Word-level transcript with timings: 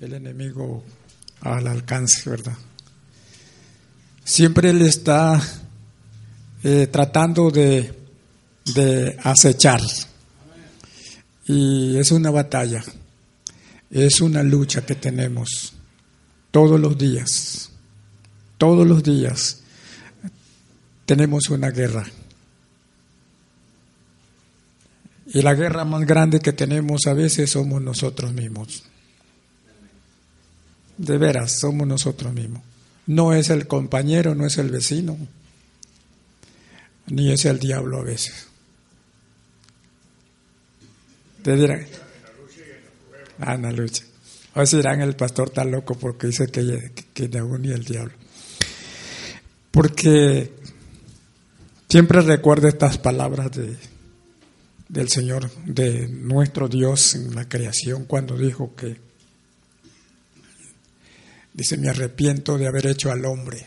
el 0.00 0.14
enemigo 0.14 0.84
al 1.40 1.66
alcance, 1.66 2.28
¿verdad? 2.30 2.56
Siempre 4.24 4.70
él 4.70 4.82
está 4.82 5.40
eh, 6.62 6.86
tratando 6.86 7.50
de, 7.50 7.94
de 8.74 9.16
acechar. 9.22 9.80
Y 11.46 11.96
es 11.96 12.12
una 12.12 12.30
batalla, 12.30 12.84
es 13.90 14.20
una 14.20 14.42
lucha 14.42 14.84
que 14.84 14.94
tenemos 14.94 15.72
todos 16.50 16.78
los 16.78 16.98
días, 16.98 17.70
todos 18.58 18.86
los 18.86 19.02
días 19.02 19.62
tenemos 21.06 21.48
una 21.48 21.70
guerra. 21.70 22.06
Y 25.32 25.42
la 25.42 25.54
guerra 25.54 25.84
más 25.84 26.06
grande 26.06 26.40
que 26.40 26.52
tenemos 26.52 27.06
a 27.06 27.14
veces 27.14 27.50
somos 27.50 27.80
nosotros 27.80 28.32
mismos. 28.32 28.84
De 30.98 31.16
veras, 31.16 31.58
somos 31.60 31.86
nosotros 31.86 32.32
mismos. 32.34 32.62
No 33.06 33.32
es 33.32 33.48
el 33.48 33.66
compañero, 33.66 34.34
no 34.34 34.46
es 34.46 34.58
el 34.58 34.70
vecino, 34.70 35.16
ni 37.06 37.32
es 37.32 37.46
el 37.46 37.58
diablo 37.58 38.00
a 38.00 38.04
veces. 38.04 38.48
Te 41.42 41.56
dirán, 41.56 41.86
Ana 43.38 43.72
Lucha. 43.72 44.04
O 44.54 44.64
dirán 44.64 45.00
el 45.00 45.14
pastor 45.14 45.48
está 45.48 45.64
loco 45.64 45.94
porque 45.94 46.26
dice 46.26 46.48
que, 46.48 46.92
que, 47.14 47.28
que 47.28 47.40
ni 47.40 47.70
el 47.70 47.84
diablo. 47.84 48.12
Porque 49.70 50.52
siempre 51.88 52.20
recuerdo 52.22 52.66
estas 52.66 52.98
palabras 52.98 53.52
de, 53.52 53.76
del 54.88 55.08
Señor, 55.08 55.50
de 55.64 56.08
nuestro 56.08 56.68
Dios 56.68 57.14
en 57.14 57.34
la 57.34 57.48
creación, 57.48 58.04
cuando 58.04 58.36
dijo 58.36 58.74
que 58.74 58.96
Dice, 61.58 61.76
me 61.76 61.88
arrepiento 61.88 62.56
de 62.56 62.68
haber 62.68 62.86
hecho 62.86 63.10
al 63.10 63.24
hombre. 63.24 63.66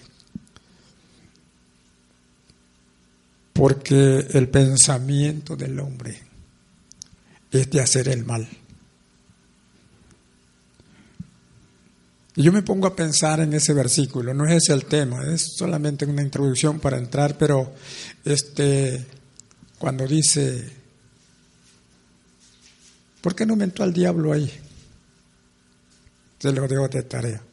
Porque 3.51 4.25
el 4.31 4.47
pensamiento 4.47 5.57
del 5.57 5.77
hombre 5.81 6.17
es 7.51 7.69
de 7.69 7.81
hacer 7.81 8.07
el 8.07 8.23
mal. 8.23 8.47
Y 12.37 12.43
yo 12.43 12.53
me 12.53 12.61
pongo 12.61 12.87
a 12.87 12.95
pensar 12.95 13.41
en 13.41 13.51
ese 13.51 13.73
versículo, 13.73 14.33
no 14.33 14.45
es 14.45 14.63
ese 14.63 14.71
el 14.71 14.85
tema, 14.85 15.25
es 15.25 15.51
solamente 15.57 16.05
una 16.05 16.21
introducción 16.21 16.79
para 16.79 16.97
entrar, 16.97 17.37
pero 17.37 17.75
este 18.23 19.05
cuando 19.77 20.07
dice 20.07 20.79
¿Por 23.19 23.35
qué 23.35 23.45
no 23.45 23.57
mentó 23.57 23.83
al 23.83 23.91
diablo 23.91 24.31
ahí? 24.31 24.49
Se 26.39 26.53
lo 26.53 26.65
dejo 26.69 26.87
de 26.87 27.03
tarea. 27.03 27.50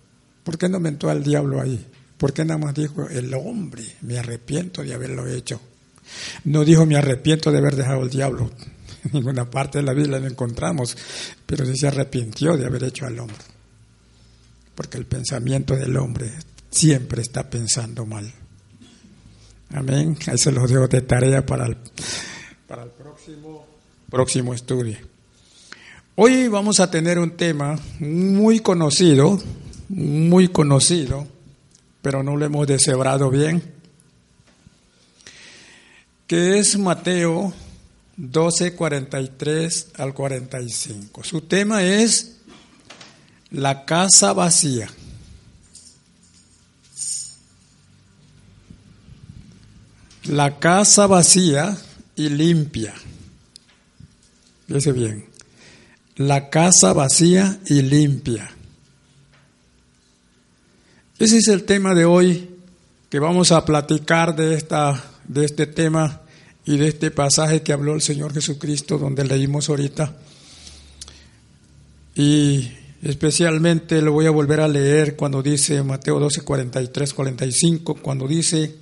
¿Por 0.48 0.56
qué 0.56 0.70
no 0.70 0.80
mentó 0.80 1.10
al 1.10 1.22
diablo 1.22 1.60
ahí? 1.60 1.86
¿Por 2.16 2.32
qué 2.32 2.42
nada 2.42 2.56
más 2.56 2.74
dijo 2.74 3.06
el 3.06 3.34
hombre? 3.34 3.84
Me 4.00 4.18
arrepiento 4.18 4.82
de 4.82 4.94
haberlo 4.94 5.26
hecho. 5.26 5.60
No 6.44 6.64
dijo 6.64 6.86
me 6.86 6.96
arrepiento 6.96 7.52
de 7.52 7.58
haber 7.58 7.76
dejado 7.76 8.00
al 8.00 8.08
diablo. 8.08 8.50
En 9.04 9.10
ninguna 9.12 9.50
parte 9.50 9.76
de 9.76 9.84
la 9.84 9.92
Biblia 9.92 10.18
lo 10.18 10.26
encontramos, 10.26 10.96
pero 11.44 11.66
sí 11.66 11.76
se 11.76 11.88
arrepintió 11.88 12.56
de 12.56 12.64
haber 12.64 12.84
hecho 12.84 13.04
al 13.04 13.18
hombre. 13.18 13.36
Porque 14.74 14.96
el 14.96 15.04
pensamiento 15.04 15.76
del 15.76 15.94
hombre 15.98 16.32
siempre 16.70 17.20
está 17.20 17.50
pensando 17.50 18.06
mal. 18.06 18.32
Amén. 19.74 20.16
Ahí 20.28 20.38
se 20.38 20.50
los 20.50 20.70
dejo 20.70 20.88
de 20.88 21.02
tarea 21.02 21.44
para 21.44 21.66
el, 21.66 21.76
para 22.66 22.84
el 22.84 22.90
próximo, 22.90 23.66
próximo 24.08 24.54
estudio. 24.54 24.96
Hoy 26.14 26.48
vamos 26.48 26.80
a 26.80 26.90
tener 26.90 27.18
un 27.18 27.32
tema 27.32 27.78
muy 28.00 28.60
conocido, 28.60 29.38
muy 29.88 30.48
conocido, 30.48 31.26
pero 32.02 32.22
no 32.22 32.36
lo 32.36 32.44
hemos 32.44 32.66
deshebrado 32.66 33.30
bien, 33.30 33.62
que 36.26 36.58
es 36.58 36.78
Mateo 36.78 37.54
12, 38.16 38.74
43 38.74 39.88
al 39.96 40.12
45. 40.12 41.24
Su 41.24 41.42
tema 41.42 41.82
es 41.84 42.36
la 43.50 43.84
casa 43.84 44.32
vacía. 44.32 44.90
La 50.24 50.58
casa 50.58 51.06
vacía 51.06 51.78
y 52.14 52.28
limpia. 52.28 52.92
Fíjese 54.66 54.92
bien. 54.92 55.24
La 56.16 56.50
casa 56.50 56.92
vacía 56.92 57.58
y 57.66 57.80
limpia. 57.80 58.50
Ese 61.18 61.38
es 61.38 61.48
el 61.48 61.64
tema 61.64 61.96
de 61.96 62.04
hoy 62.04 62.48
que 63.10 63.18
vamos 63.18 63.50
a 63.50 63.64
platicar 63.64 64.36
de, 64.36 64.54
esta, 64.54 65.02
de 65.26 65.46
este 65.46 65.66
tema 65.66 66.20
y 66.64 66.76
de 66.76 66.86
este 66.86 67.10
pasaje 67.10 67.60
que 67.62 67.72
habló 67.72 67.94
el 67.94 68.02
Señor 68.02 68.32
Jesucristo, 68.32 68.98
donde 68.98 69.24
leímos 69.24 69.68
ahorita. 69.68 70.14
Y 72.14 72.70
especialmente 73.02 74.00
lo 74.00 74.12
voy 74.12 74.26
a 74.26 74.30
volver 74.30 74.60
a 74.60 74.68
leer 74.68 75.16
cuando 75.16 75.42
dice 75.42 75.82
Mateo 75.82 76.20
12, 76.20 76.42
43, 76.42 77.12
45, 77.12 77.94
cuando 77.96 78.28
dice, 78.28 78.76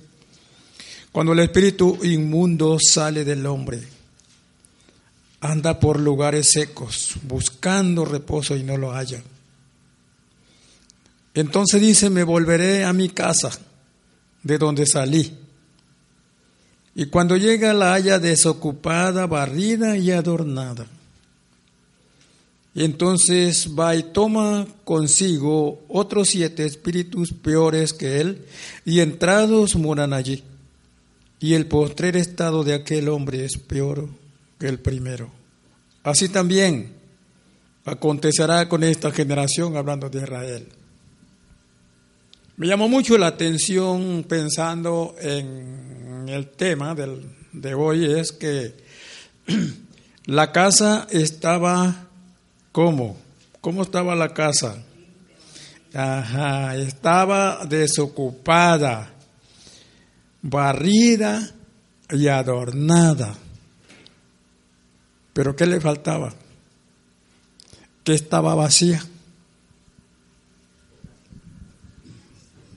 cuando 1.11 1.33
el 1.33 1.39
espíritu 1.39 1.97
inmundo 2.03 2.77
sale 2.79 3.25
del 3.25 3.47
hombre, 3.47 3.81
anda 5.41 5.79
por 5.79 5.99
lugares 5.99 6.51
secos, 6.51 7.15
buscando 7.23 8.05
reposo 8.05 8.55
y 8.55 8.61
no 8.61 8.77
lo 8.77 8.91
halla 8.91 9.23
entonces 11.39 11.79
dice, 11.79 12.09
me 12.09 12.23
volveré 12.23 12.83
a 12.83 12.93
mi 12.93 13.09
casa, 13.09 13.51
de 14.41 14.57
donde 14.57 14.85
salí. 14.85 15.37
Y 16.95 17.05
cuando 17.05 17.37
llega 17.37 17.73
la 17.73 17.93
haya 17.93 18.17
desocupada, 18.17 19.27
barrida 19.27 19.97
y 19.97 20.09
adornada. 20.09 20.87
Y 22.73 22.83
entonces 22.83 23.69
va 23.77 23.95
y 23.95 24.01
toma 24.01 24.65
consigo 24.83 25.83
otros 25.89 26.29
siete 26.29 26.65
espíritus 26.65 27.33
peores 27.33 27.93
que 27.93 28.19
él, 28.21 28.45
y 28.83 29.01
entrados 29.01 29.75
moran 29.75 30.13
allí. 30.13 30.43
Y 31.39 31.53
el 31.53 31.67
postrer 31.67 32.17
estado 32.17 32.63
de 32.63 32.73
aquel 32.73 33.09
hombre 33.09 33.45
es 33.45 33.57
peor 33.57 34.09
que 34.59 34.67
el 34.67 34.79
primero. 34.79 35.29
Así 36.01 36.29
también 36.29 36.93
acontecerá 37.85 38.67
con 38.67 38.83
esta 38.83 39.11
generación, 39.11 39.77
hablando 39.77 40.09
de 40.09 40.19
Israel. 40.19 40.67
Me 42.57 42.65
llamó 42.65 42.89
mucho 42.89 43.19
la 43.19 43.27
atención 43.27 44.25
pensando 44.27 45.15
en 45.19 46.25
el 46.27 46.47
tema 46.47 46.95
del, 46.95 47.21
de 47.53 47.75
hoy, 47.75 48.05
es 48.05 48.31
que 48.31 48.73
la 50.25 50.51
casa 50.51 51.05
estaba 51.11 52.07
¿cómo? 52.71 53.15
¿Cómo 53.61 53.83
estaba 53.83 54.15
la 54.15 54.33
casa? 54.33 54.83
Estaba 55.93 57.63
desocupada, 57.67 59.11
barrida 60.41 61.51
y 62.09 62.27
adornada. 62.27 63.35
Pero 65.33 65.55
¿qué 65.55 65.67
le 65.67 65.79
faltaba? 65.79 66.33
Que 68.03 68.15
estaba 68.15 68.55
vacía. 68.55 69.03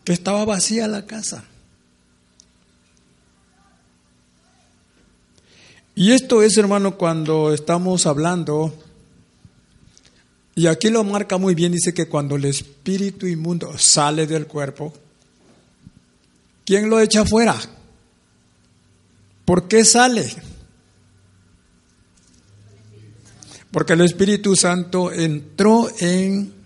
Que 0.04 0.12
estaba 0.12 0.44
vacía 0.44 0.88
la 0.88 1.06
casa. 1.06 1.44
Y 5.94 6.12
esto 6.12 6.42
es, 6.42 6.56
hermano, 6.56 6.96
cuando 6.96 7.52
estamos 7.52 8.06
hablando, 8.06 8.72
y 10.54 10.66
aquí 10.66 10.88
lo 10.88 11.04
marca 11.04 11.36
muy 11.36 11.54
bien, 11.54 11.72
dice 11.72 11.92
que 11.92 12.08
cuando 12.08 12.36
el 12.36 12.46
espíritu 12.46 13.26
inmundo 13.26 13.76
sale 13.76 14.26
del 14.26 14.46
cuerpo, 14.46 14.92
¿quién 16.64 16.88
lo 16.88 17.00
echa 17.00 17.22
afuera? 17.22 17.56
¿Por 19.44 19.68
qué 19.68 19.84
sale? 19.84 20.32
Porque 23.70 23.92
el 23.92 24.00
Espíritu 24.00 24.56
Santo 24.56 25.12
entró 25.12 25.88
en 25.98 26.60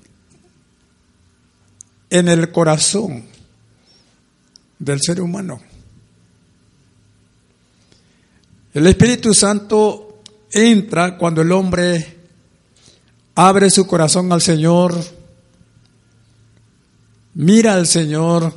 en 2.11 2.29
el 2.29 2.53
corazón 2.53 3.25
del 4.79 5.01
ser 5.01 5.21
humano. 5.21 5.61
El 8.75 8.87
Espíritu 8.89 9.33
Santo 9.33 10.23
entra 10.51 11.17
cuando 11.17 11.43
el 11.43 11.53
hombre 11.53 12.17
abre 13.35 13.71
su 13.71 13.87
corazón 13.87 14.33
al 14.33 14.43
Señor, 14.43 14.95
mira 17.35 17.75
al 17.75 17.87
Señor, 17.87 18.53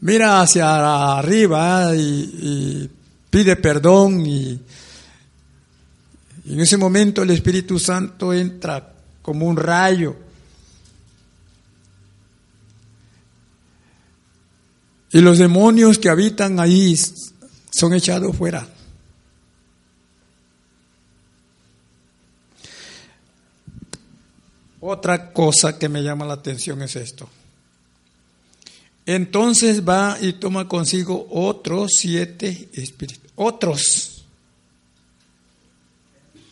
mira 0.00 0.40
hacia 0.40 1.18
arriba 1.18 1.94
y, 1.94 2.90
pide 3.30 3.56
perdón 3.56 4.26
y, 4.26 4.60
en 6.44 6.60
ese 6.60 6.76
momento 6.76 7.22
el 7.22 7.30
Espíritu 7.30 7.78
Santo 7.78 8.32
entra 8.32 8.92
como 9.22 9.46
un 9.46 9.56
rayo. 9.56 10.16
Y 15.12 15.20
los 15.20 15.38
demonios 15.38 15.98
que 15.98 16.08
habitan 16.08 16.58
ahí 16.58 16.98
son 17.70 17.92
echados 17.92 18.34
fuera. 18.36 18.66
Otra 24.80 25.32
cosa 25.32 25.78
que 25.78 25.88
me 25.88 26.02
llama 26.02 26.24
la 26.24 26.34
atención 26.34 26.82
es 26.82 26.96
esto. 26.96 27.28
Entonces 29.04 29.86
va 29.86 30.16
y 30.20 30.32
toma 30.34 30.66
consigo 30.66 31.26
otros 31.30 31.92
siete 31.98 32.68
espíritus. 32.72 33.30
Otros. 33.36 34.24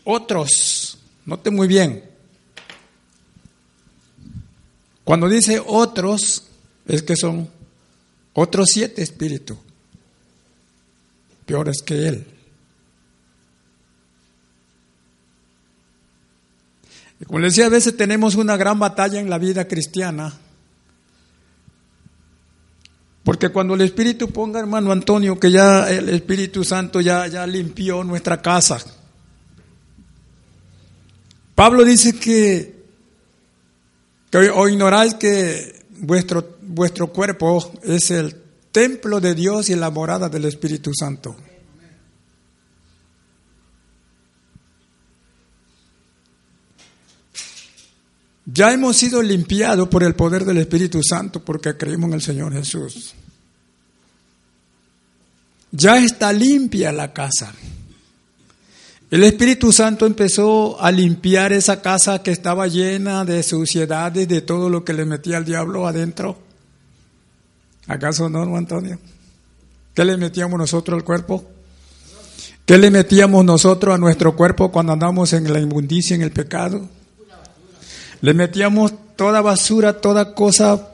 Otros. 0.05 0.99
Note 1.25 1.51
muy 1.51 1.67
bien. 1.67 2.05
Cuando 5.05 5.29
dice 5.29 5.61
otros, 5.65 6.45
es 6.87 7.03
que 7.03 7.17
son 7.17 7.49
otros 8.41 8.71
siete 8.73 9.03
espíritus. 9.03 9.59
Peores 11.45 11.83
que 11.83 12.09
él. 12.09 12.27
Y 17.21 17.25
como 17.27 17.41
les 17.41 17.53
decía, 17.53 17.67
a 17.67 17.71
veces 17.71 17.97
tenemos 17.97 18.37
una 18.37 18.57
gran 18.57 18.79
batalla 18.79 19.21
en 19.21 19.29
la 19.29 19.37
vida 19.37 19.69
cristiana. 19.69 20.33
Porque 23.25 23.51
cuando 23.51 23.75
el 23.75 23.83
Espíritu 23.83 24.31
ponga, 24.31 24.59
hermano 24.59 24.91
Antonio, 24.91 25.39
que 25.39 25.51
ya 25.51 25.91
el 25.91 26.09
Espíritu 26.09 26.65
Santo 26.65 27.03
ya, 27.03 27.27
ya 27.27 27.47
limpió 27.47 28.03
nuestra 28.05 28.41
casa. 28.41 28.79
Pablo 31.55 31.85
dice 31.85 32.19
que, 32.19 32.85
que 34.31 34.49
o 34.49 34.67
ignoráis 34.67 35.13
que 35.13 35.85
vuestro, 35.99 36.57
vuestro 36.71 37.13
cuerpo 37.13 37.73
es 37.83 38.11
el 38.11 38.35
templo 38.73 39.21
de 39.21 39.35
Dios 39.35 39.69
y 39.71 39.75
la 39.75 39.91
morada 39.91 40.29
del 40.29 40.45
Espíritu 40.45 40.93
Santo. 40.95 41.37
Ya 48.53 48.73
hemos 48.73 48.97
sido 48.97 49.23
limpiados 49.23 49.89
por 49.89 50.03
el 50.03 50.15
poder 50.15 50.45
del 50.45 50.59
Espíritu 50.59 51.03
Santo 51.03 51.45
porque 51.45 51.77
creímos 51.77 52.09
en 52.09 52.15
el 52.15 52.23
Señor 52.23 52.53
Jesús. 52.53 53.15
Ya 55.73 55.99
está 55.99 56.33
limpia 56.33 56.91
la 56.91 57.13
casa. 57.13 57.53
El 59.11 59.25
Espíritu 59.25 59.73
Santo 59.73 60.07
empezó 60.07 60.81
a 60.81 60.91
limpiar 60.91 61.53
esa 61.53 61.83
casa 61.83 62.23
que 62.23 62.31
estaba 62.31 62.67
llena 62.67 63.25
de 63.25 63.43
suciedades, 63.43 64.27
de 64.27 64.41
todo 64.41 64.69
lo 64.69 64.85
que 64.85 64.93
le 64.93 65.05
metía 65.05 65.39
el 65.39 65.45
diablo 65.45 65.87
adentro. 65.87 66.50
¿Acaso 67.91 68.31
no, 68.31 68.57
Antonio? 68.57 69.01
¿Qué 69.95 70.05
le 70.05 70.17
metíamos 70.17 70.57
nosotros 70.57 70.97
al 70.97 71.03
cuerpo? 71.03 71.45
¿Qué 72.65 72.79
le 72.79 72.89
metíamos 72.89 73.45
nosotros 73.45 73.93
a 73.93 73.99
nuestro 73.99 74.37
cuerpo 74.37 74.71
cuando 74.71 74.93
andamos 74.93 75.33
en 75.33 75.53
la 75.53 75.59
inmundicia, 75.59 76.15
en 76.15 76.23
el 76.23 76.31
pecado? 76.31 76.89
Le 78.21 78.33
metíamos 78.33 78.93
toda 79.17 79.41
basura, 79.41 80.01
toda 80.01 80.35
cosa 80.35 80.91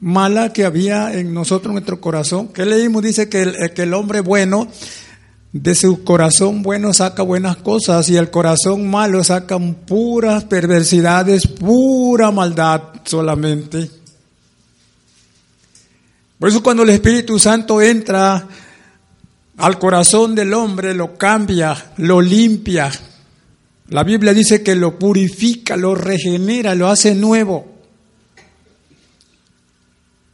mala 0.00 0.54
que 0.54 0.64
había 0.64 1.12
en 1.12 1.34
nosotros, 1.34 1.66
en 1.66 1.74
nuestro 1.74 2.00
corazón. 2.00 2.48
¿Qué 2.48 2.64
leímos? 2.64 3.02
Dice 3.02 3.28
que 3.28 3.42
el, 3.42 3.54
eh, 3.62 3.74
que 3.74 3.82
el 3.82 3.92
hombre 3.92 4.22
bueno, 4.22 4.68
de 5.52 5.74
su 5.74 6.02
corazón 6.02 6.62
bueno 6.62 6.94
saca 6.94 7.22
buenas 7.22 7.58
cosas 7.58 8.08
y 8.08 8.16
el 8.16 8.30
corazón 8.30 8.88
malo 8.88 9.22
saca 9.22 9.58
puras 9.58 10.44
perversidades, 10.44 11.46
pura 11.46 12.30
maldad 12.30 12.84
solamente. 13.04 13.97
Por 16.38 16.48
eso 16.48 16.62
cuando 16.62 16.82
el 16.82 16.90
Espíritu 16.90 17.38
Santo 17.38 17.82
entra 17.82 18.46
al 19.56 19.78
corazón 19.78 20.34
del 20.34 20.54
hombre, 20.54 20.94
lo 20.94 21.16
cambia, 21.16 21.92
lo 21.96 22.20
limpia, 22.20 22.90
la 23.88 24.04
Biblia 24.04 24.34
dice 24.34 24.62
que 24.62 24.74
lo 24.74 24.98
purifica, 24.98 25.76
lo 25.76 25.94
regenera, 25.94 26.74
lo 26.74 26.88
hace 26.88 27.14
nuevo. 27.14 27.74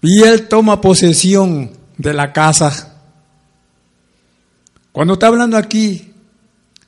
Y 0.03 0.23
Él 0.23 0.49
toma 0.49 0.81
posesión 0.81 1.71
de 1.97 2.13
la 2.13 2.33
casa. 2.33 3.01
Cuando 4.91 5.15
está 5.15 5.29
hablando 5.29 5.57
aquí, 5.57 6.13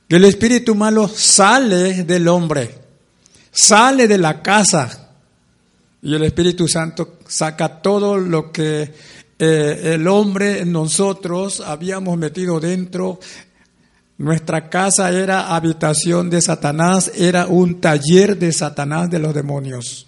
que 0.07 0.17
el 0.17 0.25
espíritu 0.25 0.75
malo 0.75 1.07
sale 1.07 2.03
del 2.03 2.27
hombre, 2.27 2.79
sale 3.51 4.07
de 4.07 4.17
la 4.17 4.41
casa. 4.41 5.06
Y 6.01 6.13
el 6.13 6.23
Espíritu 6.23 6.67
Santo 6.67 7.17
saca 7.27 7.81
todo 7.81 8.17
lo 8.17 8.51
que 8.51 8.93
eh, 9.39 9.93
el 9.93 10.07
hombre, 10.07 10.65
nosotros 10.65 11.61
habíamos 11.61 12.17
metido 12.17 12.59
dentro, 12.59 13.19
nuestra 14.17 14.69
casa 14.69 15.11
era 15.11 15.55
habitación 15.55 16.29
de 16.29 16.41
Satanás, 16.41 17.11
era 17.15 17.45
un 17.45 17.79
taller 17.79 18.37
de 18.37 18.51
Satanás 18.51 19.09
de 19.09 19.19
los 19.19 19.33
demonios. 19.33 20.07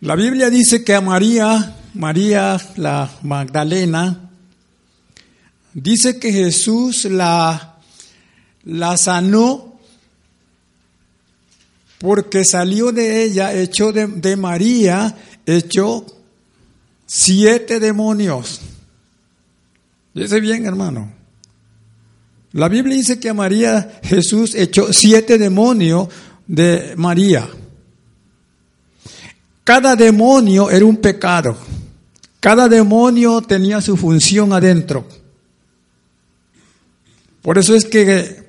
La 0.00 0.14
Biblia 0.14 0.50
dice 0.50 0.84
que 0.84 0.94
a 0.94 1.00
María, 1.00 1.74
María 1.94 2.60
la 2.76 3.10
Magdalena, 3.22 4.30
dice 5.72 6.20
que 6.20 6.32
Jesús 6.32 7.06
la, 7.06 7.76
la 8.64 8.96
sanó 8.96 9.75
porque 11.98 12.44
salió 12.44 12.92
de 12.92 13.22
ella, 13.22 13.54
echó 13.54 13.92
de, 13.92 14.06
de 14.06 14.36
María, 14.36 15.16
echó 15.44 16.04
siete 17.06 17.80
demonios. 17.80 18.60
Dice 20.14 20.40
bien, 20.40 20.66
hermano. 20.66 21.12
La 22.52 22.68
Biblia 22.68 22.96
dice 22.96 23.20
que 23.20 23.28
a 23.28 23.34
María 23.34 24.00
Jesús 24.02 24.54
echó 24.54 24.92
siete 24.92 25.36
demonios 25.36 26.08
de 26.46 26.94
María. 26.96 27.48
Cada 29.64 29.96
demonio 29.96 30.70
era 30.70 30.84
un 30.84 30.96
pecado. 30.96 31.56
Cada 32.40 32.68
demonio 32.68 33.42
tenía 33.42 33.80
su 33.80 33.96
función 33.96 34.52
adentro. 34.52 35.06
Por 37.42 37.58
eso 37.58 37.74
es 37.74 37.84
que 37.84 38.45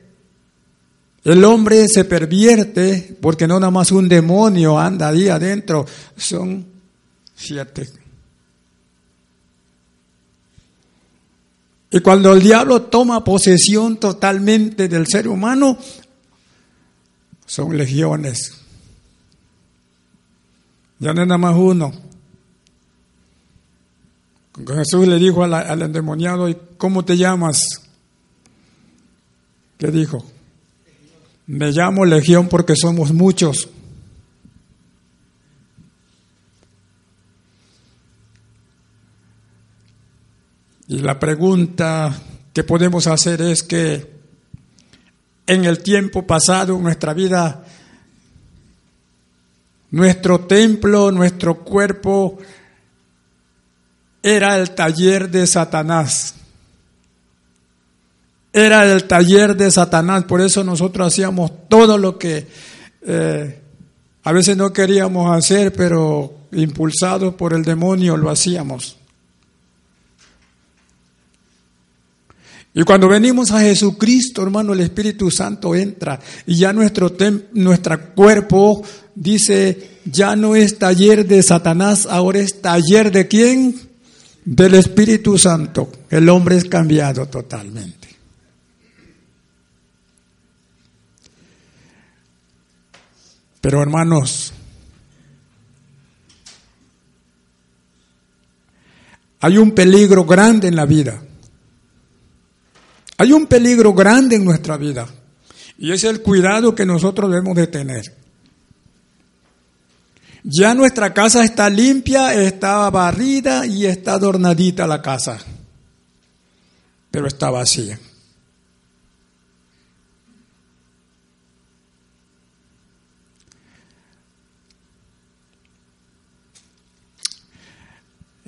el 1.23 1.43
hombre 1.43 1.87
se 1.87 2.05
pervierte 2.05 3.17
porque 3.21 3.47
no 3.47 3.59
nada 3.59 3.71
más 3.71 3.91
un 3.91 4.07
demonio 4.07 4.79
anda 4.79 5.09
ahí 5.09 5.27
adentro, 5.27 5.85
son 6.15 6.65
siete. 7.35 7.89
Y 11.89 11.99
cuando 12.01 12.33
el 12.33 12.41
diablo 12.41 12.83
toma 12.83 13.23
posesión 13.23 13.97
totalmente 13.97 14.87
del 14.87 15.07
ser 15.07 15.27
humano, 15.27 15.77
son 17.45 17.77
legiones. 17.77 18.53
Ya 20.99 21.13
no 21.13 21.21
es 21.21 21.27
nada 21.27 21.37
más 21.37 21.55
uno. 21.55 21.93
Jesús 24.65 25.07
le 25.07 25.17
dijo 25.17 25.43
al, 25.43 25.81
endemoniado, 25.81 26.49
¿y 26.49 26.57
cómo 26.77 27.05
te 27.05 27.15
llamas? 27.15 27.63
¿Qué 29.77 29.87
dijo? 29.87 30.25
Me 31.47 31.71
llamo 31.71 32.05
legión 32.05 32.49
porque 32.49 32.75
somos 32.75 33.13
muchos. 33.13 33.69
Y 40.89 40.99
la 40.99 41.19
pregunta 41.19 42.17
que 42.53 42.63
podemos 42.63 43.07
hacer 43.07 43.41
es 43.41 43.63
que 43.63 44.17
en 45.45 45.65
el 45.65 45.83
tiempo 45.83 46.27
pasado, 46.27 46.77
nuestra 46.79 47.13
vida, 47.13 47.63
nuestro 49.91 50.41
templo, 50.41 51.11
nuestro 51.11 51.63
cuerpo, 51.63 52.39
era 54.21 54.57
el 54.57 54.71
taller 54.71 55.29
de 55.29 55.47
Satanás. 55.47 56.36
Era 58.57 58.91
el 58.91 59.03
taller 59.03 59.55
de 59.55 59.69
Satanás, 59.69 60.23
por 60.23 60.41
eso 60.41 60.63
nosotros 60.63 61.13
hacíamos 61.13 61.51
todo 61.69 61.95
lo 61.95 62.17
que 62.17 62.47
eh, 63.03 63.59
a 64.23 64.31
veces 64.31 64.57
no 64.57 64.73
queríamos 64.73 65.31
hacer, 65.31 65.71
pero 65.73 66.33
impulsados 66.51 67.35
por 67.35 67.53
el 67.53 67.63
demonio 67.63 68.17
lo 68.17 68.31
hacíamos. 68.31 68.97
Y 72.73 72.81
cuando 72.81 73.07
venimos 73.07 73.51
a 73.51 73.61
Jesucristo, 73.61 74.41
hermano, 74.41 74.73
el 74.73 74.79
Espíritu 74.79 75.29
Santo 75.29 75.75
entra 75.75 76.19
y 76.47 76.55
ya 76.55 76.73
nuestro, 76.73 77.15
nuestro 77.53 78.15
cuerpo 78.15 78.81
dice, 79.13 79.99
ya 80.05 80.35
no 80.35 80.55
es 80.55 80.79
taller 80.79 81.27
de 81.27 81.43
Satanás, 81.43 82.07
ahora 82.09 82.39
es 82.39 82.59
taller 82.59 83.11
de 83.11 83.27
quién? 83.27 83.75
Del 84.43 84.73
Espíritu 84.73 85.37
Santo. 85.37 85.91
El 86.09 86.27
hombre 86.29 86.57
es 86.57 86.65
cambiado 86.65 87.27
totalmente. 87.27 88.06
Pero 93.67 93.81
hermanos, 93.81 94.53
hay 99.41 99.57
un 99.57 99.71
peligro 99.71 100.23
grande 100.23 100.69
en 100.69 100.75
la 100.77 100.85
vida. 100.85 101.21
Hay 103.17 103.33
un 103.33 103.45
peligro 103.45 103.93
grande 103.93 104.37
en 104.37 104.45
nuestra 104.45 104.77
vida. 104.77 105.05
Y 105.77 105.91
es 105.91 106.05
el 106.05 106.21
cuidado 106.21 106.73
que 106.73 106.85
nosotros 106.85 107.29
debemos 107.29 107.57
de 107.57 107.67
tener. 107.67 108.15
Ya 110.43 110.73
nuestra 110.73 111.13
casa 111.13 111.43
está 111.43 111.69
limpia, 111.69 112.35
está 112.35 112.89
barrida 112.89 113.65
y 113.65 113.85
está 113.85 114.13
adornadita 114.13 114.87
la 114.87 115.01
casa, 115.01 115.39
pero 117.11 117.27
está 117.27 117.49
vacía. 117.49 117.99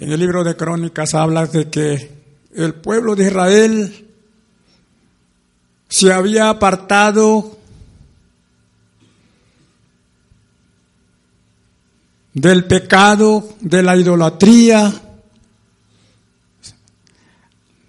En 0.02 0.14
el 0.14 0.20
libro 0.22 0.46
de 0.46 0.56
Crónicas 0.56 1.14
habla 1.14 1.46
de 1.46 1.70
que 1.70 2.10
el 2.54 2.74
pueblo 2.76 3.18
de 3.18 3.26
Israel 3.26 4.08
se 5.90 6.14
había 6.14 6.50
apartado 6.50 7.58
del 12.34 12.64
pecado, 12.64 13.58
de 13.60 13.84
la 13.84 13.98
idolatría, 13.98 15.02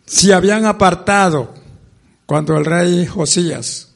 se 0.04 0.34
habían 0.34 0.64
apartado 0.64 1.54
cuando 2.26 2.56
el 2.56 2.64
rey 2.64 3.06
Josías. 3.06 3.88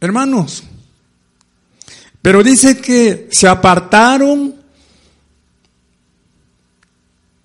Hermanos, 0.00 0.62
pero 2.22 2.42
dice 2.42 2.80
que 2.80 3.28
se 3.30 3.46
apartaron, 3.46 4.55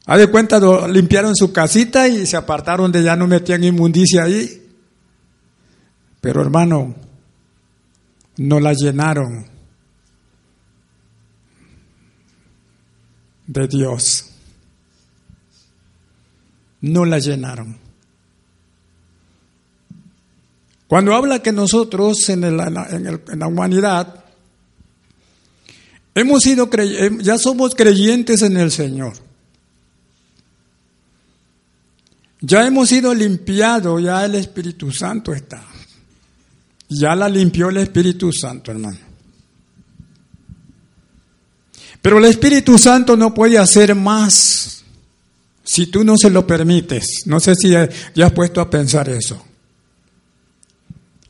a 0.06 0.18
de 0.18 0.28
cuenta, 0.28 0.60
limpiaron 0.88 1.36
su 1.36 1.54
casita 1.54 2.08
y 2.08 2.26
se 2.26 2.36
apartaron 2.36 2.92
de 2.92 3.04
ya 3.04 3.16
no 3.16 3.28
metían 3.28 3.64
inmundicia 3.64 4.24
ahí. 4.24 4.70
Pero 6.20 6.42
hermano, 6.42 6.96
no 8.38 8.60
la 8.60 8.74
llenaron 8.74 9.46
de 13.48 13.68
Dios. 13.68 14.26
No 16.82 17.06
la 17.06 17.20
llenaron. 17.20 17.78
Cuando 20.88 21.16
habla 21.16 21.42
que 21.42 21.52
nosotros 21.52 22.28
en, 22.30 22.44
en 22.44 23.40
la 23.40 23.48
humanidad 23.48 24.26
hemos 26.16 26.42
sido 26.42 26.70
ya 27.22 27.38
somos 27.38 27.76
creyentes 27.76 28.42
en 28.42 28.58
el 28.58 28.72
Señor. 28.72 29.31
Ya 32.42 32.66
hemos 32.66 32.90
sido 32.90 33.14
limpiados, 33.14 34.02
ya 34.02 34.26
el 34.26 34.36
Espíritu 34.36 34.92
Santo 34.92 35.32
está. 35.32 35.64
Ya 36.90 37.16
la 37.16 37.30
limpió 37.30 37.70
el 37.70 37.78
Espíritu 37.78 38.34
Santo, 38.34 38.72
hermano. 38.72 38.98
Pero 42.02 42.18
el 42.18 42.26
Espíritu 42.26 42.80
Santo 42.80 43.16
no 43.16 43.32
puede 43.32 43.60
hacer 43.60 43.94
más 43.94 44.84
si 45.64 45.86
tú 45.86 46.04
no 46.04 46.18
se 46.18 46.32
lo 46.32 46.48
permites. 46.48 47.22
No 47.28 47.40
sé 47.40 47.54
si 47.56 47.70
ya 47.70 48.26
has 48.26 48.32
puesto 48.32 48.60
a 48.60 48.70
pensar 48.70 49.08
eso. 49.08 49.46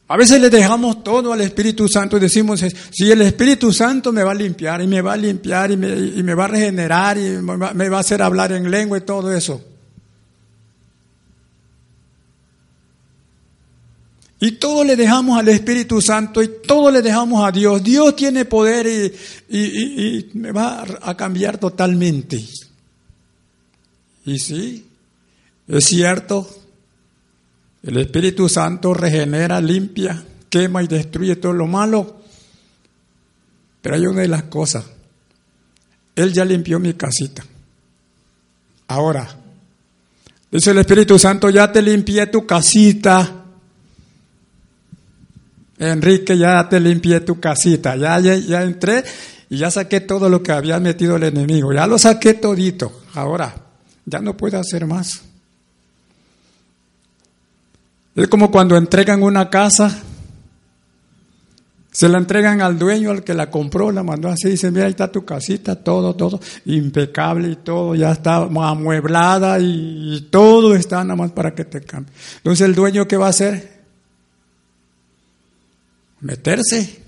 A 0.08 0.18
veces 0.18 0.42
le 0.42 0.50
dejamos 0.50 1.04
todo 1.04 1.34
al 1.34 1.42
Espíritu 1.42 1.90
Santo 1.90 2.18
y 2.18 2.22
decimos, 2.22 2.64
si 2.92 3.12
el 3.12 3.22
Espíritu 3.22 3.72
Santo 3.74 4.14
me 4.14 4.24
va 4.24 4.32
a 4.32 4.36
limpiar 4.36 4.82
y 4.82 4.88
me 4.88 5.02
va 5.02 5.14
a 5.14 5.18
limpiar 5.18 5.72
y 5.72 5.78
me, 5.78 6.34
va 6.34 6.46
a 6.46 6.48
regenerar 6.48 7.18
y 7.18 7.38
me 7.42 7.90
va 7.90 7.98
a 7.98 8.02
hacer 8.02 8.22
hablar 8.22 8.54
en 8.54 8.72
lengua 8.72 8.98
y 8.98 9.02
todo 9.02 9.32
eso. 9.32 9.71
Y 14.44 14.54
todo 14.54 14.84
le 14.84 14.96
dejamos 14.96 15.38
al 15.38 15.50
Espíritu 15.50 16.02
Santo 16.02 16.42
y 16.42 16.50
todo 16.66 16.90
le 16.90 17.04
dejamos 17.04 17.48
a 17.48 17.52
Dios. 17.52 17.84
Dios 17.84 18.16
tiene 18.16 18.44
poder 18.46 19.14
y, 19.48 20.30
me 20.34 20.52
va 20.52 20.84
a 21.00 21.16
cambiar 21.16 21.60
totalmente. 21.60 22.44
Y 24.26 24.40
sí, 24.40 24.88
es 25.68 25.86
cierto, 25.86 26.50
el 27.84 27.98
Espíritu 27.98 28.50
Santo 28.50 28.96
regenera, 28.96 29.62
limpia, 29.62 30.26
quema 30.50 30.82
y 30.82 30.88
destruye 30.88 31.36
todo 31.36 31.54
lo 31.54 31.68
malo. 31.68 32.22
Pero 33.80 33.96
hay 33.96 34.08
una 34.08 34.22
de 34.22 34.28
las 34.28 34.44
cosas. 34.44 34.86
Él 36.16 36.34
ya 36.34 36.46
limpió 36.46 36.80
mi 36.80 36.96
casita. 36.96 37.46
Ahora, 38.88 39.38
dice 40.50 40.72
el 40.72 40.80
Espíritu 40.80 41.20
Santo, 41.20 41.52
ya 41.52 41.72
te 41.72 41.84
limpié 41.84 42.26
tu 42.26 42.48
casita. 42.48 43.41
Enrique, 45.82 46.38
ya 46.38 46.70
te 46.70 46.80
limpié 46.80 47.22
tu 47.22 47.40
casita, 47.40 47.96
ya, 47.96 48.20
ya, 48.20 48.62
entré 48.62 49.04
y 49.50 49.58
ya 49.58 49.72
saqué 49.72 50.00
todo 50.00 50.30
lo 50.30 50.44
que 50.44 50.52
había 50.52 50.80
metido 50.80 51.16
el 51.16 51.24
enemigo, 51.24 51.74
ya 51.74 51.88
lo 51.88 51.98
saqué 51.98 52.36
todito, 52.36 53.02
ahora 53.16 53.56
ya 54.06 54.20
no 54.20 54.38
puedo 54.38 54.60
hacer 54.60 54.86
más. 54.86 55.24
Es 58.16 58.28
como 58.28 58.52
cuando 58.52 58.78
entregan 58.78 59.24
una 59.24 59.50
casa, 59.50 60.04
se 61.92 62.08
la 62.10 62.20
entregan 62.20 62.62
al 62.62 62.78
dueño, 62.78 63.10
al 63.10 63.24
que 63.24 63.34
la 63.34 63.50
compró, 63.50 63.92
la 63.92 64.04
mandó 64.04 64.30
así, 64.30 64.50
dice, 64.50 64.70
mira, 64.70 64.86
ahí 64.86 64.92
está 64.92 65.12
tu 65.12 65.26
casita, 65.26 65.76
todo, 65.78 66.16
todo, 66.16 66.40
impecable 66.66 67.50
y 67.50 67.56
todo, 67.56 67.96
ya 67.96 68.12
está 68.12 68.36
amueblada 68.36 69.60
y, 69.60 70.16
y 70.16 70.22
todo 70.30 70.76
está 70.76 71.04
nada 71.04 71.16
más 71.16 71.32
para 71.32 71.56
que 71.56 71.66
te 71.66 71.82
cambie. 71.82 72.14
Entonces 72.38 72.68
el 72.68 72.76
dueño, 72.76 73.08
¿qué 73.08 73.18
va 73.18 73.26
a 73.26 73.30
hacer? 73.30 73.81
Meterse 76.22 77.02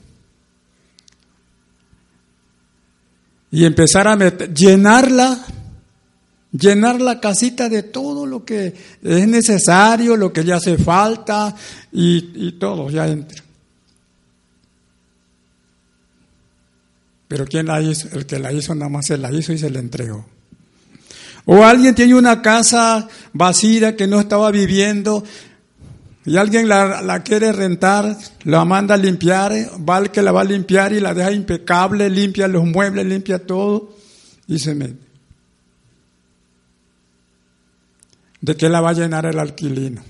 y 3.52 3.66
empezar 3.66 4.08
a 4.08 4.16
meter, 4.16 4.54
llenarla, 4.54 5.46
llenar 6.52 7.00
la 7.00 7.20
casita 7.20 7.70
de 7.70 7.84
todo 7.84 8.26
lo 8.26 8.44
que 8.44 8.74
es 9.02 9.28
necesario, 9.28 10.18
lo 10.18 10.34
que 10.34 10.44
le 10.44 10.54
hace 10.54 10.78
falta 10.78 11.56
y, 11.92 12.48
y 12.48 12.52
todo 12.54 12.90
ya 12.90 13.08
entra. 13.08 13.44
Pero 17.28 17.46
¿quién 17.46 17.68
la 17.68 17.82
hizo? 17.82 18.10
El 18.12 18.26
que 18.26 18.38
la 18.40 18.52
hizo 18.52 18.76
nada 18.76 18.90
más 18.90 19.08
se 19.08 19.18
la 19.18 19.32
hizo 19.32 19.54
y 19.54 19.58
se 19.58 19.70
la 19.70 19.80
entregó. 19.80 20.26
O 21.46 21.64
alguien 21.64 21.96
tiene 21.96 22.16
una 22.16 22.42
casa 22.42 23.08
vacía 23.34 23.96
que 23.96 24.08
no 24.08 24.20
estaba 24.20 24.50
viviendo 24.52 25.24
y 26.26 26.38
alguien 26.38 26.70
la, 26.70 27.22
quiere 27.24 27.52
rentar, 27.52 28.18
la 28.44 28.64
manda 28.64 28.96
a 28.96 28.98
limpiar, 28.98 29.52
va 29.88 29.98
al 29.98 30.12
que 30.12 30.22
la 30.22 30.32
va 30.32 30.42
a 30.42 30.46
limpiar 30.46 30.94
y 30.94 31.02
la 31.02 31.14
deja 31.14 31.32
impecable, 31.32 32.10
limpia 32.10 32.48
los 32.48 32.64
muebles, 32.64 33.06
limpia 33.06 33.46
todo 33.46 33.94
y 34.48 34.60
se 34.60 34.74
mete. 34.74 35.04
¿De 38.40 38.56
qué 38.56 38.70
la 38.70 38.80
va 38.80 38.92
a 38.92 38.94
llenar 38.94 39.26
el 39.26 39.40
alquilino? 39.40 40.02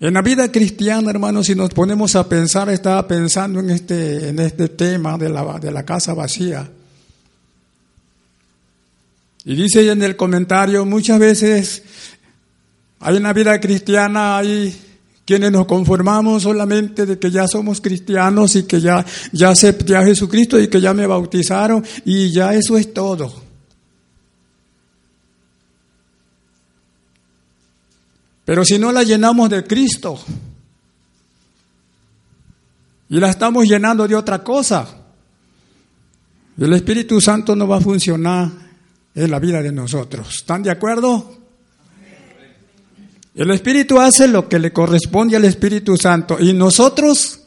En 0.00 0.14
la 0.14 0.22
vida 0.22 0.50
cristiana, 0.50 1.10
hermanos, 1.10 1.46
si 1.46 1.54
nos 1.54 1.70
ponemos 1.70 2.16
a 2.16 2.28
pensar, 2.28 2.68
estaba 2.68 3.06
pensando 3.06 3.60
en 3.60 3.70
este, 3.70 4.28
en 4.28 4.38
este 4.40 4.68
tema 4.68 5.16
de 5.16 5.28
la, 5.28 5.58
de 5.60 5.70
la 5.70 5.84
casa 5.84 6.14
vacía. 6.14 6.68
Y 9.44 9.54
dice 9.54 9.90
en 9.90 10.02
el 10.02 10.16
comentario, 10.16 10.84
muchas 10.84 11.18
veces 11.18 11.82
hay 13.06 13.18
una 13.18 13.34
vida 13.34 13.60
cristiana, 13.60 14.38
hay 14.38 14.74
quienes 15.26 15.52
nos 15.52 15.66
conformamos 15.66 16.42
solamente 16.42 17.04
de 17.04 17.18
que 17.18 17.30
ya 17.30 17.46
somos 17.46 17.82
cristianos 17.82 18.56
y 18.56 18.62
que 18.62 18.80
ya, 18.80 19.04
ya 19.30 19.50
acepté 19.50 19.94
a 19.94 20.02
Jesucristo 20.02 20.58
y 20.58 20.68
que 20.68 20.80
ya 20.80 20.94
me 20.94 21.06
bautizaron 21.06 21.84
y 22.06 22.30
ya 22.30 22.54
eso 22.54 22.78
es 22.78 22.94
todo. 22.94 23.42
Pero 28.46 28.64
si 28.64 28.78
no 28.78 28.90
la 28.90 29.02
llenamos 29.02 29.50
de 29.50 29.64
Cristo 29.64 30.18
y 33.10 33.20
la 33.20 33.28
estamos 33.28 33.66
llenando 33.66 34.08
de 34.08 34.14
otra 34.14 34.42
cosa, 34.42 34.88
el 36.56 36.72
Espíritu 36.72 37.20
Santo 37.20 37.54
no 37.54 37.68
va 37.68 37.76
a 37.76 37.82
funcionar 37.82 38.50
en 39.14 39.30
la 39.30 39.38
vida 39.38 39.60
de 39.60 39.72
nosotros. 39.72 40.36
¿Están 40.36 40.62
de 40.62 40.70
acuerdo? 40.70 41.43
El 43.34 43.50
Espíritu 43.50 43.98
hace 43.98 44.28
lo 44.28 44.48
que 44.48 44.58
le 44.58 44.72
corresponde 44.72 45.36
al 45.36 45.44
Espíritu 45.44 45.96
Santo 45.96 46.38
y 46.38 46.52
nosotros 46.52 47.40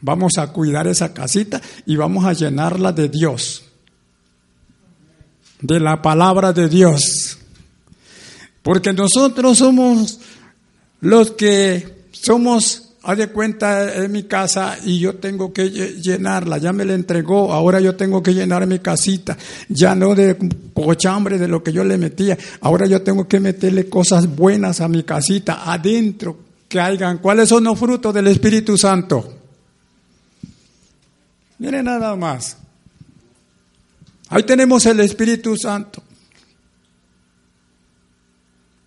vamos 0.00 0.38
a 0.38 0.52
cuidar 0.52 0.86
esa 0.86 1.12
casita 1.12 1.60
y 1.84 1.96
vamos 1.96 2.24
a 2.24 2.32
llenarla 2.32 2.92
de 2.92 3.10
Dios, 3.10 3.64
de 5.60 5.80
la 5.80 6.00
palabra 6.00 6.54
de 6.54 6.68
Dios. 6.68 7.38
Porque 8.62 8.92
nosotros 8.92 9.58
somos 9.58 10.20
los 11.00 11.32
que 11.32 12.04
somos, 12.12 12.89
haz 13.02 13.18
de 13.18 13.28
cuenta, 13.28 13.94
en 13.94 14.12
mi 14.12 14.24
casa 14.24 14.76
y 14.84 14.98
yo 14.98 15.16
tengo 15.16 15.52
que 15.52 15.70
llenarla, 15.70 16.58
ya 16.58 16.72
me 16.72 16.84
la 16.84 16.94
entregó, 16.94 17.52
ahora 17.52 17.80
yo 17.80 17.96
tengo 17.96 18.22
que 18.22 18.34
llenar 18.34 18.66
mi 18.66 18.78
casita, 18.78 19.36
ya 19.68 19.94
no 19.94 20.14
de 20.14 20.36
cochambre 20.74 21.38
de 21.38 21.48
lo 21.48 21.62
que 21.62 21.72
yo 21.72 21.84
le 21.84 21.96
metía, 21.96 22.36
ahora 22.60 22.86
yo 22.86 23.02
tengo 23.02 23.26
que 23.26 23.40
meterle 23.40 23.88
cosas 23.88 24.26
buenas 24.34 24.80
a 24.80 24.88
mi 24.88 25.02
casita, 25.02 25.70
adentro, 25.72 26.50
que 26.68 26.80
hayan. 26.80 27.18
¿Cuáles 27.18 27.48
son 27.48 27.64
los 27.64 27.78
frutos 27.78 28.14
del 28.14 28.28
Espíritu 28.28 28.78
Santo? 28.78 29.36
Miren 31.58 31.84
nada 31.84 32.14
más. 32.14 32.56
Ahí 34.28 34.44
tenemos 34.44 34.86
el 34.86 35.00
Espíritu 35.00 35.56
Santo. 35.56 36.00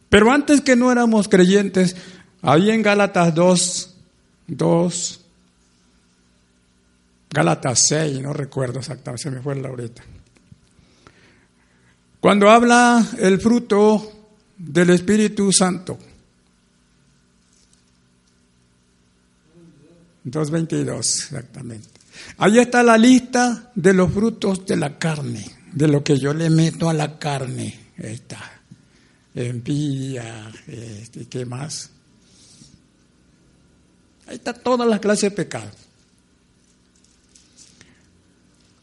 Pero 0.07 0.31
antes 0.31 0.61
que 0.61 0.75
no 0.77 0.91
éramos 0.91 1.27
creyentes, 1.27 1.95
ahí 2.41 2.71
en 2.71 2.81
Gálatas 2.81 3.35
2, 3.35 3.92
2, 4.47 5.19
Gálatas 7.29 7.87
6, 7.87 8.21
no 8.21 8.31
recuerdo 8.31 8.79
exactamente, 8.79 9.23
se 9.23 9.31
me 9.31 9.41
fue 9.41 9.55
la 9.55 9.69
ahorita. 9.69 10.03
Cuando 12.19 12.49
habla 12.49 13.05
el 13.19 13.41
fruto 13.41 14.29
del 14.57 14.91
Espíritu 14.91 15.51
Santo, 15.51 15.97
2.22, 20.25 20.97
exactamente. 20.99 21.89
Ahí 22.37 22.59
está 22.59 22.83
la 22.83 22.97
lista 22.97 23.71
de 23.75 23.93
los 23.93 24.13
frutos 24.13 24.65
de 24.65 24.77
la 24.77 24.97
carne, 24.97 25.45
de 25.73 25.87
lo 25.87 26.03
que 26.03 26.17
yo 26.17 26.33
le 26.33 26.49
meto 26.49 26.89
a 26.89 26.93
la 26.93 27.17
carne. 27.17 27.79
Ahí 27.97 28.13
está. 28.13 28.39
Envidia, 29.35 30.51
este, 30.67 31.25
¿qué 31.25 31.45
más? 31.45 31.89
Ahí 34.27 34.35
está 34.35 34.53
todas 34.53 34.87
las 34.87 34.99
clases 34.99 35.23
de 35.23 35.31
pecado. 35.31 35.69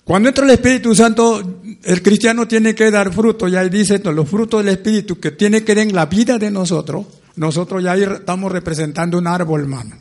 Cuando 0.04 0.28
entra 0.28 0.44
el 0.44 0.50
Espíritu 0.50 0.92
Santo, 0.92 1.60
el 1.84 2.02
cristiano 2.02 2.48
tiene 2.48 2.74
que 2.74 2.90
dar 2.90 3.12
fruto, 3.12 3.46
y 3.46 3.54
ahí 3.54 3.70
dice 3.70 4.00
los 4.00 4.28
frutos 4.28 4.64
del 4.64 4.74
Espíritu 4.74 5.20
que 5.20 5.30
tiene 5.30 5.62
que 5.62 5.72
ver 5.74 5.86
en 5.86 5.94
la 5.94 6.06
vida 6.06 6.36
de 6.36 6.50
nosotros. 6.50 7.06
Nosotros 7.36 7.82
ya 7.82 7.94
estamos 7.94 8.50
representando 8.50 9.18
un 9.18 9.28
árbol, 9.28 9.60
hermano. 9.60 9.96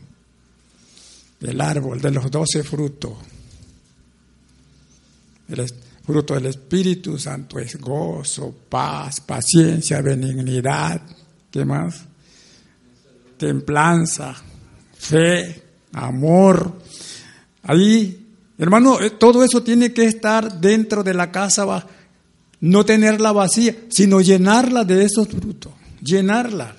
El 1.42 1.62
árbol 1.62 2.02
de 2.02 2.10
los 2.10 2.32
doce 2.32 2.64
frutos. 2.64 3.14
El 5.48 5.72
fruto 6.04 6.34
del 6.34 6.48
Espíritu 6.48 7.20
Santo 7.20 7.60
es 7.60 7.80
gozo, 7.80 8.52
paz, 8.68 9.22
paciencia, 9.22 10.02
benignidad, 10.02 11.02
¿qué 11.52 11.64
más? 11.66 12.04
Templanza, 13.38 14.36
fe, 15.00 15.64
amor. 15.94 16.74
Ahí, 17.64 18.28
hermano, 18.58 19.02
eh, 19.02 19.12
todo 19.12 19.44
eso 19.44 19.64
tiene 19.64 19.94
que 19.94 20.06
estar 20.06 20.60
dentro 20.60 21.04
de 21.04 21.14
la 21.14 21.32
casa, 21.32 21.88
no 22.60 22.86
tenerla 22.86 23.32
vacía, 23.32 23.76
sino 23.90 24.22
llenarla 24.22 24.84
de 24.84 25.06
esos 25.06 25.30
frutos, 25.30 25.74
llenarla. 26.04 26.76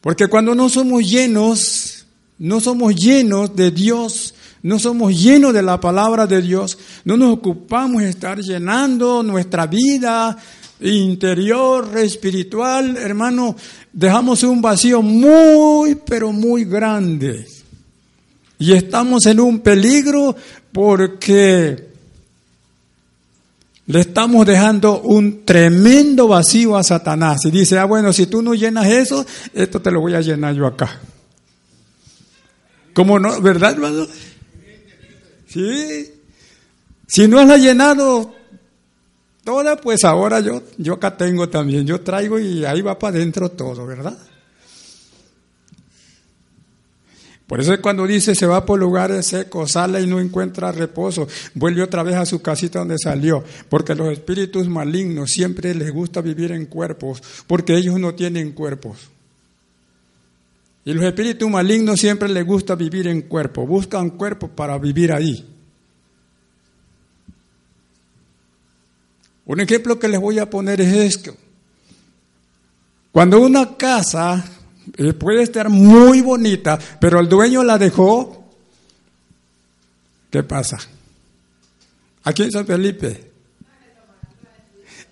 Porque 0.00 0.26
cuando 0.28 0.54
no 0.54 0.70
somos 0.70 1.08
llenos, 1.08 2.06
no 2.38 2.60
somos 2.60 2.94
llenos 2.96 3.54
de 3.54 3.70
Dios, 3.70 4.34
no 4.62 4.78
somos 4.78 5.14
llenos 5.22 5.52
de 5.52 5.62
la 5.62 5.78
palabra 5.78 6.26
de 6.26 6.40
Dios, 6.40 6.78
no 7.04 7.18
nos 7.18 7.34
ocupamos 7.34 8.02
de 8.02 8.08
estar 8.08 8.40
llenando 8.40 9.22
nuestra 9.22 9.66
vida 9.66 10.38
interior, 10.80 11.98
espiritual, 11.98 12.96
hermano, 12.96 13.56
dejamos 13.92 14.42
un 14.42 14.62
vacío 14.62 15.02
muy, 15.02 15.94
pero 15.94 16.32
muy 16.32 16.64
grande. 16.64 17.46
Y 18.58 18.72
estamos 18.72 19.26
en 19.26 19.40
un 19.40 19.60
peligro 19.60 20.36
porque 20.72 21.90
le 23.86 24.00
estamos 24.00 24.46
dejando 24.46 25.00
un 25.00 25.44
tremendo 25.44 26.28
vacío 26.28 26.76
a 26.76 26.84
Satanás. 26.84 27.40
Y 27.44 27.50
dice, 27.50 27.78
ah, 27.78 27.86
bueno, 27.86 28.12
si 28.12 28.26
tú 28.26 28.40
no 28.40 28.54
llenas 28.54 28.86
eso, 28.86 29.26
esto 29.52 29.80
te 29.80 29.90
lo 29.90 30.00
voy 30.00 30.14
a 30.14 30.20
llenar 30.20 30.54
yo 30.54 30.66
acá. 30.66 31.00
¿Cómo 32.92 33.18
no? 33.18 33.40
¿Verdad, 33.40 33.72
hermano? 33.72 34.06
Sí. 35.48 36.12
Si 37.08 37.26
no 37.26 37.40
has 37.40 37.60
llenado 37.60 38.32
toda, 39.44 39.76
pues 39.76 40.04
ahora 40.04 40.40
yo, 40.40 40.62
yo 40.78 40.94
acá 40.94 41.16
tengo 41.16 41.48
también. 41.48 41.86
Yo 41.86 42.00
traigo 42.00 42.38
y 42.38 42.64
ahí 42.64 42.82
va 42.82 42.98
para 42.98 43.16
adentro 43.16 43.50
todo, 43.50 43.86
¿verdad? 43.86 44.16
Por 47.50 47.60
eso 47.60 47.74
es 47.74 47.80
cuando 47.80 48.06
dice 48.06 48.36
se 48.36 48.46
va 48.46 48.64
por 48.64 48.78
lugares 48.78 49.26
secos, 49.26 49.72
sale 49.72 50.00
y 50.00 50.06
no 50.06 50.20
encuentra 50.20 50.70
reposo, 50.70 51.26
vuelve 51.54 51.82
otra 51.82 52.04
vez 52.04 52.14
a 52.14 52.24
su 52.24 52.40
casita 52.40 52.78
donde 52.78 52.96
salió, 52.96 53.42
porque 53.68 53.96
los 53.96 54.12
espíritus 54.12 54.68
malignos 54.68 55.32
siempre 55.32 55.74
les 55.74 55.90
gusta 55.90 56.20
vivir 56.20 56.52
en 56.52 56.66
cuerpos, 56.66 57.20
porque 57.48 57.74
ellos 57.74 57.98
no 57.98 58.14
tienen 58.14 58.52
cuerpos. 58.52 58.98
Y 60.84 60.92
los 60.92 61.04
espíritus 61.04 61.50
malignos 61.50 61.98
siempre 61.98 62.28
les 62.28 62.46
gusta 62.46 62.76
vivir 62.76 63.08
en 63.08 63.22
cuerpo, 63.22 63.66
buscan 63.66 64.10
cuerpo 64.10 64.46
para 64.46 64.78
vivir 64.78 65.12
ahí. 65.12 65.44
Un 69.50 69.58
ejemplo 69.58 69.98
que 69.98 70.06
les 70.06 70.20
voy 70.20 70.38
a 70.38 70.48
poner 70.48 70.80
es 70.80 70.94
esto. 70.94 71.36
Cuando 73.10 73.40
una 73.40 73.76
casa 73.76 74.44
eh, 74.96 75.12
puede 75.12 75.42
estar 75.42 75.68
muy 75.68 76.20
bonita, 76.20 76.78
pero 77.00 77.18
el 77.18 77.28
dueño 77.28 77.64
la 77.64 77.76
dejó, 77.76 78.48
¿qué 80.30 80.44
pasa? 80.44 80.78
Aquí 82.22 82.44
en 82.44 82.52
San 82.52 82.64
Felipe. 82.64 83.32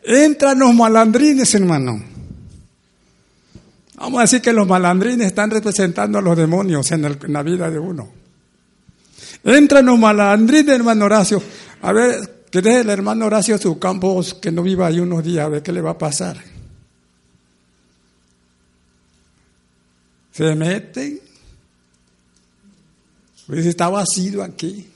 Entran 0.05 0.61
los 0.61 0.72
malandrines, 0.72 1.53
hermano. 1.57 2.01
Vamos 3.96 4.18
a 4.18 4.22
decir 4.22 4.40
que 4.40 4.53
los 4.53 4.68
malandrines 4.68 5.27
están 5.27 5.51
representando 5.51 6.20
a 6.20 6.22
los 6.22 6.37
demonios 6.37 6.92
en, 6.92 7.33
la 7.33 7.42
vida 7.42 7.68
de 7.72 7.81
uno. 7.81 8.09
Entran 9.42 9.87
los 9.87 9.98
malandrines, 9.98 10.77
hermano 10.77 11.07
Horacio. 11.07 11.42
A 11.83 11.90
ver, 11.90 12.38
que 12.51 12.63
deje 12.63 12.81
el 12.81 12.91
hermano 12.91 13.27
Horacio 13.27 13.59
su 13.59 13.79
campo, 13.79 14.23
que 14.41 14.51
no 14.51 14.63
viva 14.63 14.87
ahí 14.87 15.01
unos 15.01 15.25
días, 15.25 15.45
a 15.45 15.49
ver 15.49 15.63
qué 15.63 15.73
le 15.73 15.81
va 15.81 15.91
a 15.91 15.99
pasar. 15.99 16.43
Se 20.33 20.55
meten. 20.55 21.21
Pues 23.47 23.67
está 23.67 23.89
vacío 23.89 24.43
aquí. 24.43 24.89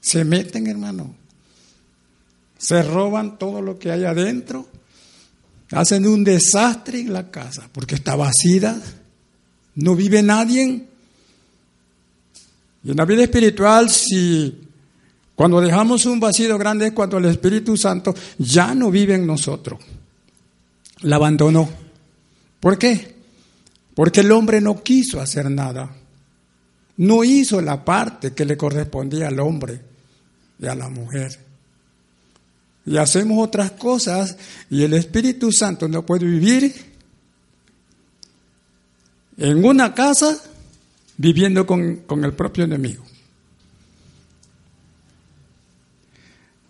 Se 0.00 0.24
meten, 0.24 0.66
hermano. 0.66 1.14
Se 2.56 2.82
roban 2.82 3.38
todo 3.38 3.60
lo 3.60 3.78
que 3.78 3.90
hay 3.90 4.04
adentro 4.04 4.68
Hacen 5.72 6.06
un 6.06 6.24
desastre 6.24 7.00
en 7.00 7.12
la 7.12 7.30
casa 7.30 7.68
porque 7.72 7.96
está 7.96 8.16
vacía, 8.16 8.80
no 9.74 9.94
vive 9.94 10.22
nadie. 10.22 10.86
Y 12.84 12.90
en 12.90 12.96
la 12.96 13.04
vida 13.04 13.24
espiritual, 13.24 13.90
si 13.90 14.67
cuando 15.38 15.60
dejamos 15.60 16.04
un 16.06 16.18
vacío 16.18 16.58
grande 16.58 16.88
es 16.88 16.92
cuando 16.92 17.18
el 17.18 17.26
Espíritu 17.26 17.76
Santo 17.76 18.12
ya 18.38 18.74
no 18.74 18.90
vive 18.90 19.14
en 19.14 19.24
nosotros. 19.24 19.78
La 21.02 21.14
abandonó. 21.14 21.70
¿Por 22.58 22.76
qué? 22.76 23.14
Porque 23.94 24.22
el 24.22 24.32
hombre 24.32 24.60
no 24.60 24.82
quiso 24.82 25.20
hacer 25.20 25.48
nada. 25.48 25.94
No 26.96 27.22
hizo 27.22 27.60
la 27.60 27.84
parte 27.84 28.32
que 28.32 28.44
le 28.44 28.56
correspondía 28.56 29.28
al 29.28 29.38
hombre 29.38 29.80
y 30.58 30.66
a 30.66 30.74
la 30.74 30.88
mujer 30.88 31.48
y 32.88 32.96
hacemos 32.96 33.46
otras 33.46 33.72
cosas 33.72 34.36
y 34.70 34.82
el 34.82 34.94
Espíritu 34.94 35.52
Santo 35.52 35.88
no 35.88 36.06
puede 36.06 36.24
vivir 36.24 36.74
en 39.36 39.62
una 39.62 39.94
casa 39.94 40.42
viviendo 41.18 41.66
con, 41.66 42.02
el 42.24 42.32
propio 42.32 42.64
enemigo. 42.64 43.04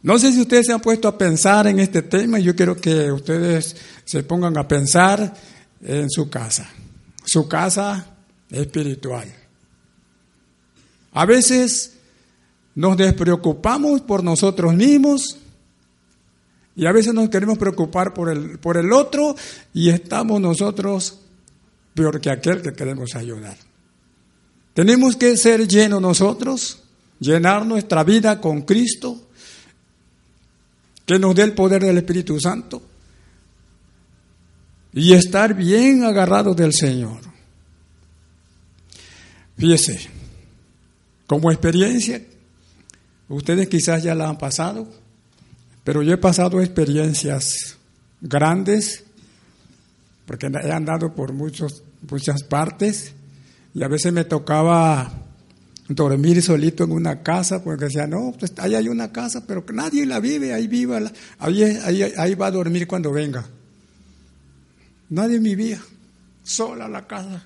No 0.02 0.18
sé 0.18 0.32
si 0.32 0.40
ustedes 0.40 0.66
se 0.66 0.72
han 0.72 0.80
puesto 0.80 1.08
a 1.08 1.18
pensar 1.18 1.66
en 1.66 1.80
este 1.80 2.02
tema 2.02 2.38
yo 2.38 2.54
quiero 2.54 2.76
que 2.76 3.10
ustedes 3.10 3.76
se 4.04 4.22
pongan 4.22 4.56
a 4.56 4.68
pensar 4.68 5.34
en 5.82 6.08
su 6.10 6.30
casa, 6.30 6.68
su 7.24 7.48
casa 7.48 8.06
espiritual. 8.50 9.32
A 11.12 11.26
veces 11.26 11.94
nos 12.74 12.96
despreocupamos 12.96 14.00
por 14.02 14.22
nosotros 14.22 14.72
mismos 14.74 15.38
y 16.76 16.86
a 16.86 16.92
veces 16.92 17.12
nos 17.12 17.28
queremos 17.28 17.58
preocupar 17.58 18.14
por 18.14 18.28
el, 18.28 18.58
por 18.60 18.76
el 18.76 18.92
otro 18.92 19.34
y 19.74 19.88
estamos 19.88 20.40
nosotros 20.40 21.18
peor 21.92 22.20
que 22.20 22.30
aquel 22.30 22.62
que 22.62 22.72
queremos 22.72 23.16
ayudar. 23.16 23.56
Tenemos 24.74 25.16
que 25.16 25.36
ser 25.36 25.66
llenos 25.66 26.00
nosotros, 26.00 26.84
llenar 27.18 27.66
nuestra 27.66 28.04
vida 28.04 28.40
con 28.40 28.62
Cristo, 28.62 29.27
que 31.08 31.18
nos 31.18 31.34
dé 31.34 31.42
el 31.42 31.54
poder 31.54 31.82
del 31.82 31.96
Espíritu 31.96 32.38
Santo. 32.38 32.82
y 34.92 35.12
estar 35.12 35.54
bien 35.54 36.02
agarrado 36.02 36.54
del 36.54 36.72
Señor. 36.72 37.20
Fíjese, 39.56 40.08
como 41.26 41.52
experiencia, 41.52 42.22
ustedes 43.28 43.68
quizás 43.68 44.02
ya 44.02 44.14
la 44.14 44.28
han 44.28 44.38
pasado, 44.38 44.88
pero 45.84 46.02
yo 46.02 46.14
he 46.14 46.18
pasado 46.18 46.60
experiencias 46.60 47.76
grandes, 48.20 49.04
porque 50.26 50.46
he 50.46 50.72
andado 50.72 51.14
por 51.14 51.32
muchos, 51.32 51.84
muchas 52.10 52.42
partes, 52.42 53.12
y 53.74 53.84
a 53.84 53.88
veces 53.88 54.12
me 54.12 54.24
tocaba 54.24 55.27
dormir 55.88 56.42
solito 56.42 56.84
en 56.84 56.92
una 56.92 57.22
casa, 57.22 57.64
porque 57.64 57.86
decía, 57.86 58.06
no, 58.06 58.34
pues 58.38 58.52
ahí 58.58 58.74
hay 58.74 58.88
una 58.88 59.10
casa, 59.10 59.46
pero 59.46 59.64
que 59.64 59.72
nadie 59.72 60.04
la 60.06 60.20
vive, 60.20 60.52
ahí 60.52 60.66
viva, 60.66 61.00
ahí, 61.38 61.62
ahí, 61.62 62.02
ahí 62.02 62.34
va 62.34 62.46
a 62.46 62.50
dormir 62.50 62.86
cuando 62.86 63.10
venga. 63.10 63.46
Nadie 65.10 65.38
vivía, 65.38 65.80
sola 66.42 66.88
la 66.88 67.06
casa. 67.06 67.44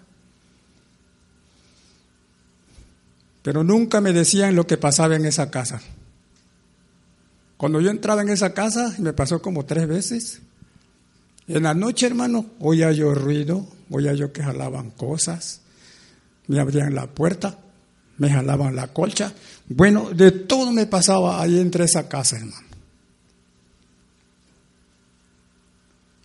Pero 3.42 3.64
nunca 3.64 4.00
me 4.00 4.12
decían 4.12 4.56
lo 4.56 4.66
que 4.66 4.76
pasaba 4.76 5.16
en 5.16 5.26
esa 5.26 5.50
casa. 5.50 5.80
Cuando 7.56 7.80
yo 7.80 7.90
entraba 7.90 8.22
en 8.22 8.28
esa 8.28 8.54
casa, 8.54 8.94
me 8.98 9.12
pasó 9.12 9.40
como 9.40 9.64
tres 9.64 9.86
veces, 9.86 10.40
en 11.46 11.64
la 11.64 11.74
noche, 11.74 12.06
hermano, 12.06 12.46
oía 12.60 12.92
yo 12.92 13.14
ruido, 13.14 13.66
oía 13.90 14.14
yo 14.14 14.32
que 14.32 14.42
jalaban 14.42 14.90
cosas, 14.90 15.60
me 16.46 16.60
abrían 16.60 16.94
la 16.94 17.06
puerta, 17.08 17.58
me 18.18 18.30
jalaban 18.30 18.76
la 18.76 18.88
colcha. 18.88 19.32
Bueno, 19.68 20.10
de 20.10 20.30
todo 20.30 20.72
me 20.72 20.86
pasaba 20.86 21.40
ahí 21.40 21.58
entre 21.58 21.84
esa 21.84 22.08
casa, 22.08 22.36
hermano. 22.36 22.66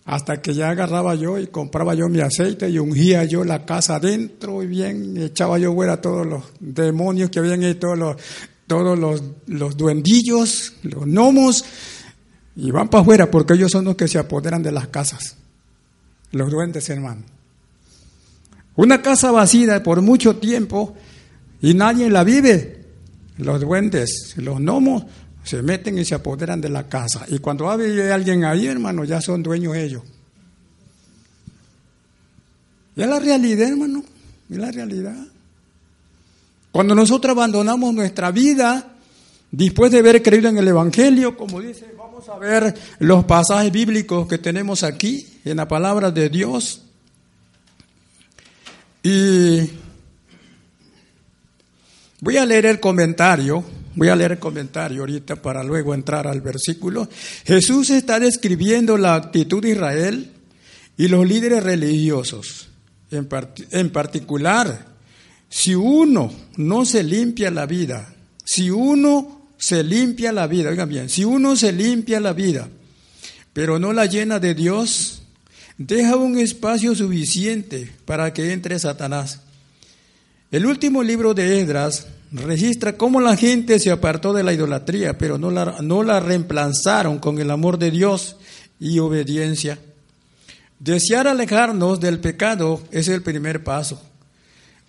Hasta 0.04 0.40
que 0.40 0.54
ya 0.54 0.70
agarraba 0.70 1.14
yo 1.16 1.38
y 1.38 1.48
compraba 1.48 1.94
yo 1.94 2.08
mi 2.08 2.20
aceite 2.20 2.70
y 2.70 2.78
ungía 2.78 3.24
yo 3.24 3.44
la 3.44 3.66
casa 3.66 3.96
adentro 3.96 4.62
y 4.62 4.66
bien 4.66 5.18
echaba 5.18 5.58
yo 5.58 5.74
fuera 5.74 6.00
todos 6.00 6.26
los 6.26 6.44
demonios 6.60 7.28
que 7.28 7.40
habían 7.40 7.62
ahí, 7.62 7.74
todos 7.74 7.98
los, 7.98 8.16
todos 8.66 8.98
los, 8.98 9.22
los 9.46 9.76
duendillos, 9.76 10.72
los 10.82 11.04
gnomos, 11.04 11.62
y 12.56 12.70
van 12.70 12.88
para 12.88 13.02
afuera 13.02 13.30
porque 13.30 13.52
ellos 13.52 13.70
son 13.70 13.84
los 13.84 13.96
que 13.96 14.08
se 14.08 14.18
apoderan 14.18 14.62
de 14.62 14.72
las 14.72 14.88
casas. 14.88 15.36
Los 16.32 16.50
duendes, 16.50 16.88
hermano. 16.88 17.22
Una 18.76 19.02
casa 19.02 19.30
vacía 19.30 19.82
por 19.82 20.00
mucho 20.02 20.36
tiempo 20.36 20.96
y 21.60 21.74
nadie 21.74 22.10
la 22.10 22.24
vive. 22.24 22.84
Los 23.38 23.60
duendes, 23.60 24.34
los 24.36 24.58
gnomos, 24.58 25.04
se 25.44 25.62
meten 25.62 25.98
y 25.98 26.04
se 26.04 26.14
apoderan 26.14 26.60
de 26.60 26.68
la 26.68 26.88
casa. 26.88 27.24
Y 27.28 27.38
cuando 27.38 27.70
hay 27.70 28.00
alguien 28.00 28.44
ahí, 28.44 28.66
hermano, 28.66 29.04
ya 29.04 29.20
son 29.20 29.42
dueños 29.42 29.76
ellos. 29.76 30.02
Y 32.96 33.02
es 33.02 33.08
la 33.08 33.20
realidad, 33.20 33.68
hermano. 33.68 34.02
Es 34.50 34.58
la 34.58 34.70
realidad. 34.70 35.16
Cuando 36.72 36.94
nosotros 36.94 37.32
abandonamos 37.32 37.94
nuestra 37.94 38.30
vida, 38.30 38.92
después 39.50 39.90
de 39.90 40.00
haber 40.00 40.22
creído 40.22 40.48
en 40.48 40.58
el 40.58 40.68
Evangelio, 40.68 41.36
como 41.36 41.60
dice, 41.60 41.86
vamos 41.96 42.28
a 42.28 42.38
ver 42.38 42.74
los 42.98 43.24
pasajes 43.24 43.72
bíblicos 43.72 44.26
que 44.28 44.38
tenemos 44.38 44.82
aquí 44.82 45.26
en 45.44 45.56
la 45.56 45.68
palabra 45.68 46.10
de 46.10 46.28
Dios. 46.28 46.82
Y 49.02 49.70
Voy 52.20 52.36
a 52.36 52.44
leer 52.44 52.66
el 52.66 52.80
comentario, 52.80 53.64
voy 53.94 54.08
a 54.08 54.16
leer 54.16 54.32
el 54.32 54.38
comentario 54.38 55.02
ahorita 55.02 55.36
para 55.36 55.62
luego 55.62 55.94
entrar 55.94 56.26
al 56.26 56.40
versículo. 56.40 57.08
Jesús 57.44 57.90
está 57.90 58.18
describiendo 58.18 58.98
la 58.98 59.14
actitud 59.14 59.62
de 59.62 59.70
Israel 59.70 60.32
y 60.96 61.06
los 61.06 61.26
líderes 61.26 61.62
religiosos. 61.62 62.70
En, 63.10 63.28
en 63.70 63.90
particular, 63.90 64.86
si 65.48 65.74
uno 65.74 66.32
no 66.56 66.84
se 66.84 67.04
limpia 67.04 67.50
la 67.50 67.66
vida, 67.66 68.12
si 68.44 68.70
uno 68.70 69.48
se 69.56 69.84
limpia 69.84 70.32
la 70.32 70.46
vida, 70.46 70.70
oigan 70.70 70.88
bien, 70.88 71.08
si 71.08 71.24
uno 71.24 71.54
se 71.54 71.72
limpia 71.72 72.18
la 72.18 72.32
vida, 72.32 72.68
pero 73.52 73.78
no 73.78 73.92
la 73.92 74.06
llena 74.06 74.40
de 74.40 74.54
Dios, 74.54 75.22
deja 75.78 76.16
un 76.16 76.38
espacio 76.38 76.94
suficiente 76.94 77.90
para 78.04 78.32
que 78.32 78.52
entre 78.52 78.78
Satanás. 78.78 79.40
El 80.50 80.64
último 80.64 81.02
libro 81.02 81.34
de 81.34 81.60
Edras 81.60 82.06
registra 82.32 82.96
cómo 82.96 83.20
la 83.20 83.36
gente 83.36 83.78
se 83.78 83.90
apartó 83.90 84.32
de 84.32 84.42
la 84.42 84.54
idolatría, 84.54 85.18
pero 85.18 85.36
no 85.36 85.50
la, 85.50 85.76
no 85.82 86.02
la 86.02 86.20
reemplazaron 86.20 87.18
con 87.18 87.38
el 87.38 87.50
amor 87.50 87.78
de 87.78 87.90
Dios 87.90 88.36
y 88.80 88.98
obediencia. 88.98 89.78
Desear 90.78 91.28
alejarnos 91.28 92.00
del 92.00 92.18
pecado 92.20 92.80
es 92.90 93.08
el 93.08 93.22
primer 93.22 93.62
paso. 93.62 94.00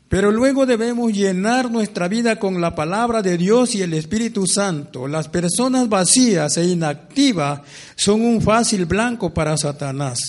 Pero 0.07 0.31
luego 0.31 0.65
debemos 0.65 1.11
llenar 1.11 1.69
nuestra 1.69 2.07
vida 2.07 2.37
con 2.37 2.61
la 2.61 2.73
palabra 2.73 3.21
de 3.21 3.37
Dios 3.37 3.75
y 3.75 3.81
el 3.81 3.93
Espíritu 3.93 4.47
Santo. 4.47 5.07
Las 5.07 5.27
personas 5.27 5.89
vacías 5.89 6.57
e 6.57 6.65
inactivas 6.65 7.61
son 7.95 8.21
un 8.21 8.41
fácil 8.41 8.85
blanco 8.85 9.33
para 9.33 9.57
Satanás. 9.57 10.19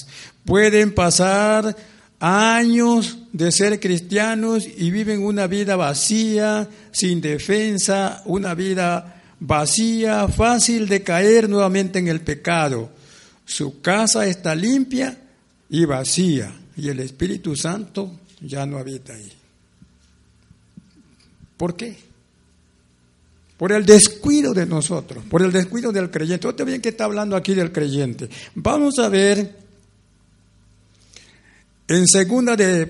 Pueden 0.44 0.94
pasar 0.94 1.74
años 2.20 3.18
de 3.32 3.50
ser 3.50 3.80
cristianos 3.80 4.68
y 4.76 4.90
viven 4.90 5.24
una 5.24 5.46
vida 5.46 5.74
vacía, 5.74 6.68
sin 6.92 7.20
defensa, 7.20 8.22
una 8.26 8.54
vida 8.54 9.22
vacía, 9.40 10.28
fácil 10.28 10.86
de 10.86 11.02
caer 11.02 11.48
nuevamente 11.48 11.98
en 11.98 12.08
el 12.08 12.20
pecado. 12.20 12.90
Su 13.46 13.80
casa 13.80 14.26
está 14.26 14.54
limpia 14.54 15.18
y 15.70 15.84
vacía 15.86 16.54
y 16.76 16.88
el 16.88 17.00
Espíritu 17.00 17.56
Santo 17.56 18.20
ya 18.40 18.66
no 18.66 18.78
habita 18.78 19.14
ahí. 19.14 19.32
¿Por 21.56 21.74
qué? 21.76 21.96
Por 23.56 23.72
el 23.72 23.84
descuido 23.84 24.54
de 24.54 24.66
nosotros, 24.66 25.24
por 25.28 25.42
el 25.42 25.52
descuido 25.52 25.92
del 25.92 26.10
creyente. 26.10 26.48
Usted 26.48 26.64
bien 26.64 26.80
que 26.80 26.90
está 26.90 27.04
hablando 27.04 27.36
aquí 27.36 27.54
del 27.54 27.72
creyente. 27.72 28.28
Vamos 28.54 28.98
a 28.98 29.08
ver 29.08 29.59
en 31.90 32.06
segunda 32.06 32.54
de 32.54 32.86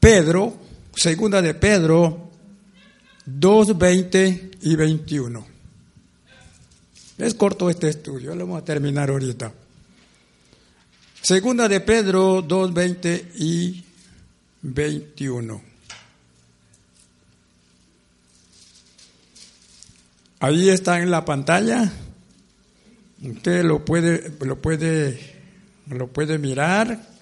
Pedro, 0.00 0.56
segunda 0.96 1.42
de 1.42 1.52
Pedro 1.52 2.30
2, 3.26 3.76
20 3.76 4.50
y 4.62 4.74
21. 4.74 5.46
Es 7.18 7.34
corto 7.34 7.68
este 7.68 7.90
estudio, 7.90 8.34
lo 8.34 8.46
vamos 8.46 8.62
a 8.62 8.64
terminar 8.64 9.10
ahorita. 9.10 9.52
Segunda 11.20 11.68
de 11.68 11.80
Pedro 11.80 12.40
2, 12.40 12.72
20 12.72 13.32
y 13.36 13.84
21. 14.62 15.60
Ahí 20.40 20.70
está 20.70 21.02
en 21.02 21.10
la 21.10 21.22
pantalla. 21.22 21.92
Usted 23.22 23.62
lo 23.62 23.84
puede, 23.84 24.32
lo 24.40 24.56
puede, 24.56 25.20
lo 25.90 26.06
puede 26.06 26.38
mirar 26.38 27.18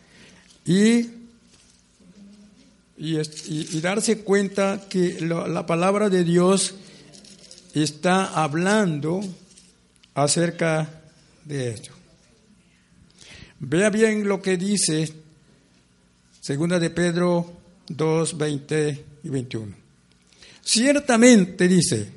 y 0.65 1.16
y, 2.99 3.81
darse 3.81 4.19
cuenta 4.21 4.87
que 4.89 5.21
la 5.21 5.67
palabra 5.67 6.09
de 6.09 6.25
Dios 6.25 6.75
está 7.75 8.43
hablando 8.43 9.21
acerca 10.15 10.89
de 11.45 11.71
esto. 11.71 11.91
Vea 13.59 13.91
bien 13.91 14.29
lo 14.29 14.41
que 14.43 14.57
dice 14.57 15.13
segunda 16.41 16.79
de 16.79 16.91
Pedro 16.91 17.53
2, 17.89 18.39
20 18.39 19.05
y 19.25 19.29
21. 19.29 19.75
Ciertamente 20.63 21.69
dice, 21.69 22.11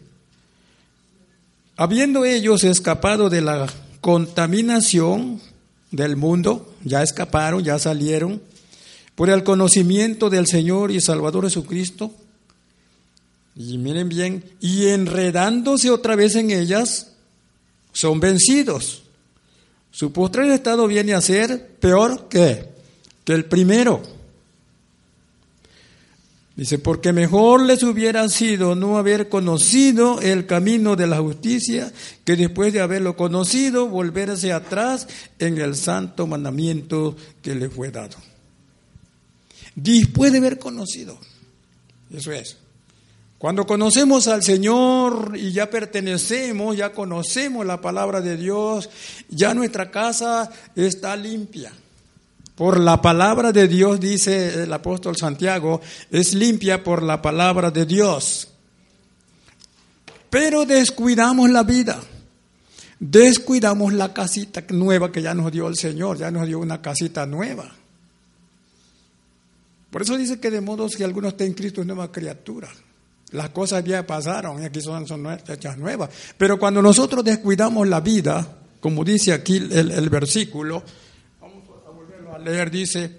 habiendo 1.78 2.26
ellos 2.26 2.64
escapado 2.64 3.30
de 3.30 3.42
la 3.42 3.68
contaminación 4.02 5.42
del 5.92 6.16
mundo, 6.16 6.76
ya 6.84 7.02
escaparon, 7.04 7.64
ya 7.64 7.80
salieron, 7.80 8.42
por 9.20 9.30
el 9.30 9.44
conocimiento 9.44 10.30
del 10.30 10.48
Señor 10.48 10.92
y 10.92 11.02
Salvador 11.02 11.44
Jesucristo. 11.44 12.14
Y 13.54 13.78
miren 13.78 14.08
bien, 14.08 14.46
y 14.62 14.88
enredándose 14.88 15.92
otra 15.92 16.16
vez 16.16 16.38
en 16.38 16.52
ellas, 16.52 17.12
son 17.92 18.22
vencidos. 18.22 19.04
Su 19.92 20.14
postrer 20.14 20.50
estado 20.52 20.88
viene 20.88 21.16
a 21.16 21.20
ser 21.20 21.68
peor 21.82 22.30
que, 22.30 22.70
que 23.26 23.34
el 23.34 23.44
primero. 23.44 24.02
Dice, 26.56 26.80
porque 26.80 27.12
mejor 27.12 27.64
les 27.64 27.84
hubiera 27.84 28.30
sido 28.30 28.74
no 28.74 28.98
haber 28.98 29.28
conocido 29.28 30.22
el 30.22 30.46
camino 30.46 30.96
de 30.96 31.08
la 31.08 31.18
justicia 31.18 31.92
que 32.24 32.38
después 32.38 32.72
de 32.72 32.80
haberlo 32.80 33.18
conocido 33.18 33.90
volverse 33.90 34.54
atrás 34.54 35.10
en 35.40 35.58
el 35.58 35.76
santo 35.76 36.26
mandamiento 36.26 37.18
que 37.42 37.54
le 37.54 37.70
fue 37.70 37.92
dado 37.92 38.29
después 39.76 40.32
de 40.32 40.40
haber 40.40 40.60
conocido. 40.60 41.18
Eso 42.12 42.32
es. 42.32 42.58
Cuando 43.40 43.66
conocemos 43.66 44.28
al 44.28 44.44
Señor 44.44 45.32
y 45.38 45.54
ya 45.54 45.70
pertenecemos, 45.70 46.76
ya 46.76 46.92
conocemos 46.92 47.66
la 47.66 47.80
palabra 47.80 48.20
de 48.20 48.36
Dios, 48.36 48.90
ya 49.30 49.54
nuestra 49.54 49.90
casa 49.90 50.52
está 50.76 51.16
limpia. 51.16 51.72
por 52.56 52.78
la 52.78 53.02
palabra 53.02 53.54
de 53.54 53.70
Dios, 53.70 54.02
dice 54.02 54.64
el 54.64 54.74
apóstol 54.74 55.16
Santiago, 55.16 55.80
es 56.12 56.34
limpia 56.34 56.84
por 56.84 57.02
la 57.02 57.22
palabra 57.22 57.72
de 57.72 57.86
Dios. 57.86 58.50
Pero 60.30 60.66
descuidamos 60.66 61.50
la 61.50 61.64
vida, 61.64 61.98
descuidamos 63.00 63.94
la 63.94 64.14
casita 64.14 64.62
nueva 64.72 65.10
que 65.10 65.22
ya 65.22 65.34
nos 65.34 65.50
dio 65.54 65.70
el 65.70 65.78
Señor, 65.78 66.18
ya 66.18 66.32
nos 66.32 66.46
dio 66.46 66.60
una 66.60 66.82
casita 66.82 67.26
nueva. 67.26 67.79
Por 69.90 70.02
eso 70.02 70.18
dice 70.18 70.40
que 70.40 70.52
de 70.52 70.62
modo 70.62 70.88
que 70.88 71.04
algunos 71.04 71.32
estén 71.32 71.48
en 71.48 71.54
Cristo 71.54 71.82
es 71.82 71.88
nueva 71.88 72.12
criatura. 72.12 72.70
Las 73.32 73.50
cosas 73.50 73.84
ya 73.84 74.06
pasaron 74.06 74.62
y 74.62 74.66
aquí 74.66 74.82
son, 74.82 75.08
son 75.08 75.26
hechas 75.48 75.78
nuevas. 75.78 76.10
Pero 76.38 76.58
cuando 76.58 76.82
nosotros 76.82 77.24
descuidamos 77.24 77.88
la 77.88 78.02
vida, 78.02 78.58
como 78.80 79.04
dice 79.04 79.34
aquí 79.34 79.58
el, 79.58 79.92
el 79.92 80.10
versículo, 80.10 80.84
vamos 81.40 81.64
a 81.86 81.90
volverlo 81.90 82.34
a 82.36 82.40
leer, 82.40 82.72
dice, 82.72 83.18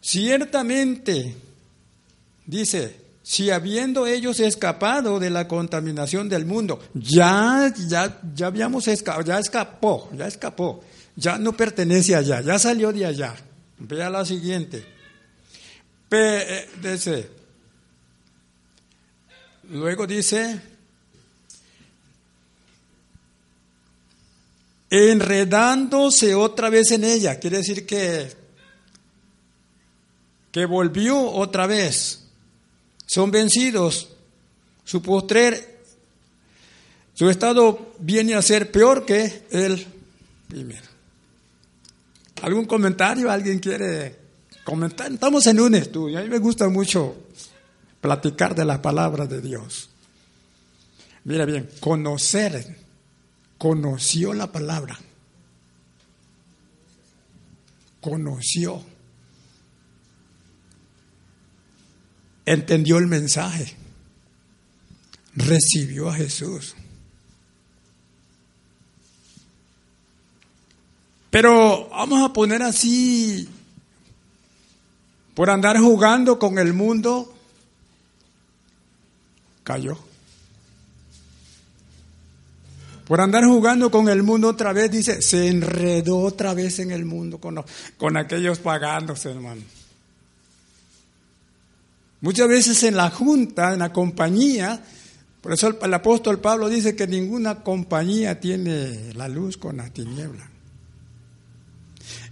ciertamente, 0.00 1.34
dice, 2.46 3.08
si 3.22 3.50
habiendo 3.50 4.06
ellos 4.06 4.40
escapado 4.40 5.20
de 5.20 5.28
la 5.28 5.48
contaminación 5.48 6.30
del 6.30 6.46
mundo, 6.46 6.80
ya, 6.94 7.70
ya, 7.86 8.20
ya 8.34 8.46
habíamos 8.46 8.88
escapado, 8.88 9.22
ya 9.22 9.38
escapó, 9.38 10.08
ya 10.16 10.26
escapó, 10.26 10.82
ya 11.16 11.36
no 11.36 11.54
pertenece 11.54 12.14
allá, 12.14 12.40
ya 12.40 12.58
salió 12.58 12.90
de 12.92 13.04
allá. 13.04 13.34
Vea 13.78 14.08
la 14.08 14.24
siguiente. 14.24 14.97
P, 16.08 16.68
dice, 16.82 17.30
luego 19.70 20.06
dice, 20.06 20.60
enredándose 24.88 26.34
otra 26.34 26.70
vez 26.70 26.90
en 26.92 27.04
ella, 27.04 27.38
quiere 27.38 27.58
decir 27.58 27.86
que, 27.86 28.32
que 30.50 30.64
volvió 30.64 31.20
otra 31.20 31.66
vez 31.66 32.28
son 33.08 33.30
vencidos. 33.30 34.10
Su 34.84 35.02
postrer, 35.02 35.82
su 37.14 37.28
estado 37.28 37.94
viene 37.98 38.34
a 38.34 38.42
ser 38.42 38.70
peor 38.70 39.04
que 39.04 39.42
el 39.50 39.84
primero. 40.46 40.86
¿Algún 42.42 42.66
comentario? 42.66 43.30
¿Alguien 43.30 43.58
quiere 43.58 44.27
Estamos 45.10 45.46
en 45.46 45.60
un 45.60 45.74
estudio. 45.74 46.18
A 46.18 46.22
mí 46.22 46.28
me 46.28 46.38
gusta 46.38 46.68
mucho 46.68 47.16
platicar 48.00 48.54
de 48.54 48.64
la 48.64 48.82
palabra 48.82 49.26
de 49.26 49.40
Dios. 49.40 49.90
Mira 51.24 51.44
bien, 51.44 51.68
conocer, 51.80 52.76
conoció 53.58 54.34
la 54.34 54.50
palabra. 54.52 54.98
Conoció 58.00 58.82
entendió 62.52 62.98
el 62.98 63.06
mensaje, 63.06 63.76
recibió 65.34 66.08
a 66.08 66.14
Jesús. 66.14 66.74
Pero 71.30 71.90
vamos 71.90 72.22
a 72.22 72.32
poner 72.32 72.62
así, 72.62 73.46
por 75.38 75.50
andar 75.50 75.78
jugando 75.78 76.36
con 76.36 76.58
el 76.58 76.72
mundo, 76.72 77.32
cayó. 79.62 79.96
Por 83.06 83.20
andar 83.20 83.44
jugando 83.44 83.88
con 83.88 84.08
el 84.08 84.24
mundo 84.24 84.48
otra 84.48 84.72
vez, 84.72 84.90
dice, 84.90 85.22
se 85.22 85.46
enredó 85.46 86.18
otra 86.18 86.54
vez 86.54 86.80
en 86.80 86.90
el 86.90 87.04
mundo 87.04 87.38
con, 87.38 87.64
con 87.96 88.16
aquellos 88.16 88.58
pagándose, 88.58 89.30
hermano. 89.30 89.62
Muchas 92.20 92.48
veces 92.48 92.82
en 92.82 92.96
la 92.96 93.08
junta, 93.08 93.74
en 93.74 93.78
la 93.78 93.92
compañía, 93.92 94.82
por 95.40 95.52
eso 95.52 95.68
el, 95.80 95.94
apóstol 95.94 96.40
Pablo 96.40 96.68
dice 96.68 96.96
que 96.96 97.06
ninguna 97.06 97.62
compañía 97.62 98.40
tiene 98.40 99.14
la 99.14 99.28
luz 99.28 99.56
con 99.56 99.76
la 99.76 99.88
tiniebla. 99.88 100.50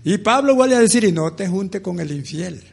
Y 0.03 0.19
Pablo 0.19 0.57
vuelve 0.57 0.75
a 0.75 0.81
decir, 0.81 1.05
y 1.05 1.12
no 1.12 1.35
te 1.35 1.47
juntes 1.47 1.83
con 1.83 2.01
el 2.01 2.11
infiel, 2.11 2.73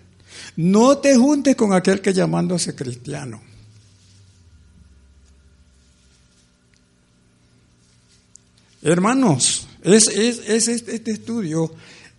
no 0.56 0.98
te 0.98 1.16
juntes 1.16 1.56
con 1.56 1.74
aquel 1.74 2.02
que 2.02 2.14
llamándose 2.14 2.76
cristiano. 2.76 3.42
Hermanos, 8.82 9.68
es, 9.82 10.08
es, 10.10 10.68
este 10.68 11.12
estudio 11.12 11.74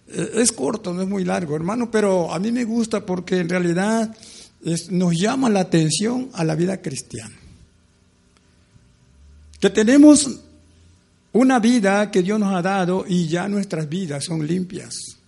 eh, 0.09 0.31
es 0.37 0.53
corto, 0.53 0.95
no 0.95 1.03
es 1.03 1.09
muy 1.09 1.25
largo, 1.25 1.55
hermano, 1.55 1.91
pero 1.91 2.33
a 2.33 2.39
mí 2.39 2.53
me 2.53 2.65
gusta 2.65 3.05
porque 3.05 3.39
en 3.39 3.49
realidad 3.49 4.17
nos 4.91 5.15
llama 5.15 5.51
la 5.51 5.61
atención 5.61 6.31
a 6.33 6.43
la 6.43 6.55
vida 6.55 6.81
cristiana. 6.81 7.35
Que 9.61 9.71
tenemos 9.71 10.41
una 11.33 11.59
vida 11.59 12.11
que 12.11 12.23
Dios 12.23 12.39
nos 12.39 12.55
ha 12.55 12.63
dado 12.63 13.05
y 13.07 13.29
ya 13.29 13.49
nuestras 13.49 13.89
vidas 13.89 14.25
son 14.25 14.47
limpias, 14.47 15.19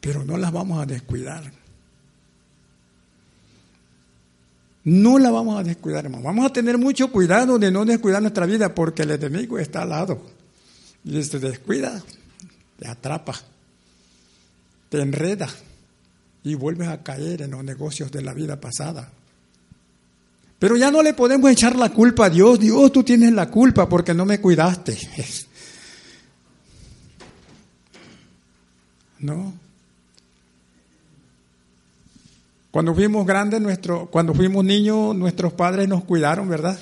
pero 0.00 0.24
no 0.24 0.36
las 0.36 0.52
vamos 0.52 0.82
a 0.82 0.86
descuidar. 0.86 1.52
No 4.84 5.18
la 5.18 5.30
vamos 5.30 5.60
a 5.60 5.62
descuidar, 5.62 6.06
hermano. 6.06 6.24
Vamos 6.24 6.46
a 6.46 6.52
tener 6.52 6.78
mucho 6.78 7.12
cuidado 7.12 7.58
de 7.58 7.70
no 7.70 7.84
descuidar 7.84 8.22
nuestra 8.22 8.46
vida 8.46 8.74
porque 8.74 9.02
el 9.02 9.10
enemigo 9.10 9.58
está 9.58 9.82
al 9.82 9.90
lado. 9.90 10.22
Y 11.04 11.22
si 11.22 11.30
te 11.30 11.38
descuida, 11.38 12.02
te 12.78 12.88
atrapa, 12.88 13.34
te 14.88 15.00
enreda 15.00 15.48
y 16.42 16.54
vuelves 16.54 16.88
a 16.88 17.02
caer 17.02 17.42
en 17.42 17.50
los 17.50 17.62
negocios 17.62 18.10
de 18.10 18.22
la 18.22 18.32
vida 18.32 18.58
pasada. 18.58 19.10
Pero 20.58 20.76
ya 20.76 20.90
no 20.90 21.02
le 21.02 21.14
podemos 21.14 21.50
echar 21.50 21.76
la 21.76 21.90
culpa 21.90 22.26
a 22.26 22.30
Dios. 22.30 22.60
Dios, 22.60 22.92
tú 22.92 23.02
tienes 23.02 23.32
la 23.32 23.50
culpa 23.50 23.88
porque 23.88 24.14
no 24.14 24.24
me 24.24 24.40
cuidaste. 24.40 24.98
No. 29.22 29.52
Cuando 32.70 32.94
fuimos 32.94 33.26
grandes, 33.26 33.60
nuestro, 33.60 34.06
cuando 34.06 34.32
fuimos 34.32 34.64
niños, 34.64 35.14
nuestros 35.16 35.52
padres 35.52 35.88
nos 35.88 36.04
cuidaron, 36.04 36.48
¿verdad? 36.48 36.78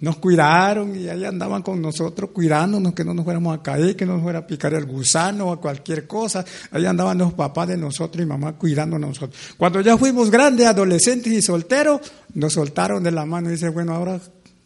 Nos 0.00 0.16
cuidaron 0.16 0.98
y 0.98 1.08
ahí 1.08 1.24
andaban 1.24 1.62
con 1.62 1.80
nosotros 1.80 2.30
cuidándonos 2.30 2.94
que 2.94 3.04
no 3.04 3.14
nos 3.14 3.24
fuéramos 3.24 3.56
a 3.56 3.62
caer, 3.62 3.94
que 3.94 4.06
no 4.06 4.14
nos 4.14 4.22
fuera 4.22 4.40
a 4.40 4.46
picar 4.46 4.74
el 4.74 4.86
gusano 4.86 5.48
o 5.48 5.60
cualquier 5.60 6.06
cosa. 6.06 6.44
Ahí 6.70 6.86
andaban 6.86 7.18
los 7.18 7.34
papás 7.34 7.68
de 7.68 7.76
nosotros 7.76 8.22
y 8.22 8.26
mamá 8.26 8.54
cuidándonos 8.54 9.10
nosotros. 9.10 9.38
Cuando 9.56 9.80
ya 9.82 9.96
fuimos 9.98 10.30
grandes, 10.30 10.66
adolescentes 10.66 11.32
y 11.32 11.42
solteros, 11.42 12.00
nos 12.34 12.54
soltaron 12.54 13.02
de 13.02 13.10
la 13.10 13.24
mano 13.26 13.48
y 13.48 13.52
dice, 13.52 13.68
bueno, 13.68 13.94
ahora 13.94 14.18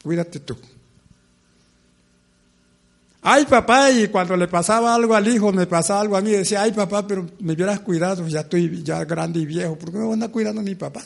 cuídate 0.02 0.40
tú. 0.40 0.56
Ay 3.30 3.44
papá, 3.44 3.90
y 3.90 4.08
cuando 4.08 4.36
le 4.38 4.48
pasaba 4.48 4.94
algo 4.94 5.14
al 5.14 5.28
hijo, 5.28 5.52
me 5.52 5.66
pasaba 5.66 6.00
algo 6.00 6.16
a 6.16 6.22
mí, 6.22 6.30
decía, 6.30 6.62
ay 6.62 6.72
papá, 6.72 7.06
pero 7.06 7.28
me 7.40 7.52
hubieras 7.52 7.80
cuidado, 7.80 8.26
ya 8.26 8.40
estoy 8.40 8.82
ya 8.82 9.04
grande 9.04 9.40
y 9.40 9.44
viejo, 9.44 9.76
¿por 9.76 9.92
qué 9.92 9.98
me 9.98 10.06
van 10.06 10.22
a 10.22 10.28
cuidando 10.28 10.62
a 10.62 10.64
mi 10.64 10.74
papá? 10.74 11.04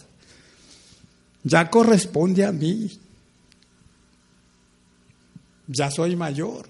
Ya 1.43 1.69
corresponde 1.69 2.45
a 2.45 2.53
mí 2.53 2.97
ya 5.67 5.91
soy 5.91 6.15
mayor. 6.15 6.69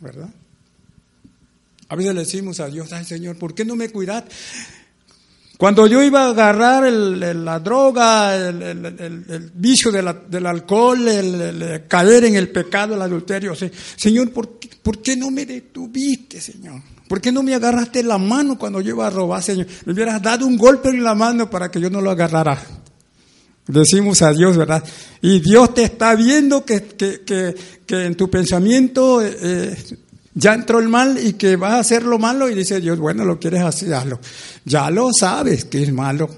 ¿Verdad? 0.00 0.30
A 1.88 1.96
veces 1.96 2.14
le 2.14 2.20
decimos 2.20 2.58
a 2.58 2.66
Dios, 2.66 2.92
ay 2.92 3.04
Señor, 3.04 3.38
¿por 3.38 3.54
qué 3.54 3.64
no 3.64 3.76
me 3.76 3.90
cuidas? 3.90 4.24
Cuando 5.56 5.86
yo 5.86 6.02
iba 6.02 6.24
a 6.24 6.30
agarrar 6.30 6.92
la 6.92 7.60
droga, 7.60 8.34
el, 8.36 9.52
vicio 9.54 9.92
del 9.92 10.46
alcohol, 10.46 11.06
el, 11.06 11.84
caer 11.86 12.24
en 12.24 12.34
el 12.34 12.50
pecado, 12.50 12.94
el 12.94 13.02
adulterio, 13.02 13.54
Señor, 13.54 14.32
¿por, 14.32 14.58
¿por 14.82 15.00
qué 15.00 15.16
no 15.16 15.30
me 15.30 15.46
detuviste, 15.46 16.40
Señor? 16.40 16.82
¿Por 17.08 17.20
qué 17.20 17.30
no 17.30 17.42
me 17.42 17.54
agarraste 17.54 18.02
la 18.02 18.18
mano 18.18 18.58
cuando 18.58 18.80
yo 18.80 18.94
iba 18.94 19.06
a 19.06 19.10
robar, 19.10 19.42
Señor? 19.42 19.66
Me 19.84 19.92
hubieras 19.92 20.20
dado 20.20 20.46
un 20.46 20.56
golpe 20.56 20.88
en 20.88 21.04
la 21.04 21.14
mano 21.14 21.48
para 21.48 21.70
que 21.70 21.80
yo 21.80 21.90
no 21.90 22.00
lo 22.00 22.10
agarrara. 22.10 22.60
Decimos 23.66 24.20
a 24.22 24.32
Dios, 24.32 24.56
¿verdad? 24.56 24.84
Y 25.22 25.40
Dios 25.40 25.72
te 25.72 25.84
está 25.84 26.14
viendo 26.14 26.64
que, 26.64 26.82
que, 26.96 27.54
en 27.88 28.14
tu 28.14 28.28
pensamiento 28.28 29.22
eh, 29.22 29.76
ya 30.34 30.52
entró 30.52 30.80
el 30.80 30.88
mal 30.88 31.18
y 31.24 31.34
que 31.34 31.56
vas 31.56 31.72
a 31.72 31.78
hacer 31.78 32.02
lo 32.02 32.18
malo 32.18 32.50
y 32.50 32.54
dice 32.54 32.80
Dios, 32.80 32.98
bueno, 32.98 33.24
lo 33.24 33.38
quieres 33.38 33.62
hacer, 33.62 33.94
hazlo. 33.94 34.18
Ya 34.64 34.90
lo 34.90 35.10
sabes 35.12 35.64
que 35.64 35.82
es 35.82 35.92
malo. 35.92 36.28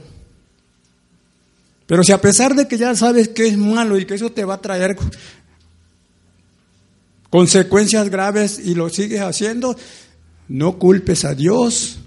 Pero 1.87 2.05
si 2.05 2.13
a 2.13 2.21
pesar 2.21 2.55
de 2.55 2.69
que 2.69 2.77
ya 2.77 2.95
sabes 2.95 3.29
que 3.29 3.47
es 3.47 3.57
malo 3.57 3.99
y 3.99 4.05
que 4.05 4.15
eso 4.15 4.31
te 4.31 4.45
va 4.45 4.55
a 4.55 4.61
traer 4.61 4.97
consecuencias 7.31 8.11
graves 8.11 8.59
y 8.59 8.75
lo 8.75 8.89
sigues 8.91 9.21
haciendo, 9.21 9.77
no 10.49 10.79
culpes 10.79 11.25
a 11.25 11.35
Dios, 11.35 11.99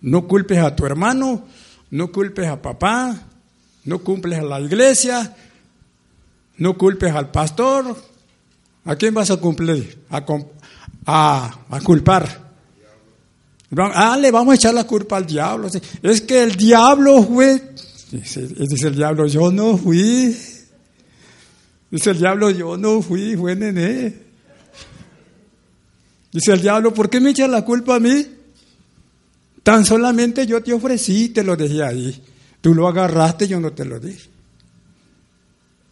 no 0.00 0.26
culpes 0.26 0.58
a 0.58 0.74
tu 0.74 0.86
hermano, 0.86 1.46
no 1.90 2.10
culpes 2.10 2.46
a 2.46 2.62
papá, 2.62 3.28
no 3.84 3.98
cumples 3.98 4.38
a 4.38 4.42
la 4.42 4.60
iglesia, 4.60 5.36
no 6.56 6.78
culpes 6.78 7.12
al 7.12 7.30
pastor. 7.30 7.96
¿A 8.84 8.96
quién 8.96 9.14
vas 9.14 9.30
a 9.30 9.36
cumplir? 9.36 9.98
a, 10.10 10.24
a 11.06 11.80
culpar. 11.84 12.42
Ah, 13.76 14.18
le 14.20 14.30
vamos 14.30 14.52
a 14.52 14.54
echar 14.56 14.74
la 14.74 14.84
culpa 14.84 15.16
al 15.16 15.26
diablo. 15.26 15.68
Es 16.02 16.20
que 16.20 16.42
el 16.42 16.56
diablo 16.56 17.22
fue, 17.22 17.72
dice, 18.10 18.88
el 18.88 18.94
diablo, 18.94 19.26
yo 19.26 19.50
no 19.50 19.78
fui. 19.78 20.36
Dice 21.90 22.10
el 22.10 22.18
diablo, 22.18 22.50
yo 22.50 22.76
no 22.76 23.00
fui, 23.00 23.34
fue 23.36 23.56
nené. 23.56 24.14
Dice 26.32 26.52
el 26.52 26.60
diablo, 26.60 26.92
¿por 26.92 27.08
qué 27.08 27.20
me 27.20 27.30
echas 27.30 27.48
la 27.48 27.64
culpa 27.64 27.96
a 27.96 28.00
mí? 28.00 28.26
Tan 29.62 29.84
solamente 29.84 30.46
yo 30.46 30.62
te 30.62 30.72
ofrecí, 30.72 31.30
te 31.30 31.42
lo 31.42 31.56
dejé 31.56 31.82
ahí. 31.82 32.22
Tú 32.60 32.74
lo 32.74 32.88
agarraste, 32.88 33.48
yo 33.48 33.58
no 33.60 33.72
te 33.72 33.84
lo 33.84 33.98
di. 34.00 34.16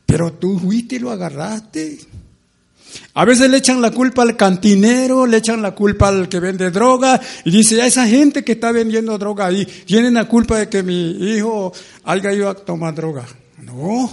Pero 0.07 0.33
tú 0.35 0.59
fuiste 0.59 0.96
y 0.96 0.99
lo 0.99 1.11
agarraste. 1.11 1.99
A 3.14 3.24
veces 3.24 3.50
le 3.50 3.59
echan 3.59 3.81
la 3.81 3.90
culpa 3.90 4.22
al 4.22 4.37
cantinero, 4.37 5.26
le 5.26 5.38
echan 5.38 5.62
la 5.62 5.74
culpa 5.74 6.09
al 6.09 6.29
que 6.29 6.40
vende 6.40 6.70
droga 6.70 7.20
y 7.44 7.50
dice, 7.50 7.83
a 7.83 7.87
esa 7.87 8.07
gente 8.07 8.44
que 8.44 8.53
está 8.53 8.72
vendiendo 8.72 9.18
droga 9.18 9.46
ahí, 9.46 9.64
tienen 9.64 10.14
la 10.14 10.29
culpa 10.29 10.59
de 10.59 10.68
que 10.68 10.83
mi 10.83 11.11
hijo 11.35 11.72
haya 12.05 12.33
ido 12.33 12.48
a 12.48 12.55
tomar 12.55 12.94
droga. 12.94 13.26
No, 13.59 14.11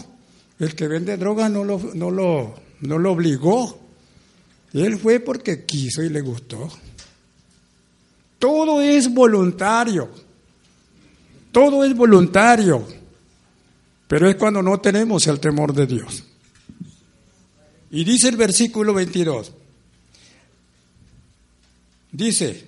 el 0.60 0.76
que 0.76 0.88
vende 0.88 1.18
droga 1.18 1.50
no 1.50 1.64
lo, 1.64 1.80
no 1.94 2.12
lo, 2.12 2.56
no 2.82 2.98
lo 2.98 3.12
obligó. 3.12 3.80
Él 4.74 4.98
fue 4.98 5.20
porque 5.20 5.66
quiso 5.66 6.04
y 6.04 6.10
le 6.10 6.22
gustó. 6.22 6.70
Todo 8.40 8.82
es 8.82 9.12
voluntario. 9.14 10.10
Todo 11.52 11.84
es 11.84 11.96
voluntario. 11.96 12.86
Pero 14.08 14.30
es 14.30 14.36
cuando 14.36 14.62
no 14.62 14.80
tenemos 14.80 15.26
el 15.28 15.40
temor 15.40 15.74
de 15.74 15.88
Dios. 15.88 16.24
Y 17.90 18.04
dice 18.04 18.30
el 18.30 18.36
versículo 18.36 18.94
22. 18.94 19.54
Dice, 22.12 22.66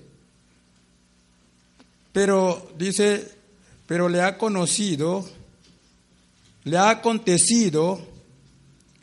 pero 2.12 2.71
dice, 2.77 3.32
pero 3.86 4.08
le 4.10 4.21
ha 4.21 4.38
conocido, 4.38 5.27
le 6.63 6.77
ha 6.77 6.89
acontecido 6.89 7.99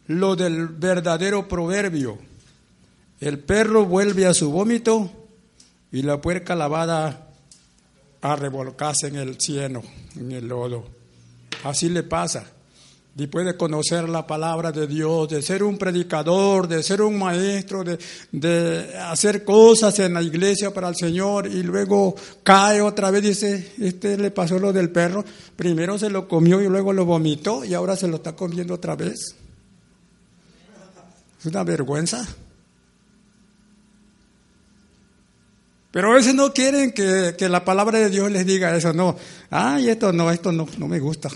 lo 0.06 0.36
del 0.36 0.68
verdadero 0.68 1.48
proverbio. 1.48 2.18
El 3.20 3.38
perro 3.38 3.84
vuelve 3.84 4.26
a 4.26 4.34
su 4.34 4.50
vómito 4.50 5.10
y 5.90 6.02
la 6.02 6.20
puerca 6.20 6.54
lavada 6.54 7.30
a 8.20 8.36
revolcarse 8.36 9.08
en 9.08 9.16
el 9.16 9.40
cieno, 9.40 9.82
en 10.16 10.32
el 10.32 10.48
lodo. 10.48 10.86
Así 11.64 11.88
le 11.88 12.02
pasa 12.02 12.55
después 13.16 13.46
de 13.46 13.56
conocer 13.56 14.10
la 14.10 14.26
palabra 14.26 14.70
de 14.70 14.86
Dios, 14.86 15.30
de 15.30 15.40
ser 15.40 15.62
un 15.62 15.78
predicador, 15.78 16.68
de 16.68 16.82
ser 16.82 17.00
un 17.00 17.18
maestro, 17.18 17.82
de, 17.82 18.94
hacer 19.08 19.42
cosas 19.42 19.98
en 20.00 20.12
la 20.12 20.22
iglesia 20.22 20.72
para 20.72 20.90
el 20.90 20.96
Señor 20.96 21.46
y 21.46 21.62
luego 21.62 22.14
cae 22.42 22.82
otra 22.82 23.10
vez, 23.10 23.22
dice, 23.22 23.72
este 23.80 24.18
le 24.18 24.30
pasó 24.30 24.58
lo 24.58 24.70
del 24.70 24.90
perro, 24.90 25.24
primero 25.56 25.98
se 25.98 26.10
lo 26.10 26.28
comió 26.28 26.60
y 26.60 26.68
luego 26.68 26.92
lo 26.92 27.06
vomitó 27.06 27.64
y 27.64 27.72
ahora 27.72 27.96
se 27.96 28.06
lo 28.06 28.16
está 28.16 28.36
comiendo 28.36 28.74
otra 28.74 28.94
vez. 28.94 29.34
Es 31.40 31.46
una 31.46 31.64
vergüenza. 31.64 32.26
Pero 35.90 36.12
a 36.12 36.16
veces 36.16 36.34
no 36.34 36.52
quieren 36.52 36.92
que, 36.92 37.34
que 37.38 37.48
la 37.48 37.64
palabra 37.64 37.98
de 37.98 38.10
Dios 38.10 38.30
les 38.30 38.44
diga 38.44 38.76
eso, 38.76 38.92
no, 38.92 39.16
ay, 39.48 39.88
esto 39.88 40.12
no, 40.12 40.30
esto 40.30 40.52
no, 40.52 40.68
no 40.76 40.86
me 40.86 41.00
gusta. 41.00 41.30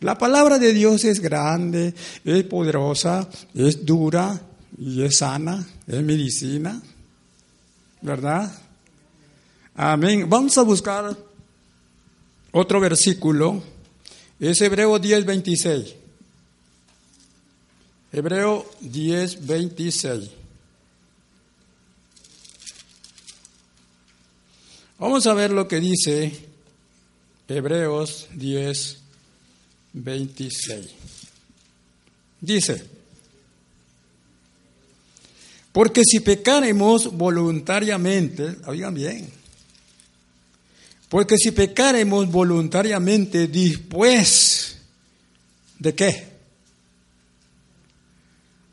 La 0.00 0.16
palabra 0.16 0.58
de 0.58 0.72
Dios 0.72 1.04
es 1.04 1.20
grande, 1.20 1.92
es 2.24 2.44
poderosa, 2.44 3.28
es 3.54 3.84
dura 3.84 4.40
y 4.78 5.02
es 5.02 5.16
sana, 5.16 5.66
es 5.86 6.02
medicina, 6.02 6.80
¿verdad? 8.02 8.52
Amén. 9.74 10.28
Vamos 10.28 10.56
a 10.56 10.62
buscar 10.62 11.16
otro 12.52 12.80
versículo, 12.80 13.62
es 14.38 14.60
Hebreo 14.60 14.98
10, 14.98 15.24
26. 15.24 15.94
Hebreo 18.12 18.70
10, 18.80 19.46
26. 19.46 20.30
Vamos 24.98 25.26
a 25.26 25.34
ver 25.34 25.52
lo 25.52 25.68
que 25.68 25.78
dice 25.78 26.32
Hebreos 27.46 28.28
10, 28.34 28.98
26. 29.92 30.86
Dice, 32.40 32.84
porque 35.72 36.02
si 36.04 36.20
pecaremos 36.20 37.16
voluntariamente, 37.16 38.56
oigan 38.66 38.94
bien, 38.94 39.28
porque 41.08 41.36
si 41.36 41.50
pecaremos 41.50 42.30
voluntariamente 42.30 43.48
después 43.48 44.78
de 45.78 45.94
qué? 45.94 46.28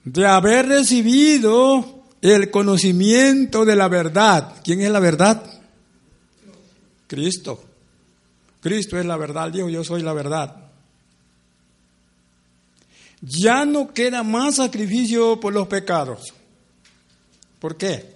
De 0.04 0.26
haber 0.26 0.68
recibido 0.68 2.04
el 2.22 2.52
conocimiento 2.52 3.66
de 3.66 3.76
la 3.76 3.88
verdad. 3.88 4.56
¿Quién 4.64 4.82
es 4.82 4.92
la 4.92 5.00
verdad? 5.00 5.44
Cristo. 7.08 7.64
Cristo 8.62 9.00
es 9.00 9.06
la 9.06 9.18
verdad, 9.18 9.52
Dios, 9.52 9.72
yo 9.72 9.84
soy 9.84 10.02
la 10.02 10.14
verdad 10.14 10.65
ya 13.22 13.66
no 13.66 13.94
queda 13.94 14.24
más 14.24 14.56
sacrificio 14.56 15.40
por 15.40 15.54
los 15.54 15.68
pecados. 15.68 16.34
¿Por 17.60 17.78
qué? 17.78 18.16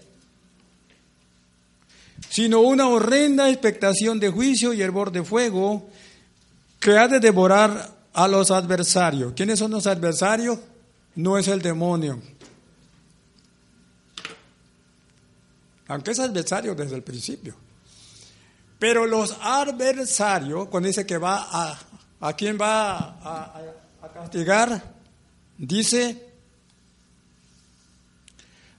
Sino 2.30 2.62
una 2.62 2.88
horrenda 2.88 3.50
expectación 3.50 4.20
de 4.20 4.30
juicio 4.30 4.74
y 4.74 4.82
hervor 4.82 5.12
de 5.12 5.24
fuego 5.24 5.90
que 6.80 6.98
ha 6.98 7.08
de 7.08 7.20
devorar 7.20 7.98
a 8.14 8.28
los 8.28 8.52
adversarios. 8.52 9.34
¿Quiénes 9.36 9.60
son 9.60 9.72
los 9.72 9.88
adversarios? 9.88 10.60
No 11.16 11.38
es 11.38 11.48
el 11.48 11.62
demonio. 11.62 12.22
Aunque 15.88 16.12
es 16.12 16.20
adversario 16.20 16.76
desde 16.76 16.96
el 16.96 17.04
principio. 17.04 17.56
Pero 18.78 19.06
los 19.08 19.36
adversarios, 19.42 20.68
cuando 20.70 20.88
dice 20.88 21.06
que 21.06 21.18
va 21.18 21.48
a, 21.52 21.80
a 22.22 22.34
quién 22.34 22.58
va 22.62 22.98
a, 22.98 23.58
a 23.58 23.62
castigar, 24.08 25.00
Dice, 25.60 26.26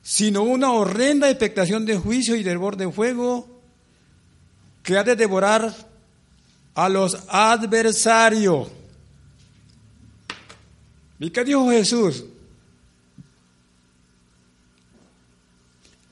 sino 0.02 0.42
una 0.44 0.72
horrenda 0.72 1.28
expectación 1.28 1.84
de 1.84 1.98
juicio 1.98 2.34
y 2.34 2.56
borde 2.56 2.86
de 2.86 2.92
fuego 2.92 3.46
que 4.82 4.96
ha 4.96 5.04
de 5.04 5.14
devorar 5.14 5.76
a 6.74 6.88
los 6.88 7.18
adversarios. 7.28 8.68
¿Y 11.18 11.28
qué 11.28 11.44
dijo 11.44 11.68
Jesús? 11.68 12.24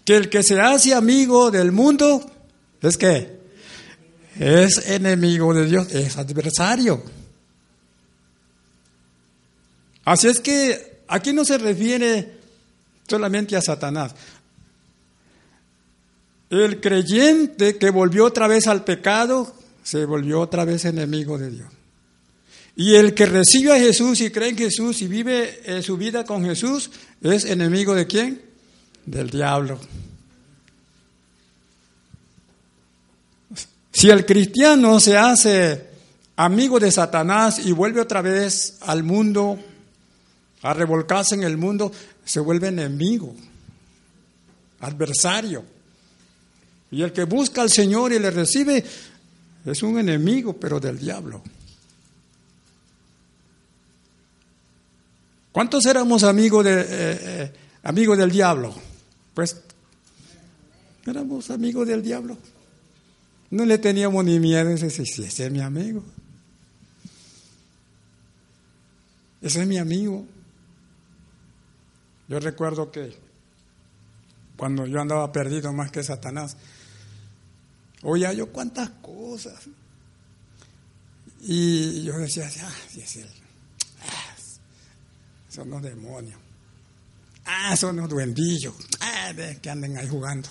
Que 0.04 0.16
el 0.16 0.28
que 0.28 0.42
se 0.42 0.60
hace 0.60 0.92
amigo 0.92 1.50
del 1.50 1.72
mundo 1.72 2.30
es 2.82 2.98
que 2.98 3.38
es 4.38 4.90
enemigo 4.90 5.54
de 5.54 5.64
Dios, 5.64 5.90
es 5.94 6.18
adversario. 6.18 7.02
Así 10.08 10.26
es 10.26 10.40
que 10.40 11.02
aquí 11.06 11.34
no 11.34 11.44
se 11.44 11.58
refiere 11.58 12.32
solamente 13.06 13.56
a 13.56 13.60
Satanás. 13.60 14.14
El 16.48 16.80
creyente 16.80 17.76
que 17.76 17.90
volvió 17.90 18.24
otra 18.24 18.48
vez 18.48 18.68
al 18.68 18.84
pecado, 18.84 19.54
se 19.82 20.06
volvió 20.06 20.40
otra 20.40 20.64
vez 20.64 20.86
enemigo 20.86 21.36
de 21.36 21.50
Dios. 21.50 21.68
Y 22.74 22.94
el 22.94 23.12
que 23.12 23.26
recibe 23.26 23.72
a 23.72 23.78
Jesús 23.78 24.22
y 24.22 24.30
cree 24.30 24.48
en 24.48 24.56
Jesús 24.56 25.02
y 25.02 25.08
vive 25.08 25.60
eh, 25.66 25.82
su 25.82 25.98
vida 25.98 26.24
con 26.24 26.42
Jesús, 26.42 26.90
es 27.20 27.44
enemigo 27.44 27.94
de 27.94 28.06
quién? 28.06 28.40
Del 29.04 29.28
diablo. 29.28 29.78
Si 33.92 34.08
el 34.08 34.24
cristiano 34.24 35.00
se 35.00 35.18
hace 35.18 35.86
amigo 36.34 36.80
de 36.80 36.90
Satanás 36.90 37.58
y 37.58 37.72
vuelve 37.72 38.00
otra 38.00 38.22
vez 38.22 38.78
al 38.80 39.02
mundo 39.02 39.58
a 40.62 40.74
revolcarse 40.74 41.34
en 41.34 41.42
el 41.42 41.56
mundo, 41.56 41.92
se 42.24 42.40
vuelve 42.40 42.68
enemigo, 42.68 43.34
adversario. 44.80 45.64
Y 46.90 47.02
el 47.02 47.12
que 47.12 47.24
busca 47.24 47.62
al 47.62 47.70
Señor 47.70 48.12
y 48.12 48.18
le 48.18 48.30
recibe 48.30 48.84
es 49.64 49.82
un 49.82 49.98
enemigo, 49.98 50.54
pero 50.54 50.80
del 50.80 50.98
diablo. 50.98 51.42
¿Cuántos 55.52 55.86
éramos 55.86 56.22
amigos, 56.22 56.64
de, 56.64 56.80
eh, 56.80 57.52
eh, 57.82 58.16
del 58.16 58.30
diablo? 58.30 58.74
Pues 59.34 59.60
éramos 61.06 61.50
amigos 61.50 61.86
del 61.86 62.02
diablo. 62.02 62.36
No 63.50 63.64
le 63.64 63.78
teníamos 63.78 64.24
ni 64.24 64.38
miedo, 64.38 64.70
ese 64.70 64.86
es 64.86 65.50
mi 65.50 65.60
amigo. 65.60 66.04
Ese 69.40 69.62
es 69.62 69.66
mi 69.66 69.78
amigo. 69.78 70.26
Yo 72.28 72.38
recuerdo 72.40 72.90
que 72.92 73.28
cuando 74.58 74.86
yo 74.86 75.00
andaba 75.00 75.30
perdido 75.30 75.72
más 75.72 75.92
que 75.92 76.02
Satanás. 76.02 76.56
Oía 78.02 78.32
yo 78.32 78.50
cuántas 78.50 78.90
cosas. 79.00 79.54
Y 81.40 82.02
yo 82.02 82.18
decía, 82.18 82.50
ah, 82.62 82.72
ah, 84.02 84.34
son 85.48 85.70
los 85.70 85.80
demonios. 85.80 86.38
Ah, 87.44 87.76
son 87.76 87.96
los 87.96 88.08
duendillos. 88.08 88.74
Ah, 89.00 89.32
que 89.62 89.70
anden 89.70 89.96
ahí 89.96 90.08
jugando. 90.08 90.48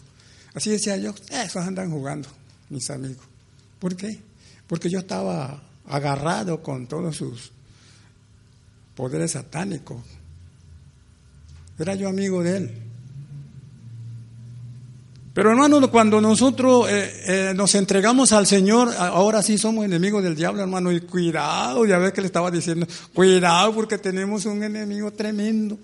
Así 0.54 0.70
decía 0.70 0.96
yo, 0.98 1.14
esos 1.30 1.68
andan 1.68 1.92
jugando, 1.92 2.30
mis 2.70 2.90
amigos. 2.90 3.26
¿Por 3.80 3.96
qué? 3.98 4.22
Porque 4.68 4.90
yo 4.90 5.00
estaba 5.00 5.62
agarrado 5.86 6.64
con 6.64 6.88
todos 6.88 7.18
sus 7.18 7.52
poderes 8.96 9.32
satánicos. 9.34 10.02
Era 11.80 11.96
yo 11.96 12.10
amigo 12.10 12.44
de 12.44 12.58
él. 12.58 12.72
Pero 15.38 15.52
hermano, 15.52 15.92
cuando 15.92 16.20
nosotros 16.20 16.90
eh, 16.90 17.12
eh, 17.28 17.54
nos 17.56 17.76
entregamos 17.76 18.34
al 18.34 18.48
Señor, 18.48 18.92
ahora 18.98 19.44
sí 19.44 19.60
somos 19.60 19.86
enemigos 19.86 20.24
del 20.24 20.36
diablo, 20.36 20.64
hermano, 20.64 20.92
y 20.92 21.02
cuidado, 21.02 21.86
ya 21.86 22.00
ves 22.00 22.12
que 22.12 22.22
le 22.22 22.28
estaba 22.28 22.50
diciendo, 22.50 22.88
cuidado 23.14 23.72
porque 23.76 24.00
tenemos 24.00 24.48
un 24.48 24.64
enemigo 24.64 25.12
tremendo 25.12 25.78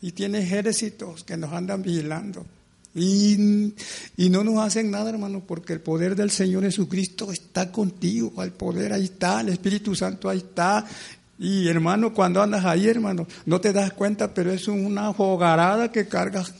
y 0.00 0.12
tiene 0.12 0.38
ejércitos 0.38 1.24
que 1.24 1.36
nos 1.36 1.52
andan 1.52 1.82
vigilando. 1.82 2.46
Y, 2.94 3.74
y, 4.16 4.30
no 4.30 4.44
nos 4.44 4.64
hacen 4.64 4.92
nada, 4.92 5.10
hermano, 5.10 5.42
porque 5.44 5.72
el 5.72 5.80
poder 5.80 6.14
del 6.14 6.30
Señor 6.30 6.62
Jesucristo 6.62 7.32
está 7.32 7.72
contigo, 7.72 8.40
el 8.40 8.52
poder 8.52 8.92
ahí 8.92 9.04
está, 9.04 9.40
el 9.40 9.48
Espíritu 9.48 9.96
Santo 9.96 10.28
ahí 10.28 10.38
está. 10.38 10.86
Y 11.38 11.68
hermano, 11.68 12.14
cuando 12.14 12.42
andas 12.42 12.64
ahí, 12.64 12.88
hermano, 12.88 13.26
no 13.44 13.60
te 13.60 13.72
das 13.72 13.92
cuenta, 13.92 14.32
pero 14.32 14.50
es 14.50 14.68
una 14.68 15.12
jogarada 15.12 15.92
que 15.92 16.08
cargas 16.08 16.54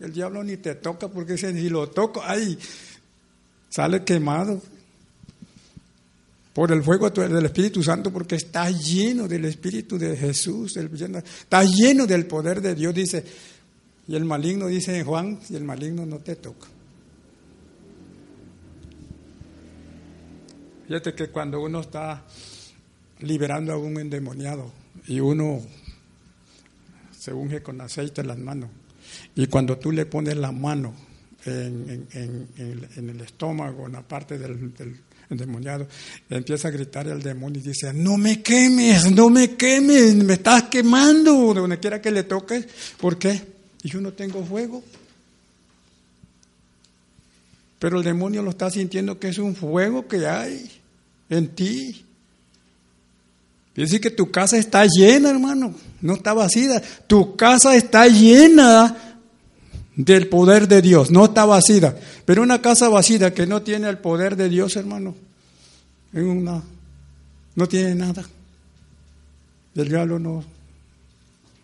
el 0.00 0.12
diablo 0.12 0.42
ni 0.42 0.56
te 0.56 0.74
toca 0.74 1.08
porque 1.08 1.38
si 1.38 1.68
lo 1.68 1.88
toco, 1.88 2.22
ay, 2.22 2.58
sale 3.70 4.04
quemado 4.04 4.60
por 6.52 6.70
el 6.72 6.82
fuego 6.82 7.10
del 7.10 7.44
Espíritu 7.44 7.82
Santo 7.82 8.12
porque 8.12 8.36
está 8.36 8.70
lleno 8.70 9.26
del 9.26 9.44
Espíritu 9.46 9.98
de 9.98 10.16
Jesús, 10.16 10.76
está 10.76 11.64
lleno 11.64 12.06
del 12.06 12.26
poder 12.26 12.60
de 12.60 12.74
Dios, 12.74 12.94
dice. 12.94 13.24
Y 14.06 14.14
el 14.14 14.24
maligno 14.26 14.66
dice 14.66 14.98
en 14.98 15.06
Juan, 15.06 15.40
y 15.48 15.56
el 15.56 15.64
maligno 15.64 16.04
no 16.04 16.18
te 16.18 16.36
toca. 16.36 16.68
Fíjate 20.86 21.14
que 21.14 21.28
cuando 21.28 21.62
uno 21.62 21.80
está 21.80 22.22
liberando 23.24 23.72
a 23.72 23.76
un 23.76 23.98
endemoniado 23.98 24.72
y 25.06 25.20
uno 25.20 25.60
se 27.18 27.32
unge 27.32 27.62
con 27.62 27.80
aceite 27.80 28.20
en 28.20 28.28
las 28.28 28.38
manos, 28.38 28.70
y 29.34 29.46
cuando 29.46 29.78
tú 29.78 29.90
le 29.92 30.06
pones 30.06 30.36
la 30.36 30.52
mano 30.52 30.94
en, 31.44 32.08
el 32.96 33.20
estómago, 33.20 33.86
en 33.86 33.92
la 33.92 34.02
parte 34.02 34.38
del, 34.38 34.72
endemoniado, 35.30 35.86
empieza 36.30 36.68
a 36.68 36.70
gritar 36.70 37.08
el 37.08 37.22
demonio 37.22 37.60
y 37.60 37.68
dice, 37.68 37.92
no 37.92 38.16
me 38.16 38.42
quemes, 38.42 39.10
no 39.12 39.30
me 39.30 39.56
quemes, 39.56 40.14
me 40.16 40.34
estás 40.34 40.64
quemando, 40.64 41.54
donde 41.54 41.78
quiera 41.78 42.00
que 42.00 42.10
le 42.10 42.24
toques. 42.24 42.66
¿Por 42.98 43.18
qué? 43.18 43.40
Yo 43.82 44.00
no 44.00 44.12
tengo 44.12 44.44
fuego. 44.44 44.82
Pero 47.78 47.98
el 47.98 48.04
demonio 48.04 48.42
lo 48.42 48.50
está 48.50 48.70
sintiendo 48.70 49.18
que 49.18 49.28
es 49.28 49.38
un 49.38 49.54
fuego 49.54 50.06
que 50.08 50.26
hay 50.26 50.70
en 51.28 51.48
ti. 51.48 52.04
Quiere 53.74 54.00
que 54.00 54.10
tu 54.10 54.30
casa 54.30 54.56
está 54.56 54.86
llena, 54.86 55.30
hermano, 55.30 55.74
no 56.00 56.14
está 56.14 56.32
vacía. 56.32 56.80
Tu 57.08 57.34
casa 57.34 57.74
está 57.74 58.06
llena 58.06 59.18
del 59.96 60.28
poder 60.28 60.68
de 60.68 60.80
Dios, 60.80 61.10
no 61.10 61.24
está 61.24 61.44
vacía. 61.44 61.96
Pero 62.24 62.42
una 62.42 62.62
casa 62.62 62.88
vacía 62.88 63.34
que 63.34 63.48
no 63.48 63.62
tiene 63.62 63.88
el 63.88 63.98
poder 63.98 64.36
de 64.36 64.48
Dios, 64.48 64.76
hermano, 64.76 65.16
una, 66.12 66.62
no 67.56 67.68
tiene 67.68 67.96
nada. 67.96 68.24
El 69.74 69.88
diablo 69.88 70.20
no 70.20 70.44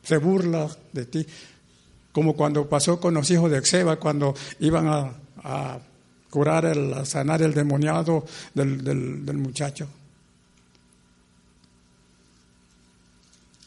se 0.03 0.17
burla 0.17 0.69
de 0.93 1.05
ti. 1.05 1.25
Como 2.11 2.35
cuando 2.35 2.69
pasó 2.69 2.99
con 2.99 3.15
los 3.15 3.31
hijos 3.31 3.53
de 3.53 3.59
Exeba, 3.59 4.01
cuando 4.01 4.35
iban 4.59 4.89
a, 5.45 5.79
curar, 6.29 6.65
el, 6.65 6.93
a 6.93 7.05
sanar 7.05 7.41
el 7.43 7.55
demoniado 7.55 8.25
del, 8.53 8.83
del 8.83 9.37
muchacho. 9.37 9.87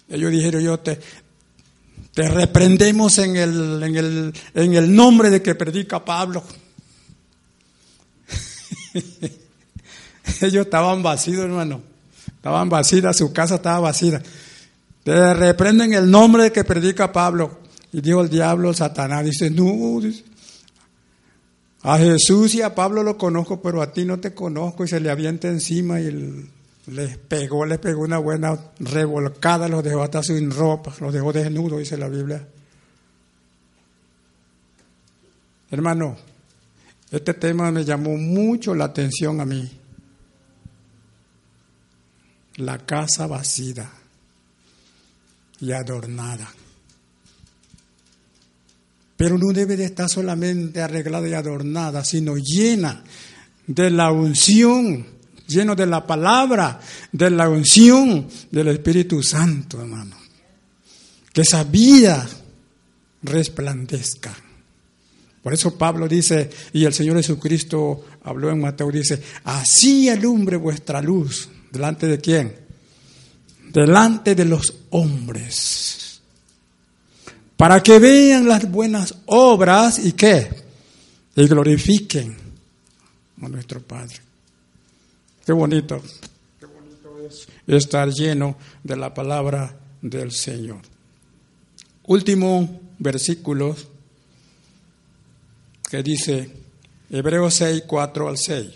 Ellos 0.10 0.32
dijeron, 0.32 0.62
yo 0.62 0.80
te, 0.80 1.00
te 2.14 2.28
reprendemos 2.30 3.18
en 3.18 3.36
el, 3.36 3.84
en 3.84 3.96
el, 3.96 4.34
en 4.54 4.74
el 4.74 4.96
nombre 4.96 5.30
de 5.30 5.42
que 5.42 5.56
predica 5.56 6.04
Pablo. 6.04 6.44
Ellos 10.42 10.66
estaban 10.66 11.02
vacíos, 11.02 11.44
hermano. 11.44 11.82
Estaban 12.28 12.70
vacías, 12.70 13.18
su 13.18 13.34
casa 13.34 13.56
estaba 13.56 13.80
vacía. 13.80 14.22
Te 15.04 15.34
reprenden 15.34 15.94
el 15.94 16.10
nombre 16.10 16.44
de 16.44 16.52
que 16.52 16.64
predica 16.64 17.12
Pablo. 17.12 17.60
Y 17.92 18.02
dijo 18.02 18.22
el 18.22 18.30
diablo, 18.30 18.74
Satanás, 18.74 19.26
dice, 19.26 19.50
no, 19.50 20.02
a 21.84 21.98
Jesús 21.98 22.56
y 22.56 22.62
a 22.62 22.74
Pablo 22.74 23.04
lo 23.04 23.18
conozco, 23.18 23.62
pero 23.62 23.82
a 23.82 23.92
ti 23.92 24.06
no 24.06 24.20
te 24.20 24.34
conozco. 24.34 24.86
Y 24.86 24.88
se 24.88 25.00
le 25.00 25.10
avienta 25.10 25.50
encima 25.50 26.00
y 26.00 26.08
el 26.08 26.50
les 26.88 27.18
pegó, 27.18 27.66
les 27.66 27.80
pegó 27.80 28.02
una 28.02 28.18
buena 28.18 28.58
revolcada, 28.80 29.68
los 29.68 29.84
dejó 29.84 30.04
hasta 30.04 30.22
sin 30.22 30.52
ropa, 30.52 30.94
los 31.00 31.14
dejó 31.14 31.32
desnudos, 31.32 31.80
dice 31.80 31.98
la 31.98 32.10
Biblia. 32.10 32.46
Hermano, 35.72 36.18
este 37.10 37.34
tema 37.36 37.72
me 37.72 37.86
llamó 37.86 38.18
mucho 38.18 38.76
la 38.76 38.86
atención 38.86 39.40
a 39.40 39.46
mí. 39.46 39.72
La 42.58 42.78
casa 42.80 43.28
vacía 43.28 43.90
y 45.60 45.72
adornada. 45.72 46.52
Pero 49.16 49.38
no 49.38 49.54
debe 49.54 49.78
de 49.78 49.86
estar 49.86 50.10
solamente 50.10 50.82
arreglada 50.82 51.28
y 51.28 51.34
adornada, 51.34 52.04
sino 52.04 52.36
llena 52.36 53.04
de 53.66 53.90
la 53.90 54.12
unción 54.12 55.13
lleno 55.48 55.76
de 55.76 55.86
la 55.86 56.06
palabra, 56.06 56.80
de 57.12 57.30
la 57.30 57.50
unción 57.50 58.28
del 58.52 58.70
Espíritu 58.70 59.22
Santo, 59.22 59.82
hermano. 59.82 60.16
Que 61.32 61.42
esa 61.42 61.64
vida 61.64 62.28
resplandezca. 63.24 64.36
Por 65.42 65.54
eso 65.54 65.78
Pablo 65.78 66.08
dice, 66.08 66.50
y 66.72 66.86
el 66.86 66.94
Señor 66.94 67.18
Jesucristo 67.18 68.06
habló 68.24 68.50
en 68.50 68.62
Mateo, 68.62 68.90
dice, 68.92 69.22
así 69.44 70.10
alumbre 70.10 70.56
vuestra 70.56 71.02
luz. 71.02 71.50
¿Delante 71.72 72.08
de 72.08 72.20
quién? 72.20 72.56
Delante 73.72 74.36
de 74.36 74.46
los 74.46 74.74
hombres. 74.92 76.22
Para 77.58 77.82
que 77.84 78.00
vean 78.00 78.48
las 78.48 78.70
buenas 78.70 79.16
obras 79.26 80.00
y 80.00 80.14
qué? 80.14 80.50
Y 81.36 81.48
glorifiquen 81.48 82.38
a 83.42 83.50
nuestro 83.50 83.82
Padre. 83.82 84.16
Qué 85.46 85.52
bonito, 85.52 86.02
qué 86.58 86.66
bonito 86.66 87.20
es 87.28 87.48
estar 87.68 88.10
lleno 88.10 88.56
de 88.82 88.96
la 88.96 89.14
palabra 89.14 89.78
del 90.02 90.32
Señor. 90.32 90.80
Último 92.06 92.82
versículo 92.98 93.76
que 95.90 96.02
dice 96.02 96.50
Hebreos 97.10 97.56
6, 97.56 97.84
4 97.86 98.30
al 98.30 98.38
6. 98.38 98.68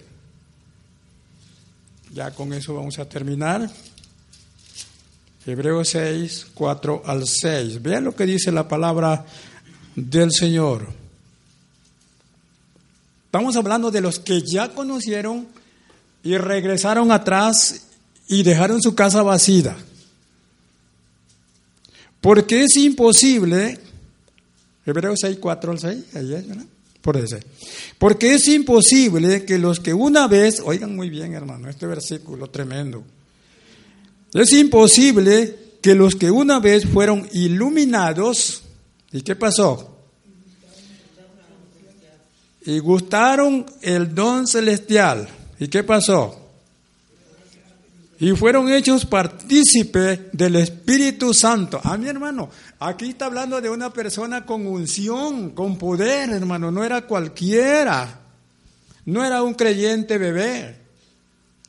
Ya 2.13 2.31
con 2.31 2.51
eso 2.51 2.73
vamos 2.73 2.99
a 2.99 3.07
terminar. 3.07 3.69
Hebreos 5.45 5.87
6, 5.89 6.47
4 6.53 7.03
al 7.05 7.25
6. 7.25 7.81
Vean 7.81 8.03
lo 8.03 8.13
que 8.13 8.25
dice 8.25 8.51
la 8.51 8.67
palabra 8.67 9.25
del 9.95 10.31
Señor. 10.33 10.87
Estamos 13.25 13.55
hablando 13.55 13.89
de 13.89 14.01
los 14.01 14.19
que 14.19 14.41
ya 14.41 14.73
conocieron 14.73 15.47
y 16.27 16.37
regresaron 16.37 17.09
atrás 17.13 17.83
y 18.27 18.43
dejaron 18.43 18.81
su 18.81 18.93
casa 18.93 19.23
vacía. 19.23 19.77
Porque 22.19 22.63
es 22.63 22.75
imposible, 22.75 23.79
Hebreos 24.85 25.19
6, 25.21 25.37
4 25.39 25.71
al 25.71 25.79
6, 25.79 26.03
ahí 26.15 26.33
es, 26.33 26.45
¿verdad? 26.45 26.65
Por 26.99 27.15
ese. 27.15 27.39
Porque 27.97 28.33
es 28.33 28.45
imposible 28.49 29.45
que 29.45 29.57
los 29.57 29.79
que 29.79 29.93
una 29.93 30.27
vez, 30.27 30.61
oigan 30.65 30.97
muy 30.97 31.09
bien 31.09 31.33
hermano, 31.33 31.69
este 31.69 31.87
versículo 31.87 32.49
tremendo, 32.49 33.05
es 34.33 34.51
imposible 34.51 35.55
que 35.81 35.95
los 35.95 36.15
que 36.15 36.29
una 36.29 36.59
vez 36.59 36.85
fueron 36.85 37.25
iluminados, 37.31 38.63
¿y 39.13 39.21
qué 39.21 39.37
pasó? 39.37 39.97
Y 42.65 42.79
gustaron 42.79 43.65
el 43.81 44.13
don 44.13 44.45
celestial 44.45 45.29
¿Y 45.59 45.67
qué 45.67 45.83
pasó? 45.83 46.47
y 48.19 48.31
fueron 48.31 48.71
hechos 48.71 49.05
partícipes 49.05 50.19
del 50.31 50.55
Espíritu 50.55 51.33
Santo. 51.33 51.79
A 51.83 51.97
mi 51.97 52.07
hermano, 52.07 52.49
aquí 52.79 53.09
está 53.09 53.27
hablando 53.27 53.61
de 53.61 53.69
una 53.69 53.91
persona 53.93 54.45
con 54.45 54.65
unción, 54.65 55.51
con 55.51 55.77
poder, 55.77 56.31
hermano, 56.31 56.71
no 56.71 56.83
era 56.83 57.03
cualquiera, 57.03 58.21
no 59.05 59.23
era 59.23 59.43
un 59.43 59.53
creyente 59.53 60.17
bebé. 60.17 60.77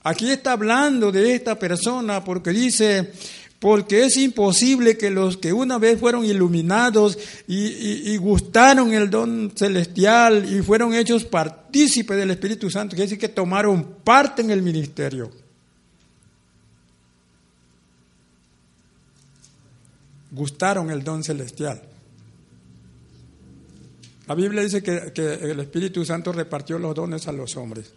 Aquí 0.05 0.31
está 0.31 0.53
hablando 0.53 1.13
de 1.13 1.35
esta 1.35 1.59
persona 1.59 2.25
porque 2.25 2.51
dice, 2.51 3.13
porque 3.59 4.05
es 4.05 4.17
imposible 4.17 4.97
que 4.97 5.11
los 5.11 5.37
que 5.37 5.53
una 5.53 5.79
vez 5.79 5.99
fueron 5.99 6.25
iluminados 6.25 7.19
y, 7.49 8.17
gustaron 8.19 8.93
el 8.93 9.11
don 9.11 9.53
celestial 9.55 10.53
y 10.53 10.63
fueron 10.63 10.95
hechos 10.95 11.25
partícipes 11.25 12.17
del 12.17 12.31
Espíritu 12.31 12.71
Santo, 12.71 12.95
quiere 12.95 13.07
decir 13.07 13.19
que 13.19 13.29
tomaron 13.29 13.97
parte 14.05 14.43
en 14.43 14.51
el 14.51 14.63
ministerio. 14.63 15.31
Gustaron 20.31 20.91
el 20.91 21.03
don 21.03 21.25
celestial. 21.25 21.83
La 24.29 24.35
Biblia 24.35 24.63
dice 24.63 24.83
que, 24.83 25.13
que 25.13 25.35
el 25.35 25.59
Espíritu 25.59 26.05
Santo 26.05 26.33
repartió 26.33 26.79
los 26.79 26.95
dones 26.95 27.27
a 27.27 27.33
los 27.33 27.57
hombres. 27.57 27.93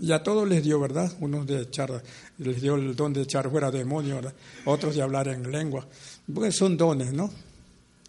Y 0.00 0.12
a 0.12 0.22
todos 0.22 0.48
les 0.48 0.62
dio, 0.62 0.80
¿verdad? 0.80 1.12
Unos 1.20 1.46
de 1.46 1.62
echar, 1.62 2.02
les 2.38 2.60
dio 2.60 2.74
el 2.74 2.96
don 2.96 3.12
de 3.12 3.22
echar 3.22 3.50
fuera 3.50 3.70
demonios, 3.70 4.24
otros 4.64 4.94
de 4.94 5.02
hablar 5.02 5.28
en 5.28 5.50
lengua. 5.50 5.86
Pues 6.32 6.56
son 6.56 6.76
dones, 6.76 7.12
¿no? 7.12 7.30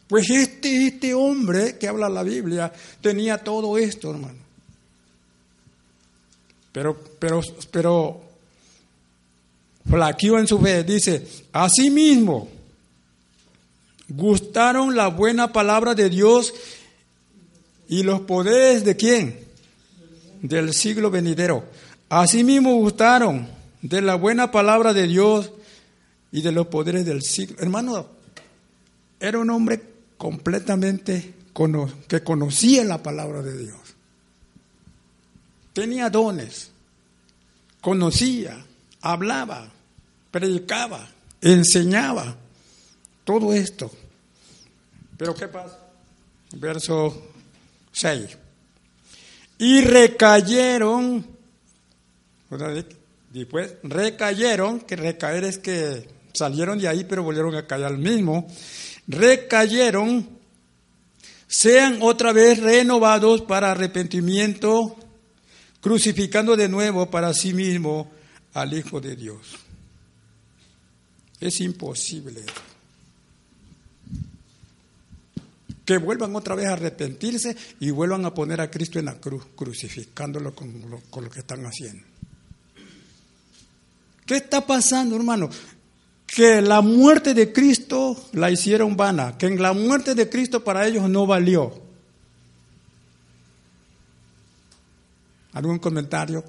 Pues 0.08 0.30
este, 0.30 0.88
este 0.88 1.14
hombre 1.14 1.78
que 1.78 1.88
habla 1.88 2.10
la 2.10 2.24
Biblia 2.24 2.72
tenía 3.02 3.38
todo 3.38 3.78
esto, 3.78 4.12
hermano. 4.12 4.40
Pero, 6.72 7.00
pero, 7.20 7.42
pero, 7.72 8.22
flaqueó 9.90 10.38
en 10.40 10.48
su 10.48 10.60
fe, 10.60 10.84
dice, 10.84 11.26
asimismo, 11.54 12.50
gustaron 14.10 14.96
la 14.96 15.08
buena 15.08 15.54
palabra 15.54 15.96
de 15.96 16.10
Dios 16.10 16.54
y 17.88 18.04
los 18.04 18.22
poderes 18.22 18.84
de 18.84 18.96
quién? 18.96 19.45
Del 20.48 20.74
siglo 20.74 21.10
venidero. 21.10 21.66
Asimismo 22.10 22.76
gustaron 22.76 23.48
de 23.82 24.02
la 24.02 24.16
buena 24.16 24.52
palabra 24.52 24.94
de 24.94 25.08
Dios 25.08 25.52
y 26.32 26.42
de 26.42 26.52
los 26.52 26.68
poderes 26.68 27.06
del 27.06 27.22
siglo. 27.24 27.58
Hermano, 27.60 28.08
era 29.20 29.40
un 29.40 29.50
hombre 29.50 29.82
completamente 30.18 31.34
que 32.08 32.24
conocía 32.24 32.84
la 32.84 33.02
palabra 33.02 33.42
de 33.42 33.58
Dios. 33.58 33.80
Tenía 35.74 36.10
dones, 36.10 36.72
conocía, 37.82 38.66
hablaba, 39.02 39.72
predicaba, 40.32 41.10
enseñaba, 41.42 42.36
todo 43.24 43.54
esto. 43.54 43.92
Pero 45.18 45.34
¿qué 45.34 45.48
pasa? 45.48 45.80
Verso 46.54 47.32
6 47.92 48.45
y 49.58 49.82
recayeron, 49.82 51.26
después 53.32 53.76
recayeron, 53.84 54.82
que 54.82 54.96
recaer 54.96 55.46
es 55.46 55.58
que 55.58 56.08
salieron 56.34 56.80
de 56.80 56.88
ahí 56.88 57.06
pero 57.06 57.24
volvieron 57.24 57.56
a 57.56 57.66
caer 57.66 57.86
al 57.86 57.98
mismo, 57.98 58.48
recayeron, 59.08 60.28
sean 61.48 62.00
otra 62.02 62.34
vez 62.34 62.60
renovados 62.60 63.42
para 63.42 63.72
arrepentimiento, 63.72 64.98
crucificando 65.80 66.56
de 66.56 66.68
nuevo 66.68 67.10
para 67.10 67.34
sí 67.34 67.54
mismo 67.54 68.12
al 68.54 68.74
Hijo 68.74 69.00
de 69.00 69.16
Dios. 69.16 69.56
Es 71.40 71.62
imposible 71.62 72.44
que 75.86 75.98
vuelvan 76.00 76.36
otra 76.36 76.56
vez 76.56 76.66
a 76.66 76.74
arrepentirse 76.74 77.56
y 77.80 77.92
vuelvan 77.92 78.26
a 78.26 78.34
poner 78.34 78.60
a 78.60 78.72
Cristo 78.72 78.98
en 78.98 79.06
la 79.06 79.20
cruz, 79.20 79.46
crucificándolo 79.56 80.54
con 80.56 80.74
lo, 80.90 81.30
que 81.30 81.40
están 81.40 81.64
haciendo. 81.66 82.04
¿Qué 84.26 84.38
está 84.38 84.66
pasando, 84.66 85.16
hermano? 85.16 85.50
Que 86.26 86.60
la 86.62 86.82
muerte 86.82 87.36
de 87.36 87.54
Cristo 87.54 88.30
la 88.34 88.50
hicieron 88.50 88.98
vana, 88.98 89.38
que 89.38 89.46
en 89.46 89.62
la 89.62 89.74
muerte 89.74 90.16
de 90.16 90.28
Cristo 90.28 90.64
para 90.64 90.88
ellos 90.88 91.08
no 91.08 91.28
valió. 91.28 91.80
¿Algún 95.54 95.78
comentario? 95.78 96.44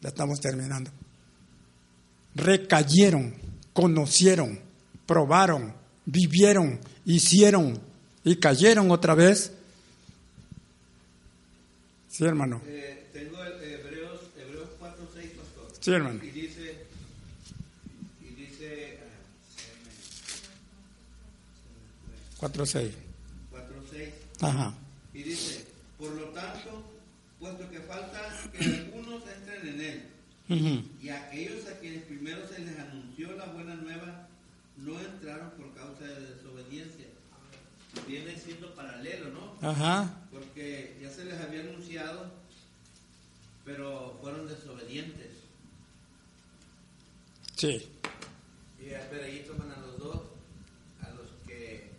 Ya 0.00 0.08
estamos 0.08 0.40
terminando. 0.40 0.90
Recayeron, 2.36 3.34
conocieron, 3.72 4.60
probaron, 5.04 5.83
vivieron, 6.06 6.80
hicieron 7.04 7.80
y 8.24 8.36
cayeron 8.36 8.90
otra 8.90 9.14
vez. 9.14 9.52
Sí, 12.08 12.24
hermano. 12.24 12.62
Eh, 12.66 13.08
tengo 13.12 13.44
Hebreos, 13.44 14.20
Hebreos 14.38 14.68
4, 14.78 15.08
6, 15.14 15.30
pastor. 15.30 15.72
Sí, 15.80 15.90
hermano. 15.90 16.20
Y 16.22 16.30
dice, 16.30 16.86
y 18.22 18.34
dice 18.34 18.98
4, 22.38 22.66
6. 22.66 22.94
4, 23.50 23.84
6. 23.90 24.08
Ajá. 24.40 24.74
Y 25.12 25.22
dice, 25.22 25.64
por 25.98 26.12
lo 26.12 26.26
tanto, 26.28 26.84
puesto 27.40 27.70
que 27.70 27.80
falta 27.80 28.20
que 28.52 28.64
algunos 28.64 29.22
entren 29.26 29.68
en 29.68 29.80
él, 29.80 30.02
y 31.02 31.08
aquellos 31.08 31.66
a 31.66 31.78
quienes 31.78 32.02
primero 32.04 32.46
se 32.46 32.60
les 32.60 32.78
anunció 32.78 33.32
la 33.32 33.46
buena 33.46 33.74
nueva, 33.76 34.28
no 34.78 35.00
entraron 35.00 35.50
por 35.50 35.74
causa 35.74 36.04
de 36.04 36.34
desobediencia. 36.34 37.06
Viene 38.08 38.36
siendo 38.36 38.74
paralelo, 38.74 39.30
¿no? 39.30 39.68
Ajá. 39.68 40.26
Porque 40.32 40.98
ya 41.00 41.10
se 41.10 41.24
les 41.24 41.40
había 41.40 41.60
anunciado, 41.60 42.30
pero 43.64 44.18
fueron 44.20 44.48
desobedientes. 44.48 45.30
Sí. 47.56 47.88
Y 48.80 48.90
pero 49.10 49.24
ahí 49.24 49.44
toman 49.46 49.70
a 49.70 49.76
los 49.78 49.98
dos, 49.98 50.20
a 51.02 51.10
los 51.10 51.28
que... 51.46 51.90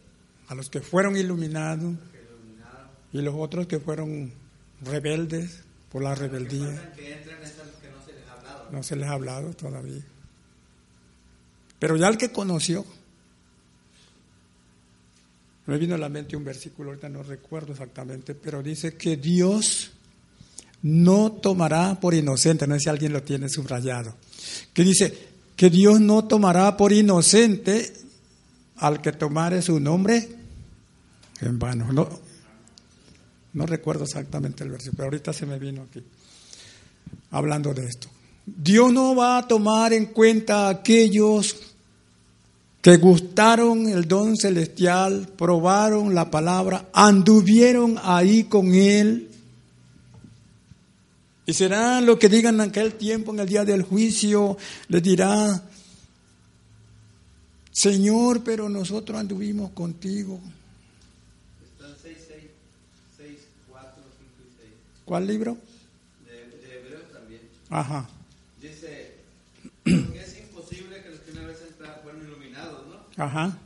A 0.48 0.56
los 0.56 0.70
que 0.70 0.82
fueron 0.82 1.16
iluminados. 1.16 1.96
Y 3.14 3.22
los 3.22 3.34
otros 3.36 3.68
que 3.68 3.80
fueron 3.80 4.34
rebeldes 4.82 5.64
por 5.90 6.04
la 6.04 6.14
rebeldía. 6.14 6.94
Que 6.94 7.14
entran 7.14 7.42
es 7.42 7.58
a 7.58 7.64
los 7.64 7.76
que 7.76 7.90
no 7.90 8.04
se 8.06 8.14
les 8.14 8.28
ha 8.28 8.34
hablado. 8.34 8.72
No 8.72 8.84
se 8.84 8.96
les 8.98 9.08
ha 9.08 9.14
hablado 9.14 9.54
todavía. 9.54 10.04
Pero 11.80 11.98
ya 11.98 12.08
el 12.08 12.18
que 12.18 12.32
conoció, 12.32 12.86
me 15.68 15.78
vino 15.78 15.96
a 15.96 15.98
la 15.98 16.10
mente 16.10 16.36
un 16.36 16.44
versículo, 16.44 16.90
ahorita 16.90 17.10
no 17.10 17.24
recuerdo 17.24 17.74
exactamente, 17.74 18.36
pero 18.36 18.62
dice 18.62 18.96
que 18.96 19.18
Dios 19.18 19.92
no 20.84 21.32
tomará 21.32 22.00
por 22.00 22.14
inocente, 22.14 22.68
no 22.68 22.76
sé 22.76 22.82
si 22.82 22.90
alguien 22.90 23.14
lo 23.14 23.24
tiene 23.24 23.50
subrayado, 23.50 24.16
que 24.74 24.84
dice 24.84 25.14
que 25.56 25.70
Dios 25.70 26.00
no 26.00 26.26
tomará 26.26 26.78
por 26.78 26.94
inocente 26.94 27.94
al 28.78 29.02
que 29.02 29.14
tomare 29.14 29.62
su 29.62 29.80
nombre 29.80 30.28
en 31.42 31.58
vano. 31.58 31.92
No, 31.92 32.08
no 33.54 33.66
recuerdo 33.66 34.04
exactamente 34.04 34.64
el 34.64 34.70
versículo, 34.70 34.98
pero 34.98 35.06
ahorita 35.06 35.34
se 35.34 35.46
me 35.46 35.58
vino 35.58 35.84
aquí 35.84 36.04
hablando 37.32 37.74
de 37.74 37.86
esto. 37.86 38.10
Dios 38.46 38.94
no 38.94 39.16
va 39.16 39.40
a 39.40 39.48
tomar 39.48 39.94
en 39.94 40.08
cuenta 40.08 40.68
a 40.68 40.70
aquellos 40.70 41.65
que 42.86 42.98
gustaron 42.98 43.90
el 43.90 44.08
don 44.08 44.38
celestial, 44.38 45.28
probaron 45.36 46.14
la 46.14 46.30
palabra, 46.30 46.88
anduvieron 46.94 47.98
ahí 48.04 48.44
con 48.44 48.76
Él. 48.76 49.32
Y 51.48 51.54
será 51.54 52.00
lo 52.00 52.20
que 52.20 52.30
digan 52.30 52.54
en 52.54 52.70
aquel 52.70 52.94
tiempo, 52.94 53.34
en 53.34 53.40
el 53.40 53.50
día 53.50 53.66
del 53.66 53.82
juicio, 53.82 54.56
les 54.90 55.02
dirá, 55.02 55.64
Señor, 57.72 58.44
pero 58.44 58.70
nosotros 58.70 59.20
anduvimos 59.20 59.72
contigo. 59.72 60.40
Están 61.64 61.96
6, 62.04 62.18
6, 62.28 62.42
6, 63.18 63.30
4, 63.68 63.90
5 63.96 64.04
y 64.38 64.62
6. 64.62 64.72
¿Cuál 65.06 65.26
libro? 65.26 65.58
De, 66.24 66.68
de 66.68 66.78
Hebreos 66.78 67.12
también. 67.12 67.42
Ajá. 67.68 68.08
Dice, 68.62 69.16
porque 69.84 70.22
es 70.24 70.38
imposible 70.40 71.02
que 71.02 71.10
los 71.10 71.20
que 71.22 71.32
una 71.32 71.48
vez 71.48 71.58
fueron 72.02 72.22
iluminados, 72.24 72.88
¿no? 72.88 73.05
Ajá. 73.18 73.58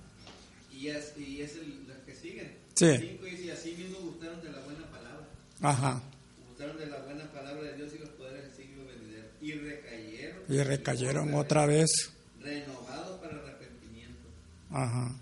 Y 0.72 0.88
es, 0.88 1.14
y 1.18 1.42
es 1.42 1.56
el, 1.56 1.88
los 1.88 1.98
que 2.06 2.16
siguen. 2.16 2.52
Sí. 2.76 2.98
Cinco 2.98 3.26
dice, 3.26 3.52
así 3.52 3.76
mismo 3.78 4.00
gustaron 4.00 4.42
de 4.42 4.52
la 4.52 4.60
buena 4.60 4.86
palabra. 4.90 5.28
Ajá. 5.62 6.02
Gustaron 6.50 6.78
de 6.78 6.86
la 6.88 7.00
buena 7.00 7.32
palabra 7.32 7.64
de 7.64 7.76
Dios 7.76 7.92
y 7.96 8.00
los 8.00 8.10
poderes 8.10 8.44
del 8.44 8.52
siglo 8.52 8.86
venidero. 8.86 9.28
Y 9.42 9.54
recayeron. 9.54 10.44
Y 10.48 10.64
recayeron 10.64 11.34
otra 11.34 11.66
vez. 11.66 12.12
Renovados 12.42 13.20
para 13.20 13.36
arrepentimiento. 13.36 14.28
Ajá. 14.72 15.16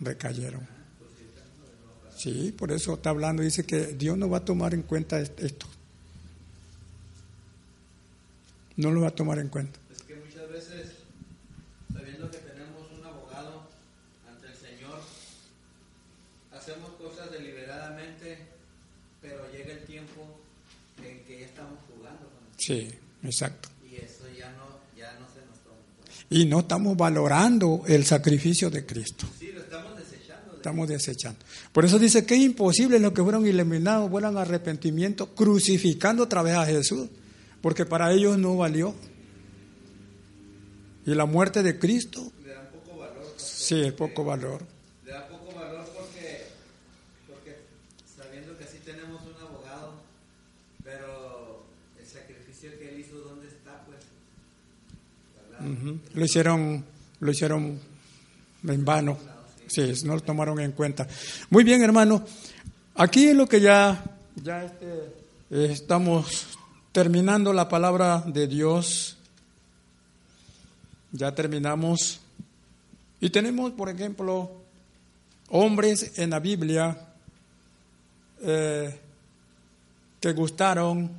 Recayeron. 0.00 0.66
Sí, 2.16 2.52
por 2.56 2.72
eso 2.72 2.94
está 2.94 3.10
hablando, 3.10 3.44
dice 3.44 3.64
que 3.64 3.86
Dios 3.94 4.18
no 4.18 4.28
va 4.28 4.38
a 4.38 4.44
tomar 4.44 4.74
en 4.74 4.82
cuenta 4.82 5.20
esto. 5.20 5.68
no 8.78 8.92
lo 8.92 9.00
va 9.00 9.08
a 9.08 9.14
tomar 9.14 9.38
en 9.40 9.48
cuenta. 9.48 9.78
Es 9.92 10.02
que 10.02 10.14
muchas 10.14 10.48
veces, 10.50 10.92
sabiendo 11.92 12.30
que 12.30 12.38
tenemos 12.38 12.90
un 12.96 13.04
abogado 13.04 13.68
ante 14.28 14.46
el 14.46 14.54
Señor, 14.54 15.00
hacemos 16.52 16.90
cosas 16.92 17.30
deliberadamente, 17.32 18.38
pero 19.20 19.50
llega 19.50 19.72
el 19.72 19.84
tiempo 19.84 20.38
en 21.04 21.24
que 21.24 21.40
ya 21.40 21.46
estamos 21.46 21.78
jugando 21.88 22.28
con 22.30 22.46
el 22.46 22.56
Sí, 22.68 22.88
exacto. 23.22 23.68
Y 23.90 23.96
eso 23.96 24.24
ya 24.38 24.50
no, 24.52 24.66
ya 24.96 25.12
no 25.14 25.26
se 25.32 25.40
nos 25.46 25.58
toma 25.64 25.76
en 25.78 26.04
cuenta. 26.04 26.26
Y 26.28 26.44
no 26.44 26.60
estamos 26.60 26.96
valorando 26.96 27.82
el 27.86 28.04
sacrificio 28.04 28.68
de 28.68 28.84
Cristo. 28.84 29.26
Sí, 29.38 29.52
lo 29.52 29.62
estamos 29.62 29.96
desechando. 29.96 30.50
de- 30.52 30.56
Estamos 30.58 30.88
desechando. 30.88 31.38
Por 31.72 31.84
eso 31.86 31.98
dice 31.98 32.26
que 32.26 32.34
es 32.34 32.40
imposible 32.42 32.98
los 32.98 33.12
que 33.12 33.22
fueron 33.22 33.46
iluminados, 33.46 34.10
fueran 34.10 34.36
arrepentimiento, 34.36 35.34
crucificando 35.34 36.24
otra 36.24 36.42
vez 36.42 36.54
a 36.56 36.66
Jesús, 36.66 37.08
porque 37.62 37.86
para 37.86 38.12
ellos 38.12 38.36
no 38.38 38.56
valió. 38.56 38.94
Y 41.06 41.14
la 41.14 41.24
muerte 41.24 41.62
de 41.62 41.78
Cristo, 41.78 42.30
Le 42.44 42.52
dan 42.52 42.68
poco 42.70 42.98
valor. 42.98 43.34
sí, 43.38 43.80
es 43.80 43.92
poco 43.94 44.24
valor. 44.24 44.62
Le 45.06 45.12
da 45.12 45.26
poco 45.26 45.54
valor 45.54 45.86
porque, 45.96 46.42
porque 47.26 47.56
sabiendo 48.14 48.58
que 48.58 48.64
sí 48.66 48.76
tenemos 48.84 49.22
un 49.22 49.34
abogado, 49.42 49.94
pero 50.84 51.64
el 51.98 52.06
sacrificio 52.06 52.78
que 52.78 52.90
él 52.90 53.00
hizo, 53.00 53.16
¿dónde 53.20 53.48
está? 53.48 53.82
Pues, 53.86 54.00
Lo 56.14 56.24
hicieron, 56.24 56.84
lo 57.20 57.30
hicieron 57.30 57.78
en 58.66 58.84
vano. 58.84 59.18
Sí, 59.66 59.92
no 60.04 60.14
lo 60.14 60.20
tomaron 60.20 60.60
en 60.60 60.72
cuenta. 60.72 61.06
Muy 61.50 61.64
bien, 61.64 61.82
hermano. 61.82 62.24
Aquí 62.94 63.28
es 63.28 63.36
lo 63.36 63.46
que 63.46 63.60
ya, 63.60 64.02
ya 64.36 64.64
este, 64.64 65.14
estamos 65.50 66.48
terminando 66.92 67.52
la 67.52 67.68
palabra 67.68 68.24
de 68.26 68.46
Dios. 68.46 69.16
Ya 71.12 71.34
terminamos. 71.34 72.20
Y 73.20 73.30
tenemos, 73.30 73.72
por 73.72 73.88
ejemplo, 73.88 74.50
hombres 75.50 76.18
en 76.18 76.30
la 76.30 76.40
Biblia 76.40 76.96
eh, 78.42 78.98
que 80.20 80.32
gustaron 80.32 81.10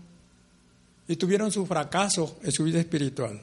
y 1.07 1.15
tuvieron 1.15 1.51
su 1.51 1.65
fracaso 1.65 2.37
en 2.43 2.51
su 2.51 2.63
vida 2.63 2.79
espiritual. 2.79 3.41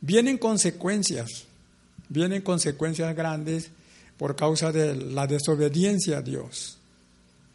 Vienen 0.00 0.38
consecuencias, 0.38 1.44
vienen 2.08 2.42
consecuencias 2.42 3.14
grandes 3.14 3.70
por 4.16 4.36
causa 4.36 4.72
de 4.72 4.94
la 4.94 5.26
desobediencia 5.26 6.18
a 6.18 6.22
Dios. 6.22 6.76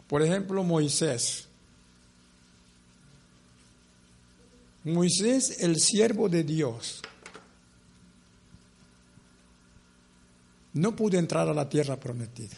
Por 0.08 0.22
ejemplo, 0.22 0.64
Moisés. 0.64 1.48
Moisés, 4.84 5.62
el 5.62 5.80
siervo 5.80 6.30
de 6.30 6.43
Dios, 6.43 7.02
no 10.74 10.96
pudo 10.96 11.18
entrar 11.18 11.48
a 11.50 11.54
la 11.54 11.68
tierra 11.68 12.00
prometida. 12.00 12.56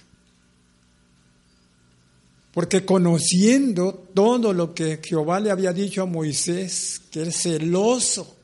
Porque 2.54 2.86
conociendo 2.86 4.08
todo 4.14 4.52
lo 4.52 4.74
que 4.74 5.00
Jehová 5.04 5.40
le 5.40 5.52
había 5.52 5.72
dicho 5.72 6.02
a 6.02 6.06
Moisés, 6.06 7.02
que 7.12 7.24
es 7.24 7.42
celoso, 7.44 8.37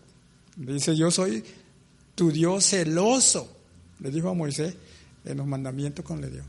dice, 0.56 0.96
yo 0.96 1.12
soy 1.12 1.44
tu 2.16 2.32
Dios 2.32 2.66
celoso, 2.66 3.56
le 4.00 4.12
dijo 4.12 4.30
a 4.30 4.34
Moisés 4.34 4.76
en 5.26 5.38
los 5.38 5.48
mandamientos 5.48 6.06
que 6.06 6.16
le 6.16 6.30
dio. 6.30 6.44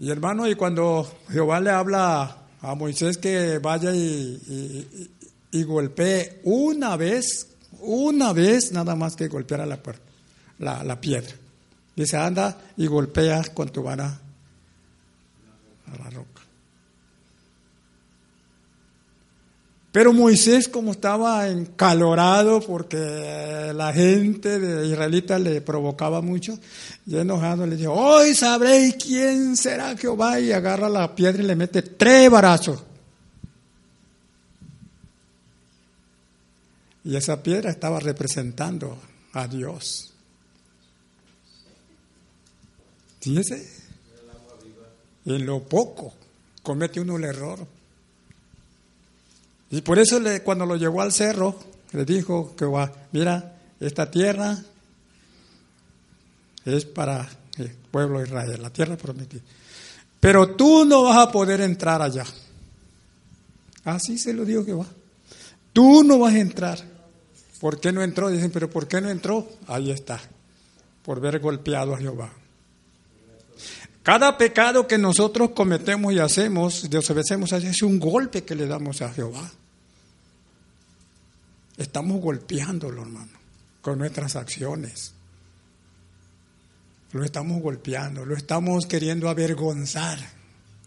Y 0.00 0.10
hermano, 0.10 0.48
y 0.48 0.56
cuando 0.56 1.08
Jehová 1.28 1.60
le 1.60 1.70
habla 1.70 2.38
a 2.60 2.74
Moisés 2.74 3.18
que 3.18 3.58
vaya 3.58 3.92
y 3.94 5.62
golpee 5.62 6.40
una 6.44 6.96
vez, 6.96 7.46
una 7.80 8.32
vez 8.32 8.72
nada 8.72 8.96
más 8.96 9.14
que 9.14 9.28
golpeara 9.28 9.64
la, 9.64 9.80
puerta, 9.80 10.02
la, 10.58 10.82
la 10.82 11.00
piedra. 11.00 11.32
Dice, 11.94 12.16
anda 12.16 12.58
y 12.76 12.86
golpea 12.86 13.44
con 13.54 13.68
tu 13.68 13.82
vara 13.82 14.18
a 15.86 15.98
la 16.02 16.10
roca. 16.10 16.31
Pero 19.92 20.14
Moisés, 20.14 20.68
como 20.68 20.92
estaba 20.92 21.48
encalorado 21.48 22.60
porque 22.60 23.72
la 23.74 23.92
gente 23.92 24.58
de 24.58 24.88
israelita 24.88 25.38
le 25.38 25.60
provocaba 25.60 26.22
mucho, 26.22 26.58
y 27.06 27.18
enojado 27.18 27.66
le 27.66 27.76
dijo, 27.76 27.92
hoy 27.92 28.34
sabréis 28.34 28.94
quién 28.94 29.54
será 29.54 29.94
Jehová, 29.94 30.40
y 30.40 30.50
agarra 30.50 30.88
la 30.88 31.14
piedra 31.14 31.42
y 31.42 31.46
le 31.46 31.54
mete 31.54 31.82
tres 31.82 32.30
barazos. 32.30 32.82
Y 37.04 37.14
esa 37.14 37.42
piedra 37.42 37.70
estaba 37.70 38.00
representando 38.00 38.96
a 39.34 39.46
Dios. 39.46 40.14
Fíjese, 43.20 43.68
en 45.26 45.44
lo 45.44 45.62
poco 45.62 46.14
comete 46.62 46.98
uno 46.98 47.16
el 47.16 47.24
error. 47.24 47.81
Y 49.72 49.80
por 49.80 49.98
eso 49.98 50.20
le- 50.20 50.42
cuando 50.42 50.64
lo 50.66 50.76
llevó 50.76 51.02
al 51.02 51.12
cerro, 51.12 51.58
le 51.92 52.04
dijo 52.04 52.54
que 52.54 52.64
va, 52.64 52.92
mira, 53.10 53.56
esta 53.80 54.08
tierra 54.10 54.56
es 56.64 56.84
para 56.84 57.28
el 57.58 57.70
pueblo 57.90 58.20
de 58.20 58.26
Israel, 58.26 58.62
la 58.62 58.70
tierra 58.70 58.96
prometida. 58.96 59.42
Pero 60.20 60.54
tú 60.54 60.84
no 60.84 61.02
vas 61.02 61.18
a 61.26 61.32
poder 61.32 61.60
entrar 61.62 62.00
allá. 62.00 62.24
Así 63.84 64.18
se 64.18 64.32
lo 64.32 64.44
dijo 64.44 64.64
Jehová. 64.64 64.86
Tú 65.72 66.04
no 66.04 66.18
vas 66.20 66.34
a 66.34 66.38
entrar. 66.38 66.78
¿Por 67.60 67.80
qué 67.80 67.92
no 67.92 68.02
entró? 68.02 68.28
Dicen, 68.28 68.50
pero 68.52 68.70
¿por 68.70 68.86
qué 68.86 69.00
no 69.00 69.08
entró? 69.08 69.48
Ahí 69.66 69.90
está, 69.90 70.20
por 71.02 71.20
ver 71.20 71.40
golpeado 71.40 71.94
a 71.94 71.98
Jehová. 71.98 72.30
Cada 74.02 74.36
pecado 74.36 74.86
que 74.86 74.98
nosotros 74.98 75.50
cometemos 75.50 76.12
y 76.12 76.18
hacemos, 76.18 76.90
desobedecemos, 76.90 77.52
es 77.52 77.82
un 77.82 77.98
golpe 77.98 78.44
que 78.44 78.54
le 78.54 78.66
damos 78.66 79.00
a 79.00 79.12
Jehová. 79.12 79.50
Estamos 81.76 82.20
golpeándolo, 82.20 83.02
hermano, 83.02 83.32
con 83.80 83.98
nuestras 83.98 84.36
acciones. 84.36 85.14
Lo 87.12 87.24
estamos 87.24 87.60
golpeando, 87.60 88.24
lo 88.24 88.36
estamos 88.36 88.86
queriendo 88.86 89.28
avergonzar 89.28 90.18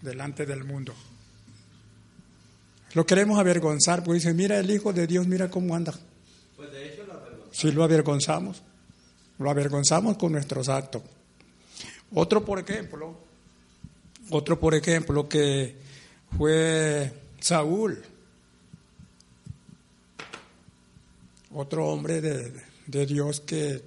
delante 0.02 0.46
del 0.46 0.64
mundo. 0.64 0.94
Lo 2.94 3.06
queremos 3.06 3.40
avergonzar 3.40 4.04
porque 4.04 4.20
dice, 4.20 4.34
mira 4.34 4.58
el 4.58 4.72
Hijo 4.72 4.94
de 4.94 5.06
Dios, 5.06 5.28
mira 5.28 5.50
cómo 5.50 5.76
anda. 5.76 5.94
Pues 6.56 6.72
de 6.72 6.88
hecho, 6.88 7.06
la 7.06 7.16
verdad. 7.16 7.46
Si 7.52 7.72
lo 7.72 7.84
avergonzamos, 7.84 8.64
lo 9.38 9.50
avergonzamos 9.50 10.18
con 10.18 10.32
nuestros 10.32 10.70
actos. 10.70 11.04
Otro, 12.14 12.46
por 12.46 12.60
ejemplo, 12.60 13.18
otro, 14.30 14.60
por 14.60 14.74
ejemplo, 14.74 15.28
que 15.28 15.76
fue 16.38 17.12
Saúl, 17.40 18.02
otro 21.56 21.88
hombre 21.88 22.22
de, 22.22 22.54
de 22.88 23.06
Dios 23.06 23.42
que 23.42 23.82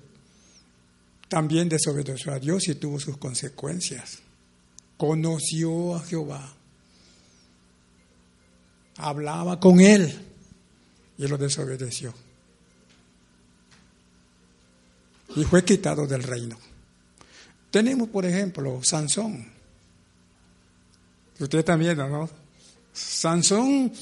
también 1.28 1.68
desobedeció 1.68 2.32
a 2.32 2.38
Dios 2.38 2.68
y 2.68 2.74
tuvo 2.74 2.98
sus 2.98 3.16
consecuencias. 3.18 4.20
Conoció 4.96 5.94
a 5.94 6.00
Jehová, 6.00 6.54
hablaba 8.96 9.60
con 9.60 9.80
él 9.80 10.12
y 11.18 11.28
lo 11.28 11.36
desobedeció. 11.36 12.12
Y 15.36 15.44
fue 15.44 15.64
quitado 15.64 16.06
del 16.06 16.22
reino. 16.22 16.58
Tenemos, 17.70 18.08
por 18.08 18.24
ejemplo, 18.24 18.82
Sansón. 18.82 19.46
Usted 21.38 21.64
también, 21.64 21.98
¿no? 21.98 22.28
Sansón 22.92 23.92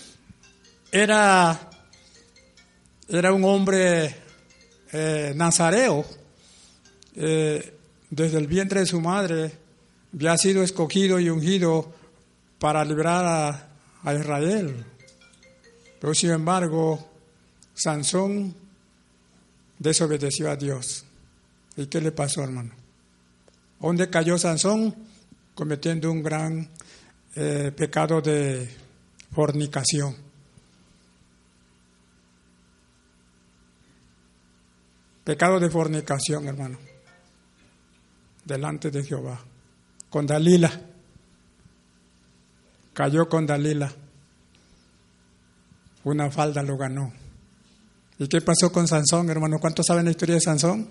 era, 0.91 1.69
era 3.09 3.33
un 3.33 3.45
hombre 3.45 4.15
eh, 4.93 5.33
nazareo. 5.35 6.05
Eh, 7.15 7.73
desde 8.11 8.39
el 8.39 8.47
vientre 8.47 8.81
de 8.81 8.87
su 8.87 9.01
madre 9.01 9.53
había 10.13 10.37
sido 10.37 10.63
escogido 10.63 11.19
y 11.19 11.29
ungido 11.29 11.93
para 12.59 12.85
librar 12.85 13.25
a, 14.05 14.15
Israel. 14.15 14.85
Pero 16.01 16.15
sin 16.15 16.31
embargo, 16.31 17.11
Sansón 17.75 18.55
desobedeció 19.79 20.49
a 20.51 20.57
Dios. 20.57 21.05
¿Y 21.77 21.87
qué 21.87 22.01
le 22.01 22.13
pasó, 22.13 22.45
hermano? 22.45 22.71
¿Dónde 23.81 24.09
cayó 24.09 24.39
Sansón? 24.39 24.95
Cometiendo 25.55 26.13
un 26.13 26.23
gran 26.23 26.69
eh, 27.35 27.73
pecado 27.75 28.21
de 28.21 28.69
fornicación. 29.33 30.26
Pecado 35.27 35.59
de 35.59 35.69
fornicación, 35.69 36.47
hermano. 36.47 36.79
Delante 38.45 38.93
de 38.93 39.03
Jehová. 39.03 39.41
Con 40.09 40.25
Dalila. 40.25 40.71
cayó 42.95 43.29
con 43.29 43.45
Dalila. 43.45 43.93
Una 46.05 46.31
falda 46.31 46.63
lo 46.63 46.77
ganó. 46.77 47.13
¿Y 48.21 48.29
qué 48.29 48.41
pasó 48.41 48.71
con 48.71 48.87
Sansón, 48.87 49.29
hermano? 49.29 49.59
¿Cuántos 49.59 49.87
saben 49.87 50.05
la 50.05 50.13
historia 50.13 50.37
de 50.37 50.43
Sansón? 50.43 50.89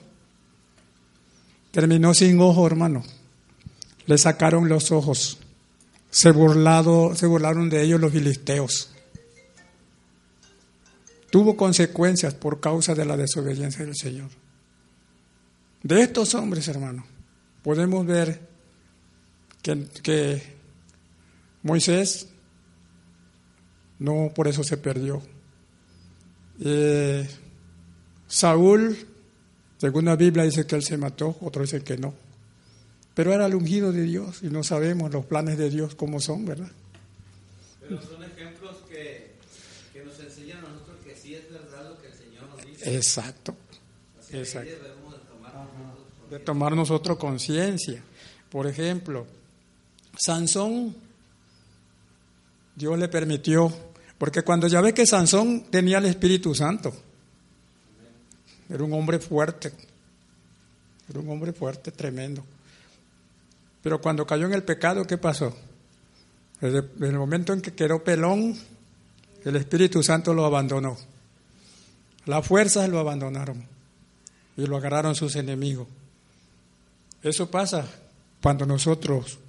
Terminó 1.71 2.13
sin 2.13 2.38
ojo, 2.41 2.67
hermano. 2.67 3.03
Le 4.05 4.17
sacaron 4.17 4.67
los 4.67 4.91
ojos. 4.91 5.38
Se, 6.11 6.31
burlado, 6.31 7.15
se 7.15 7.25
burlaron 7.25 7.69
de 7.69 7.83
ellos 7.83 8.01
los 8.01 8.11
filisteos. 8.11 8.95
Tuvo 11.36 11.57
consecuencias 11.57 12.33
por 12.33 12.61
causa 12.61 12.95
de 12.95 13.03
la 13.03 13.17
desobediencia 13.17 13.83
del 13.83 13.93
Señor. 13.93 14.29
De 15.83 16.01
estos 16.01 16.33
hombres, 16.33 16.65
hermano, 16.69 17.05
podemos 17.61 18.05
ver 18.05 18.39
que, 19.61 20.41
Moisés 21.61 22.29
no 23.99 24.31
por 24.33 24.47
eso 24.47 24.63
se 24.63 24.77
perdió. 24.77 25.21
Eh, 26.61 27.27
Saúl, 28.29 28.97
según 29.77 30.05
la 30.05 30.15
Biblia, 30.15 30.45
dice 30.45 30.65
que 30.65 30.77
él 30.77 30.83
se 30.83 30.97
mató, 30.97 31.36
otro 31.41 31.63
dice 31.63 31.83
que 31.83 31.97
no. 31.97 32.13
Pero 33.13 33.33
era 33.33 33.47
el 33.47 33.55
ungido 33.55 33.91
de 33.91 34.03
Dios 34.03 34.41
y 34.41 34.47
no 34.47 34.63
sabemos 34.63 35.11
los 35.11 35.25
planes 35.25 35.57
de 35.57 35.69
Dios 35.69 35.95
cómo 35.95 36.21
son, 36.21 36.45
¿verdad? 36.45 36.71
Pero 37.81 38.01
son 38.01 38.23
ejemplos 38.23 38.77
que, 38.89 39.36
nos 40.05 40.17
enseñan 40.19 40.59
a 40.59 40.69
nosotros 40.69 40.86
que 41.03 41.15
sí 41.15 41.36
es 41.36 41.49
verdad 41.51 41.89
lo 41.89 42.01
que 42.01 42.07
el 42.07 42.13
Señor 42.13 42.49
nos 42.49 42.65
dice. 42.65 42.74
Exacto. 42.86 43.55
Exacto. 44.31 44.71
De 46.29 46.39
tomar 46.39 46.75
nosotros 46.75 47.17
conciencia. 47.17 48.01
Por 48.49 48.67
ejemplo, 48.67 49.25
Sansón, 50.17 50.95
Dios 52.75 52.97
le 52.97 53.07
permitió, 53.07 53.71
porque 54.17 54.43
cuando 54.43 54.67
ya 54.67 54.81
ve 54.81 54.93
que 54.93 55.05
Sansón 55.05 55.65
tenía 55.69 55.97
el 55.97 56.05
Espíritu 56.05 56.55
Santo, 56.55 56.93
era 58.69 58.83
un 58.83 58.93
hombre 58.93 59.19
fuerte, 59.19 59.71
era 61.09 61.19
un 61.19 61.29
hombre 61.29 61.53
fuerte, 61.53 61.91
tremendo. 61.91 62.43
Pero 63.83 64.01
cuando 64.01 64.25
cayó 64.25 64.47
en 64.47 64.53
el 64.53 64.63
pecado, 64.63 65.05
¿qué 65.05 65.17
pasó? 65.17 65.55
Desde, 66.59 66.79
el 67.01 67.17
momento 67.17 67.53
en 67.53 67.61
que 67.61 67.73
quedó 67.73 68.03
pelón, 68.03 68.57
el 69.43 69.55
Espíritu 69.55 70.01
Santo 70.01 70.33
lo 70.33 70.45
abandonó. 70.45 70.97
Las 72.26 72.45
fuerzas 72.45 72.89
lo 72.89 72.99
abandonaron 72.99 73.65
y 74.57 74.65
lo 74.65 74.78
agarraron 74.78 75.15
sus 75.15 75.36
enemigos. 75.36 75.88
Eso 77.21 77.49
pasa 77.49 77.88
cuando 78.41 78.65
nosotros 78.65 79.39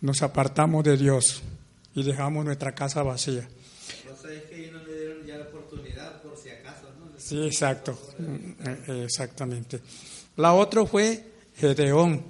nos 0.00 0.22
apartamos 0.22 0.84
de 0.84 0.96
Dios 0.96 1.42
y 1.94 2.02
dejamos 2.02 2.44
nuestra 2.44 2.74
casa 2.74 3.02
vacía. 3.02 3.48
Sí, 7.18 7.44
exacto, 7.44 7.98
mm, 8.18 8.68
eh, 8.90 9.04
exactamente. 9.04 9.80
La 10.36 10.54
otra 10.54 10.86
fue 10.86 11.24
Gedeón. 11.56 12.22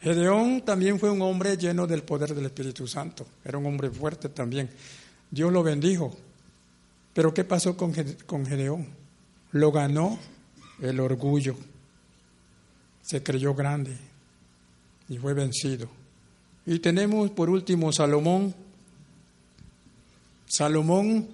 Gedeón 0.00 0.62
también 0.62 0.98
fue 0.98 1.10
un 1.10 1.20
hombre 1.22 1.56
lleno 1.56 1.86
del 1.86 2.02
poder 2.02 2.34
del 2.34 2.46
Espíritu 2.46 2.86
Santo, 2.86 3.26
era 3.44 3.58
un 3.58 3.66
hombre 3.66 3.90
fuerte 3.90 4.28
también. 4.28 4.70
Dios 5.30 5.52
lo 5.52 5.62
bendijo. 5.62 6.16
Pero 7.14 7.34
¿qué 7.34 7.44
pasó 7.44 7.76
con, 7.76 7.94
Gedeón? 7.94 8.88
Lo 9.52 9.70
ganó 9.70 10.18
el 10.80 10.98
orgullo. 11.00 11.56
Se 13.02 13.22
creyó 13.22 13.54
grande 13.54 13.96
y 15.08 15.18
fue 15.18 15.34
vencido. 15.34 15.88
Y 16.64 16.78
tenemos 16.78 17.30
por 17.30 17.50
último 17.50 17.92
Salomón. 17.92 18.54
Salomón 20.46 21.28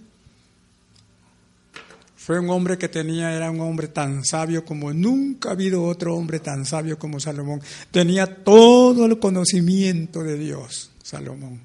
fue 2.16 2.40
un 2.40 2.50
hombre 2.50 2.76
que 2.76 2.88
tenía, 2.88 3.34
era 3.34 3.50
un 3.50 3.60
hombre 3.60 3.88
tan 3.88 4.24
sabio 4.24 4.64
como 4.64 4.92
nunca 4.92 5.50
ha 5.50 5.52
habido 5.52 5.84
otro 5.84 6.16
hombre 6.16 6.40
tan 6.40 6.64
sabio 6.64 6.98
como 6.98 7.20
Salomón. 7.20 7.62
Tenía 7.90 8.42
todo 8.42 9.06
el 9.06 9.18
conocimiento 9.18 10.22
de 10.22 10.36
Dios, 10.36 10.90
Salomón. 11.02 11.60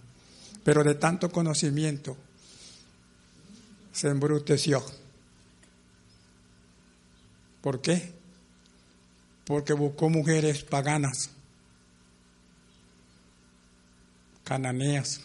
Pero 0.63 0.83
de 0.83 0.95
tanto 0.95 1.31
conocimiento 1.31 2.15
se 3.93 4.09
embruteció. 4.09 4.83
¿Por 7.61 7.81
qué? 7.81 8.11
Porque 9.45 9.71
buscó 9.71 10.09
mujeres 10.09 10.63
paganas 10.63 11.29
cananeas. 14.43 15.21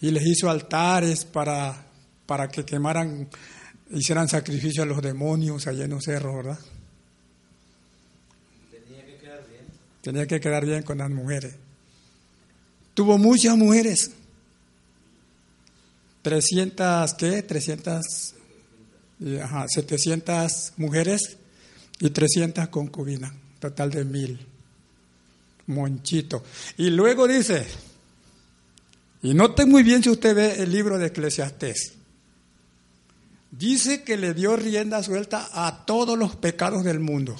Y 0.00 0.10
les 0.10 0.26
hizo 0.26 0.50
altares 0.50 1.24
para, 1.24 1.86
para 2.26 2.48
que 2.48 2.64
quemaran, 2.64 3.28
hicieran 3.90 4.28
sacrificio 4.28 4.82
a 4.82 4.86
los 4.86 5.00
demonios 5.00 5.66
allá 5.66 5.84
en 5.84 5.90
los 5.90 6.04
cerros, 6.04 6.36
¿verdad? 6.36 6.58
Tenía 8.70 9.06
que 9.06 9.16
quedar 9.16 9.48
bien. 9.48 9.66
Tenía 10.02 10.26
que 10.26 10.40
quedar 10.40 10.66
bien 10.66 10.82
con 10.82 10.98
las 10.98 11.10
mujeres. 11.10 11.54
Tuvo 12.92 13.18
muchas 13.18 13.56
mujeres. 13.56 14.10
300, 16.24 17.14
¿qué? 17.14 17.42
300, 17.42 18.34
ajá, 19.42 19.66
700 19.68 20.72
mujeres 20.78 21.36
y 22.00 22.08
300 22.08 22.68
concubinas, 22.68 23.32
total 23.60 23.90
de 23.90 24.04
mil. 24.06 24.46
Monchito. 25.66 26.42
Y 26.78 26.88
luego 26.88 27.28
dice, 27.28 27.66
y 29.22 29.34
note 29.34 29.66
muy 29.66 29.82
bien 29.82 30.02
si 30.02 30.08
usted 30.08 30.34
ve 30.34 30.62
el 30.62 30.72
libro 30.72 30.98
de 30.98 31.08
Eclesiastés, 31.08 31.92
dice 33.50 34.02
que 34.02 34.16
le 34.16 34.32
dio 34.32 34.56
rienda 34.56 35.02
suelta 35.02 35.48
a 35.52 35.84
todos 35.84 36.18
los 36.18 36.36
pecados 36.36 36.84
del 36.84 37.00
mundo. 37.00 37.36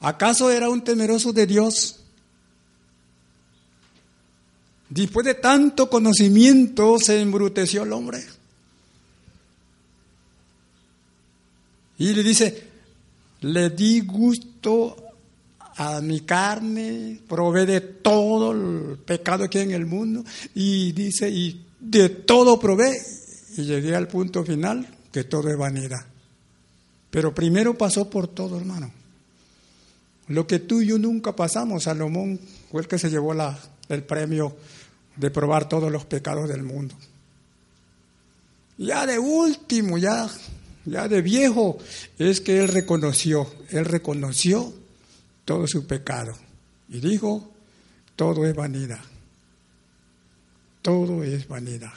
¿Acaso 0.00 0.50
era 0.50 0.68
un 0.68 0.82
temeroso 0.82 1.32
de 1.32 1.46
Dios? 1.46 1.99
Después 4.90 5.24
de 5.24 5.34
tanto 5.34 5.88
conocimiento 5.88 6.98
se 6.98 7.20
embruteció 7.20 7.84
el 7.84 7.92
hombre. 7.92 8.24
Y 11.98 12.12
le 12.12 12.22
dice, 12.24 12.64
le 13.42 13.70
di 13.70 14.00
gusto 14.00 14.96
a 15.76 16.00
mi 16.00 16.22
carne, 16.22 17.20
provee 17.28 17.66
de 17.66 17.80
todo 17.80 18.50
el 18.50 18.98
pecado 18.98 19.48
que 19.48 19.60
hay 19.60 19.64
en 19.64 19.70
el 19.72 19.86
mundo 19.86 20.24
y 20.54 20.90
dice, 20.92 21.30
y 21.30 21.64
de 21.78 22.08
todo 22.08 22.58
provee. 22.58 22.96
Y 23.56 23.62
llegué 23.62 23.94
al 23.94 24.08
punto 24.08 24.44
final 24.44 24.88
que 25.12 25.22
todo 25.22 25.50
es 25.50 25.56
vanidad. 25.56 26.04
Pero 27.10 27.32
primero 27.32 27.78
pasó 27.78 28.10
por 28.10 28.26
todo, 28.26 28.58
hermano. 28.58 28.90
Lo 30.28 30.46
que 30.46 30.58
tú 30.58 30.80
y 30.80 30.86
yo 30.86 30.98
nunca 30.98 31.36
pasamos, 31.36 31.84
Salomón 31.84 32.40
fue 32.70 32.82
el 32.82 32.88
que 32.88 32.98
se 32.98 33.10
llevó 33.10 33.34
la, 33.34 33.58
el 33.88 34.04
premio 34.04 34.56
de 35.16 35.30
probar 35.30 35.68
todos 35.68 35.90
los 35.90 36.04
pecados 36.04 36.48
del 36.48 36.62
mundo. 36.62 36.94
Ya 38.78 39.06
de 39.06 39.18
último, 39.18 39.98
ya, 39.98 40.28
ya 40.86 41.08
de 41.08 41.20
viejo, 41.20 41.78
es 42.18 42.40
que 42.40 42.60
él 42.60 42.68
reconoció, 42.68 43.46
él 43.68 43.84
reconoció 43.84 44.72
todo 45.44 45.66
su 45.66 45.86
pecado. 45.86 46.32
Y 46.88 47.00
dijo, 47.00 47.50
todo 48.16 48.46
es 48.46 48.54
vanidad. 48.54 49.00
Todo 50.82 51.22
es 51.22 51.46
vanidad. 51.46 51.92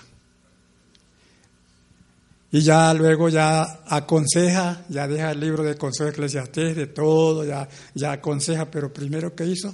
Y 2.52 2.62
ya 2.62 2.94
luego 2.94 3.30
ya 3.30 3.82
aconseja, 3.88 4.86
ya 4.88 5.08
deja 5.08 5.32
el 5.32 5.40
libro 5.40 5.64
de 5.64 5.76
consejo 5.76 6.10
eclesiastés, 6.10 6.76
de 6.76 6.86
todo, 6.86 7.44
ya, 7.46 7.68
ya 7.96 8.12
aconseja, 8.12 8.70
pero 8.70 8.94
primero 8.94 9.34
que 9.34 9.46
hizo, 9.46 9.74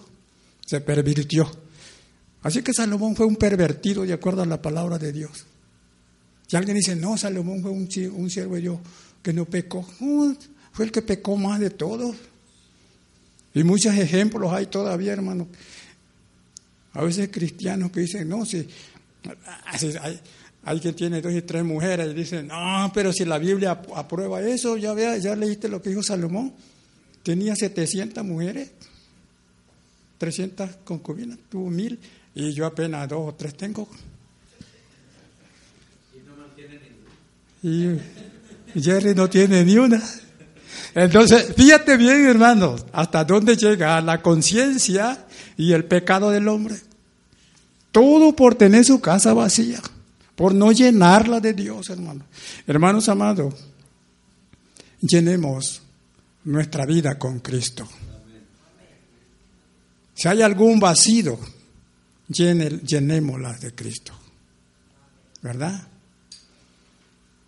se 0.66 0.80
pervirtió. 0.80 1.52
Así 2.42 2.62
que 2.62 2.74
Salomón 2.74 3.16
fue 3.16 3.26
un 3.26 3.36
pervertido 3.36 4.04
de 4.04 4.14
acuerdo 4.14 4.44
a 4.44 4.46
la 4.46 4.62
palabra 4.62 4.98
de 4.98 5.12
Dios. 5.12 5.46
Si 6.48 6.56
alguien 6.56 6.78
dice, 6.78 6.96
no, 6.96 7.18
Salomón 7.18 7.62
fue 7.62 7.72
un, 7.72 7.90
siervo 8.30 8.56
de 8.56 8.62
Dios 8.62 8.80
que 9.22 9.34
no 9.34 9.46
pecó, 9.46 9.84
fue 10.72 10.86
el 10.86 10.92
que 10.92 11.02
pecó 11.02 11.38
más 11.38 11.60
de 11.60 11.70
todos. 11.70 12.16
Y 13.54 13.64
muchos 13.64 13.96
ejemplos 13.96 14.52
hay 14.54 14.68
todavía, 14.68 15.14
hermano. 15.14 15.48
A 16.94 17.04
veces 17.04 17.30
cristianos 17.32 17.92
que 17.92 18.02
dicen, 18.02 18.30
no, 18.30 18.46
si 18.46 18.68
hay, 20.64 20.80
quien 20.80 20.96
tiene 20.96 21.22
dos 21.22 21.34
y 21.34 21.42
tres 21.42 21.64
mujeres 21.64 22.12
y 22.12 22.14
dicen, 22.14 22.48
no, 22.48 22.92
pero 22.94 23.12
si 23.12 23.26
la 23.26 23.38
Biblia 23.38 23.82
aprueba 23.96 24.42
eso, 24.42 24.78
ya 24.78 24.94
vea, 24.94 25.18
ya 25.18 25.36
leíste 25.36 25.68
lo 25.68 25.82
que 25.82 25.90
dijo 25.90 26.02
Salomón. 26.02 26.54
Tenía 27.22 27.56
700 27.56 28.24
mujeres, 28.24 28.72
300 30.18 30.78
concubinas, 30.84 31.38
tuvo 31.50 31.70
mil 31.70 32.00
y 32.40 32.54
yo 32.54 32.66
apenas 32.66 33.08
dos 33.10 33.30
o 33.30 33.36
tres 33.36 33.54
tengo. 33.56 33.88
Y 36.14 36.20
no 36.26 36.38
mantiene 36.38 36.80
ninguna. 37.62 38.02
Jerry 38.74 39.14
no 39.14 39.30
tiene 39.30 39.66
ni 39.66 39.78
una. 39.78 40.02
Entonces, 40.96 41.54
fíjate 41.56 41.98
bien, 41.98 42.26
hermanos, 42.28 42.86
hasta 42.94 43.26
dónde 43.26 43.58
llega 43.58 44.00
la 44.00 44.22
conciencia 44.22 45.28
y 45.58 45.74
el 45.74 45.84
pecado 45.84 46.30
del 46.30 46.48
hombre. 46.48 46.76
Todo 47.92 48.34
por 48.34 48.56
tener 48.56 48.86
su 48.86 49.02
casa 49.02 49.34
vacía, 49.34 49.82
por 50.36 50.56
no 50.56 50.72
llenarla 50.72 51.42
de 51.42 51.54
Dios, 51.54 51.90
hermano. 51.90 52.24
Hermanos 52.66 53.10
amados, 53.10 53.54
llenemos 55.02 55.82
nuestra 56.46 56.86
vida 56.86 57.20
con 57.20 57.40
Cristo. 57.40 57.86
Si 60.14 60.28
hay 60.28 60.42
algún 60.42 60.80
vacío, 60.80 61.38
llenémosla 62.30 63.54
de 63.54 63.74
Cristo. 63.74 64.14
¿Verdad? 65.42 65.88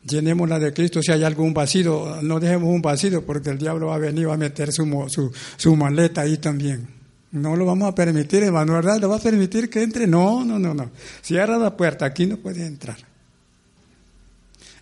Llenémosla 0.03 0.59
de 0.59 0.73
Cristo. 0.73 1.01
Si 1.01 1.11
hay 1.11 1.23
algún 1.23 1.53
vacío, 1.53 2.21
no 2.21 2.39
dejemos 2.39 2.69
un 2.69 2.81
vacío 2.81 3.25
porque 3.25 3.51
el 3.51 3.57
diablo 3.57 3.87
va 3.87 3.95
a 3.95 3.99
venir 3.99 4.27
a 4.27 4.37
meter 4.37 4.71
su, 4.71 4.85
su, 5.09 5.31
su 5.57 5.75
maleta 5.75 6.21
ahí 6.21 6.37
también. 6.37 6.87
No 7.31 7.55
lo 7.55 7.65
vamos 7.65 7.87
a 7.87 7.95
permitir, 7.95 8.43
hermano, 8.43 8.73
¿verdad? 8.73 8.99
¿Lo 8.99 9.09
va 9.09 9.15
a 9.15 9.21
permitir 9.21 9.69
que 9.69 9.83
entre? 9.83 10.05
No, 10.05 10.43
no, 10.43 10.59
no, 10.59 10.73
no. 10.73 10.91
Cierra 11.21 11.57
la 11.57 11.77
puerta, 11.77 12.05
aquí 12.05 12.25
no 12.25 12.37
puede 12.37 12.65
entrar. 12.65 12.97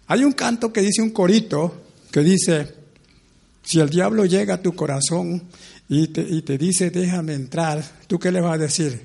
Hay 0.08 0.24
un 0.24 0.32
canto 0.32 0.74
que 0.74 0.82
dice 0.82 1.04
un 1.04 1.12
corito 1.12 1.84
que 2.12 2.22
dice, 2.22 2.74
si 3.62 3.80
el 3.80 3.90
diablo 3.90 4.26
llega 4.26 4.56
a 4.56 4.62
tu 4.62 4.74
corazón 4.74 5.44
y 5.88 6.08
te, 6.08 6.22
y 6.22 6.42
te 6.42 6.58
dice, 6.58 6.90
déjame 6.90 7.36
entrar, 7.36 7.84
¿tú 8.08 8.18
qué 8.18 8.32
le 8.32 8.42
vas 8.42 8.56
a 8.56 8.58
decir? 8.58 9.00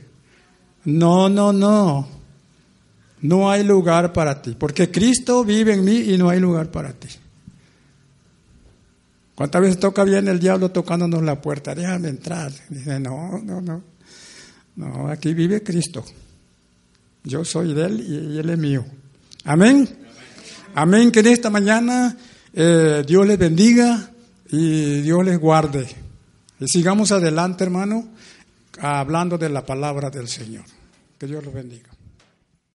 No, 0.85 1.29
no, 1.29 1.53
no. 1.53 2.09
No 3.23 3.51
hay 3.51 3.65
lugar 3.65 4.13
para 4.13 4.43
ti, 4.43 4.55
porque 4.59 4.91
Cristo 4.91 5.45
vive 5.45 5.73
en 5.73 5.85
mí 5.85 5.97
y 5.97 6.19
no 6.19 6.29
hay 6.29 6.41
lugar 6.41 6.71
para 6.71 6.93
ti. 6.93 7.09
¿Cuántas 9.35 9.63
veces 9.63 9.81
toca 9.81 10.05
bien 10.05 10.29
el 10.29 10.39
diablo 10.39 10.71
tocándonos 10.71 11.23
la 11.23 11.41
puerta? 11.41 11.75
Déjame 11.75 12.09
entrar. 12.09 12.53
Dice, 12.69 13.01
no, 13.01 13.39
no, 13.43 13.61
no. 13.61 13.83
No, 14.77 15.09
aquí 15.09 15.35
vive 15.35 15.63
Cristo. 15.63 16.05
Yo 17.25 17.45
soy 17.45 17.73
de 17.75 17.85
Él 17.87 18.01
y 18.07 18.39
Él 18.39 18.51
es 18.51 18.59
mío. 18.59 18.85
Amén. 19.45 19.89
Amén. 20.75 21.11
Que 21.11 21.21
en 21.21 21.29
esta 21.29 21.51
mañana 21.51 22.17
eh, 22.53 23.03
Dios 23.07 23.27
les 23.27 23.39
bendiga 23.39 24.11
y 24.51 25.01
Dios 25.01 25.25
les 25.25 25.39
guarde. 25.39 25.89
Y 26.61 26.69
sigamos 26.69 27.11
adelante, 27.11 27.65
hermano, 27.65 28.07
hablando 28.81 29.39
de 29.39 29.49
la 29.49 29.65
palabra 29.65 30.11
del 30.11 30.29
Señor. 30.29 30.65
Que 31.25 31.29
Dios 31.29 31.43
los 31.43 31.55
bendiga. 31.55 31.94